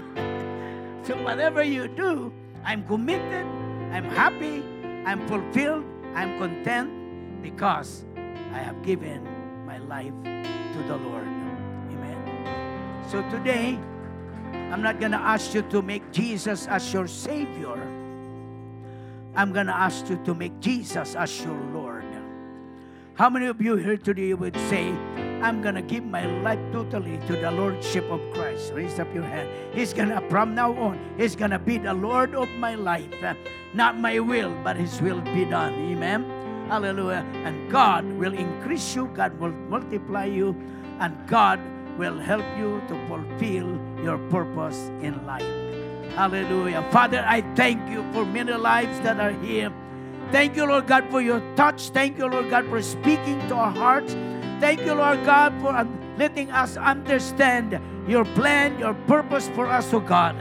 so 1.05 1.15
whatever 1.21 1.61
you 1.61 1.87
do, 1.87 2.33
I'm 2.65 2.83
committed, 2.87 3.45
I'm 3.93 4.05
happy, 4.05 4.63
I'm 5.05 5.21
fulfilled, 5.27 5.85
I'm 6.15 6.39
content 6.39 6.89
because 7.43 8.03
I 8.51 8.57
have 8.65 8.81
given 8.81 9.21
my 9.67 9.77
life 9.77 10.13
to 10.23 10.83
the 10.87 10.97
Lord. 10.97 11.27
Amen. 11.93 13.05
So 13.09 13.21
today, 13.29 13.77
I'm 14.71 14.81
not 14.81 14.99
going 15.01 15.11
to 15.11 15.19
ask 15.19 15.53
you 15.53 15.63
to 15.63 15.81
make 15.81 16.11
Jesus 16.13 16.65
as 16.67 16.93
your 16.93 17.05
Savior. 17.05 17.75
I'm 19.35 19.51
going 19.51 19.67
to 19.67 19.75
ask 19.75 20.09
you 20.09 20.15
to 20.23 20.33
make 20.33 20.59
Jesus 20.61 21.13
as 21.15 21.43
your 21.43 21.59
Lord. 21.73 22.05
How 23.15 23.29
many 23.29 23.47
of 23.47 23.61
you 23.61 23.75
here 23.75 23.97
today 23.97 24.33
would 24.33 24.55
say, 24.71 24.89
I'm 25.43 25.61
going 25.61 25.75
to 25.75 25.81
give 25.81 26.05
my 26.05 26.25
life 26.41 26.59
totally 26.71 27.19
to 27.27 27.35
the 27.35 27.51
Lordship 27.51 28.09
of 28.09 28.21
Christ? 28.33 28.71
Raise 28.73 28.97
up 28.97 29.13
your 29.13 29.23
hand. 29.23 29.49
He's 29.73 29.91
going 29.91 30.07
to, 30.07 30.21
from 30.29 30.55
now 30.55 30.71
on, 30.73 30.97
He's 31.17 31.35
going 31.35 31.51
to 31.51 31.59
be 31.59 31.77
the 31.77 31.93
Lord 31.93 32.33
of 32.33 32.49
my 32.51 32.75
life. 32.75 33.13
Not 33.73 33.99
my 33.99 34.19
will, 34.19 34.55
but 34.63 34.77
His 34.77 35.01
will 35.01 35.19
be 35.19 35.43
done. 35.43 35.73
Amen. 35.91 36.23
Hallelujah. 36.69 37.25
And 37.43 37.69
God 37.69 38.05
will 38.05 38.33
increase 38.33 38.95
you, 38.95 39.07
God 39.13 39.37
will 39.37 39.51
multiply 39.51 40.25
you, 40.25 40.55
and 40.99 41.15
God 41.27 41.59
will 41.97 42.17
help 42.17 42.45
you 42.57 42.81
to 42.87 43.07
fulfill 43.07 43.79
your 44.03 44.17
purpose 44.29 44.89
in 45.01 45.25
life. 45.25 45.45
Hallelujah. 46.15 46.85
Father, 46.91 47.23
I 47.27 47.41
thank 47.55 47.89
you 47.89 48.03
for 48.11 48.25
many 48.25 48.53
lives 48.53 48.99
that 49.01 49.19
are 49.19 49.31
here 49.43 49.71
Thank 50.31 50.55
you, 50.55 50.63
Lord 50.65 50.87
God, 50.87 51.11
for 51.11 51.19
your 51.19 51.43
touch. 51.57 51.89
Thank 51.89 52.17
you, 52.17 52.25
Lord 52.25 52.49
God, 52.49 52.65
for 52.67 52.81
speaking 52.81 53.37
to 53.49 53.55
our 53.55 53.71
hearts. 53.71 54.13
Thank 54.63 54.79
you, 54.79 54.93
Lord 54.93 55.25
God, 55.25 55.51
for 55.59 55.75
letting 56.17 56.49
us 56.51 56.77
understand 56.77 57.77
your 58.07 58.23
plan, 58.23 58.79
your 58.79 58.93
purpose 59.11 59.49
for 59.49 59.67
us, 59.67 59.93
oh 59.93 59.99
God. 59.99 60.39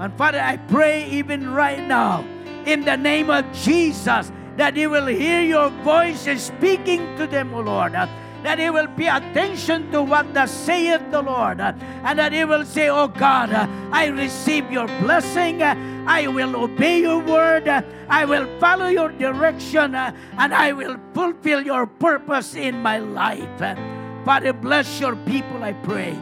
And 0.00 0.12
Father, 0.18 0.40
I 0.40 0.56
pray 0.56 1.06
even 1.10 1.52
right 1.52 1.78
now, 1.86 2.24
in 2.66 2.84
the 2.84 2.96
name 2.96 3.30
of 3.30 3.46
Jesus, 3.52 4.32
that 4.56 4.74
you 4.74 4.90
will 4.90 5.06
hear 5.06 5.42
your 5.42 5.70
voice 5.86 6.26
speaking 6.42 7.16
to 7.16 7.28
them, 7.28 7.54
O 7.54 7.60
Lord 7.60 7.94
that 8.42 8.58
he 8.58 8.70
will 8.70 8.88
pay 8.88 9.08
attention 9.08 9.90
to 9.92 10.02
what 10.02 10.32
thus 10.32 10.50
saith 10.50 11.02
the 11.10 11.22
Lord, 11.22 11.60
and 11.60 12.18
that 12.18 12.32
he 12.32 12.44
will 12.44 12.64
say, 12.64 12.88
Oh 12.88 13.08
God, 13.08 13.52
I 13.92 14.06
receive 14.06 14.70
your 14.70 14.86
blessing, 15.00 15.62
I 15.62 16.26
will 16.26 16.56
obey 16.56 17.00
your 17.00 17.18
word, 17.18 17.68
I 17.68 18.24
will 18.24 18.48
follow 18.58 18.88
your 18.88 19.10
direction, 19.10 19.94
and 19.94 20.54
I 20.54 20.72
will 20.72 20.96
fulfill 21.14 21.62
your 21.62 21.86
purpose 21.86 22.54
in 22.54 22.80
my 22.82 22.98
life. 22.98 23.76
Father, 24.24 24.52
bless 24.52 25.00
your 25.00 25.16
people, 25.16 25.62
I 25.62 25.72
pray. 25.72 26.18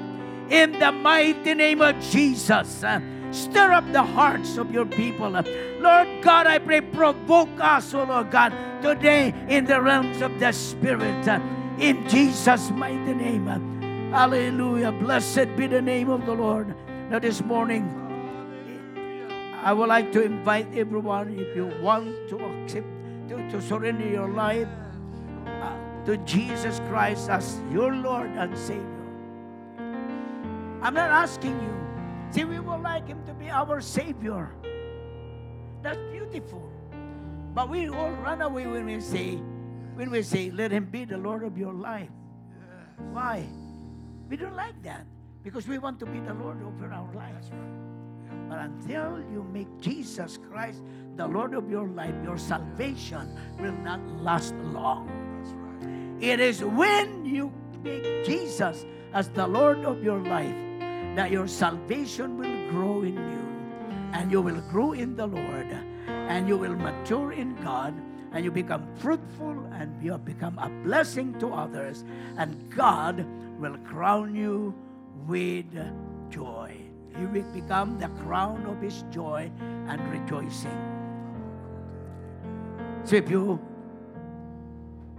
In 0.51 0.79
the 0.79 0.93
mighty 0.93 1.55
name 1.55 1.81
of 1.83 2.01
Jesus. 2.01 2.85
Stir 3.31 3.73
up 3.73 3.85
the 3.93 4.03
hearts 4.03 4.57
of 4.57 4.73
your 4.73 4.87
people. 4.87 5.29
Lord 5.29 6.09
God, 6.23 6.47
I 6.47 6.59
pray, 6.59 6.81
provoke 6.81 7.61
us, 7.61 7.93
oh 7.93 8.05
Lord 8.05 8.31
God, 8.31 8.55
today 8.81 9.35
in 9.49 9.67
the 9.67 9.83
realms 9.83 10.23
of 10.23 10.41
the 10.41 10.51
Spirit 10.51 11.29
in 11.81 12.09
Jesus' 12.09 12.71
mighty 12.71 13.15
name. 13.15 13.47
Hallelujah. 14.11 14.93
Blessed 14.93 15.55
be 15.57 15.67
the 15.67 15.83
name 15.83 16.11
of 16.11 16.27
the 16.27 16.33
Lord. 16.33 16.75
Now, 17.11 17.19
this 17.19 17.43
morning, 17.43 17.87
I 19.63 19.73
would 19.73 19.89
like 19.89 20.13
to 20.13 20.23
invite 20.23 20.67
everyone, 20.75 21.39
if 21.39 21.55
you 21.55 21.67
want 21.81 22.15
to 22.31 22.37
accept, 22.37 22.87
to, 23.29 23.37
to 23.51 23.63
surrender 23.63 24.09
your 24.09 24.29
life 24.29 24.69
uh, 25.47 25.77
to 26.07 26.17
Jesus 26.19 26.81
Christ 26.89 27.29
as 27.29 27.61
your 27.73 27.95
Lord 27.95 28.31
and 28.31 28.57
Savior. 28.57 28.85
I'm 30.81 30.95
not 30.95 31.11
asking 31.11 31.61
you. 31.61 31.75
See, 32.31 32.45
we 32.45 32.61
would 32.61 32.83
like 32.83 33.07
Him 33.07 33.25
to 33.27 33.35
be 33.35 33.51
our 33.51 33.81
Savior. 33.81 34.51
That's 35.83 35.99
beautiful. 36.11 36.63
But 37.55 37.69
we 37.69 37.89
all 37.89 38.11
run 38.23 38.43
away 38.43 38.67
when 38.67 38.87
we 38.87 39.01
say, 39.01 39.39
when 39.99 40.13
we 40.13 40.23
say, 40.23 40.49
let 40.53 40.71
him 40.71 40.85
be 40.85 41.05
the 41.05 41.19
Lord 41.19 41.43
of 41.43 41.59
your 41.59 41.75
life. 41.75 42.09
Why? 43.11 43.45
We 44.31 44.37
don't 44.37 44.55
like 44.55 44.81
that 44.85 45.05
because 45.43 45.67
we 45.67 45.79
want 45.79 45.99
to 45.99 46.07
be 46.07 46.21
the 46.21 46.35
Lord 46.35 46.63
over 46.63 46.93
our 46.93 47.13
lives. 47.15 47.51
But 48.49 48.61
until 48.61 49.19
you 49.33 49.43
make 49.53 49.67
Jesus 49.81 50.39
Christ 50.39 50.85
the 51.17 51.27
Lord 51.27 51.53
of 51.53 51.69
your 51.69 51.89
life, 51.89 52.15
your 52.23 52.39
salvation 52.39 53.27
will 53.59 53.75
not 53.83 53.99
last 54.23 54.55
long. 54.71 55.11
It 56.21 56.39
is 56.39 56.63
when 56.63 57.27
you 57.27 57.53
make 57.83 58.25
Jesus 58.25 58.87
as 59.13 59.31
the 59.31 59.49
Lord 59.49 59.79
of 59.79 60.05
your 60.05 60.23
life 60.23 60.55
that 61.17 61.33
your 61.33 61.49
salvation 61.49 62.39
will 62.39 62.71
grow 62.71 63.03
in 63.03 63.17
you 63.17 63.45
and 64.13 64.31
you 64.31 64.43
will 64.43 64.61
grow 64.71 64.93
in 64.93 65.17
the 65.17 65.27
Lord 65.27 65.67
and 66.07 66.47
you 66.47 66.57
will 66.57 66.77
mature 66.77 67.33
in 67.33 67.57
God 67.65 67.95
and 68.33 68.45
you 68.45 68.51
become 68.51 68.87
fruitful 68.97 69.57
and 69.73 70.03
you 70.03 70.17
become 70.19 70.59
a 70.59 70.69
blessing 70.85 71.39
to 71.41 71.49
others, 71.49 72.05
and 72.37 72.71
God 72.75 73.25
will 73.59 73.77
crown 73.79 74.35
you 74.35 74.75
with 75.27 75.67
joy. 76.31 76.77
You 77.19 77.29
will 77.29 77.51
become 77.53 77.99
the 77.99 78.09
crown 78.23 78.65
of 78.67 78.81
His 78.81 79.05
joy 79.11 79.51
and 79.61 80.01
rejoicing. 80.11 80.79
So 83.05 83.17
if 83.17 83.31
you 83.31 83.59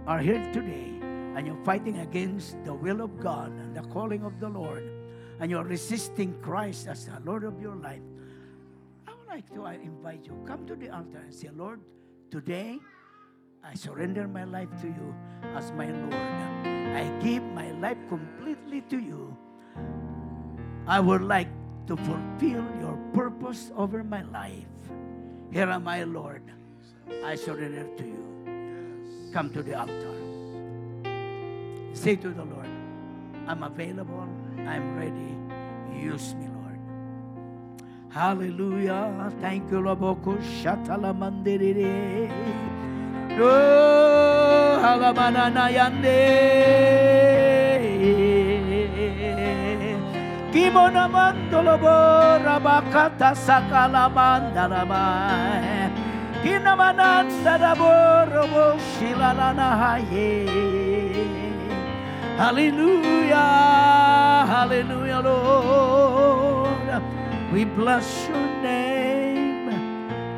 are 0.06 0.20
here 0.20 0.42
today 0.52 0.88
and 1.36 1.46
you're 1.46 1.64
fighting 1.64 1.98
against 1.98 2.62
the 2.64 2.72
will 2.72 3.00
of 3.00 3.20
God 3.20 3.50
and 3.52 3.76
the 3.76 3.82
calling 3.82 4.24
of 4.24 4.40
the 4.40 4.48
Lord, 4.48 4.88
and 5.40 5.50
you're 5.50 5.64
resisting 5.64 6.38
Christ 6.42 6.86
as 6.86 7.06
the 7.06 7.18
Lord 7.24 7.44
of 7.44 7.60
your 7.60 7.74
life, 7.74 8.02
I 9.06 9.12
would 9.12 9.28
like 9.28 9.48
to 9.54 9.64
invite 9.66 10.26
you 10.26 10.38
come 10.46 10.66
to 10.66 10.76
the 10.76 10.90
altar 10.90 11.18
and 11.18 11.34
say, 11.34 11.48
Lord, 11.54 11.80
today 12.30 12.78
I 13.62 13.74
surrender 13.74 14.26
my 14.26 14.44
life 14.44 14.68
to 14.80 14.88
you 14.88 15.14
as 15.54 15.70
my 15.72 15.90
Lord. 15.90 16.14
I 16.96 17.12
give 17.22 17.42
my 17.54 17.70
life 17.72 17.98
completely 18.08 18.80
to 18.90 18.98
you. 18.98 19.36
I 20.86 20.98
would 20.98 21.22
like 21.22 21.48
to 21.86 21.96
fulfill 21.96 22.64
your 22.80 22.98
purpose 23.12 23.70
over 23.76 24.02
my 24.02 24.22
life. 24.22 24.66
Here 25.52 25.68
am 25.68 25.86
I, 25.86 26.04
Lord. 26.04 26.42
I 27.24 27.34
surrender 27.34 27.86
to 27.96 28.04
you. 28.04 29.30
Come 29.32 29.50
to 29.50 29.62
the 29.62 29.74
altar. 29.78 30.14
Say 31.92 32.16
to 32.16 32.30
the 32.30 32.44
Lord, 32.44 32.68
I'm 33.46 33.62
available. 33.62 34.26
I'm 34.58 34.96
ready. 34.96 35.36
Use 35.94 36.34
me, 36.34 36.46
Lord. 36.46 36.78
Hallelujah. 38.10 39.32
Thank 39.40 39.70
you, 39.70 39.80
Lord. 39.80 39.98
Oh, 43.42 44.78
halamanana 44.82 45.64
yande. 45.72 46.20
Kimona 50.52 51.04
mandolobo 51.08 51.96
rabakata 52.44 53.30
sakala 53.34 54.04
mandarama. 54.16 55.04
Kinamananda 56.42 57.54
rabo 57.62 57.92
robo 58.32 58.66
shilalana 58.92 59.68
haye. 59.80 60.30
Hallelujah, 62.36 63.38
hallelujah, 64.52 65.20
Lord. 65.20 67.02
We 67.52 67.64
bless 67.64 68.28
your 68.28 68.46
name, 68.62 69.68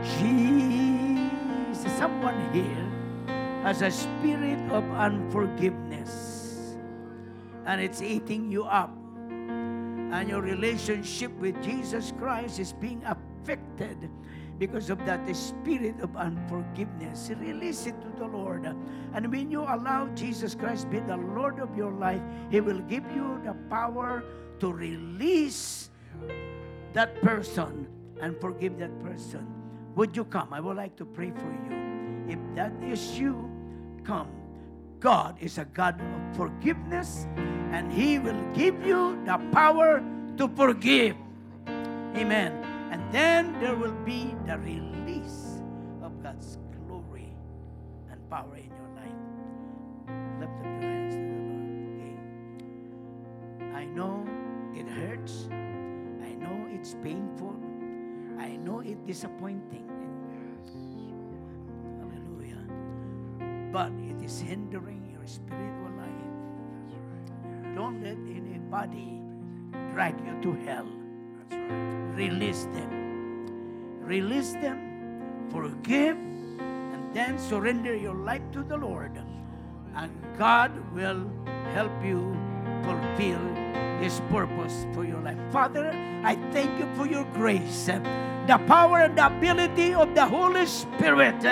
Jesus. 0.03 1.93
Someone 1.99 2.41
here 2.53 2.82
as 3.63 3.83
a 3.83 3.91
spirit 3.91 4.61
of 4.71 4.85
unforgiveness 4.93 6.77
and 7.67 7.81
it's 7.81 8.03
eating 8.03 8.51
you 8.51 8.65
up 8.65 8.91
and 10.13 10.29
your 10.29 10.43
relationship 10.43 11.33
with 11.39 11.57
Jesus 11.63 12.13
Christ 12.19 12.59
is 12.59 12.73
being 12.73 13.03
affected 13.05 14.11
because 14.59 14.91
of 14.91 14.99
that 15.07 15.25
spirit 15.35 15.99
of 16.01 16.15
unforgiveness. 16.17 17.31
Release 17.41 17.87
it 17.87 18.01
to 18.03 18.09
the 18.19 18.27
Lord. 18.27 18.67
And 19.15 19.33
when 19.33 19.51
you 19.51 19.63
allow 19.63 20.07
Jesus 20.15 20.55
Christ 20.55 20.91
be 20.91 21.01
the 21.01 21.17
Lord 21.17 21.59
of 21.59 21.77
your 21.77 21.93
life, 21.93 22.21
He 22.51 22.61
will 22.61 22.81
give 22.81 23.05
you 23.15 23.41
the 23.45 23.55
power 23.71 24.23
to 24.61 24.73
release 24.73 25.91
that 26.93 27.21
person 27.23 27.89
and 28.21 28.39
forgive 28.41 28.79
that 28.79 28.93
person. 29.03 29.47
Would 29.97 30.17
you 30.17 30.25
come? 30.25 30.53
I 30.53 30.61
would 30.61 30.77
like 30.77 30.97
to 30.97 31.05
pray 31.05 31.31
for 31.31 31.51
you. 31.69 31.83
If 32.29 32.39
that 32.55 32.73
is 32.83 33.19
you, 33.19 33.51
come. 34.05 34.29
God 35.01 35.37
is 35.41 35.59
a 35.59 35.65
God 35.65 36.01
of 36.01 36.37
forgiveness, 36.37 37.27
and 37.73 37.91
He 37.93 38.19
will 38.19 38.41
give 38.55 38.87
you 38.87 39.19
the 39.25 39.39
power 39.51 40.03
to 40.39 40.49
forgive. 40.55 41.17
Amen. 42.15 42.53
And 42.93 43.03
then 43.11 43.59
there 43.59 43.75
will 43.75 43.97
be 44.05 44.35
the 44.47 44.59
release 44.59 45.61
of 46.03 46.23
God's 46.23 46.59
glory 46.87 47.35
and 48.11 48.21
power 48.31 48.57
in 48.57 48.71
your 48.71 48.91
life. 48.95 49.19
Lift 50.39 50.53
up 50.53 50.65
your 50.65 50.81
hands 50.81 51.15
to 51.15 51.21
the 51.21 51.35
Lord. 51.51 52.19
Okay. 53.59 53.77
I 53.77 53.85
know 53.87 54.27
it 54.75 54.87
hurts. 54.87 55.49
I 56.23 56.35
know 56.39 56.69
it's 56.71 56.95
painful. 57.03 57.57
I 58.39 58.57
know 58.57 58.81
it's 58.81 59.01
disappointing. 59.07 59.92
Is 64.33 64.41
hindering 64.41 65.11
your 65.13 65.27
spiritual 65.27 65.93
life. 65.99 67.75
Don't 67.75 68.03
let 68.03 68.17
anybody 68.33 69.21
drag 69.93 70.15
you 70.25 70.41
to 70.41 70.53
hell. 70.65 70.89
Release 72.17 72.65
them. 72.73 72.91
Release 74.01 74.53
them, 74.53 74.79
forgive, 75.51 76.17
and 76.17 77.13
then 77.13 77.39
surrender 77.39 77.95
your 77.95 78.15
life 78.15 78.43
to 78.53 78.63
the 78.63 78.77
Lord. 78.77 79.13
And 79.95 80.11
God 80.39 80.73
will 80.95 81.31
help 81.75 81.93
you 82.03 82.35
fulfill 82.85 83.45
His 84.01 84.21
purpose 84.31 84.87
for 84.95 85.05
your 85.05 85.21
life. 85.21 85.39
Father, 85.53 85.93
I 86.25 86.37
thank 86.53 86.79
you 86.79 86.89
for 86.95 87.07
your 87.07 87.25
grace, 87.35 87.87
the 87.87 88.59
power 88.67 89.01
and 89.01 89.17
the 89.17 89.27
ability 89.27 89.93
of 89.93 90.15
the 90.15 90.27
Holy 90.27 90.67
Spirit 90.67 91.45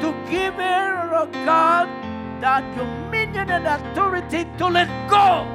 to 0.00 0.12
give 0.30 0.54
her, 0.54 1.10
oh 1.14 1.26
God, 1.44 1.88
that 2.40 2.62
dominion 2.76 3.50
and 3.50 3.66
authority 3.66 4.46
to 4.58 4.66
let 4.66 4.88
go. 5.08 5.46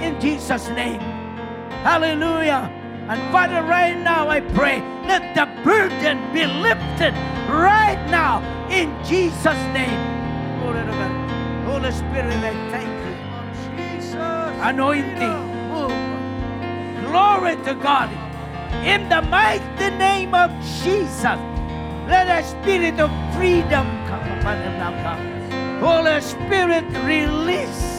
In 0.00 0.20
Jesus' 0.20 0.68
name. 0.70 1.00
Hallelujah. 1.82 2.70
And 3.08 3.20
Father, 3.32 3.62
right 3.62 3.96
now 3.96 4.28
I 4.28 4.40
pray, 4.40 4.80
let 5.06 5.34
the 5.34 5.46
burden 5.64 6.32
be 6.32 6.44
lifted 6.44 7.14
right 7.48 8.00
now 8.10 8.42
in 8.68 8.92
Jesus' 9.04 9.64
name. 9.72 10.00
Glory 10.60 10.84
to 10.84 10.92
God. 10.92 11.12
Holy 11.64 11.92
Spirit, 11.92 12.36
I 12.44 12.52
thank 12.70 12.88
you. 12.88 12.98
Anointing. 14.60 15.48
Glory 17.08 17.56
to 17.64 17.74
God. 17.74 18.10
In 18.84 19.08
the 19.08 19.22
mighty 19.22 19.90
name 19.96 20.34
of 20.34 20.50
Jesus, 20.82 21.40
let 22.08 22.26
a 22.26 22.42
spirit 22.42 22.98
of 22.98 23.10
freedom 23.36 23.86
come 24.08 24.24
upon 24.38 24.56
him 24.62 24.78
now, 24.78 24.92
God. 25.02 25.20
Holy 25.80 26.20
Spirit, 26.20 26.84
release 27.04 27.97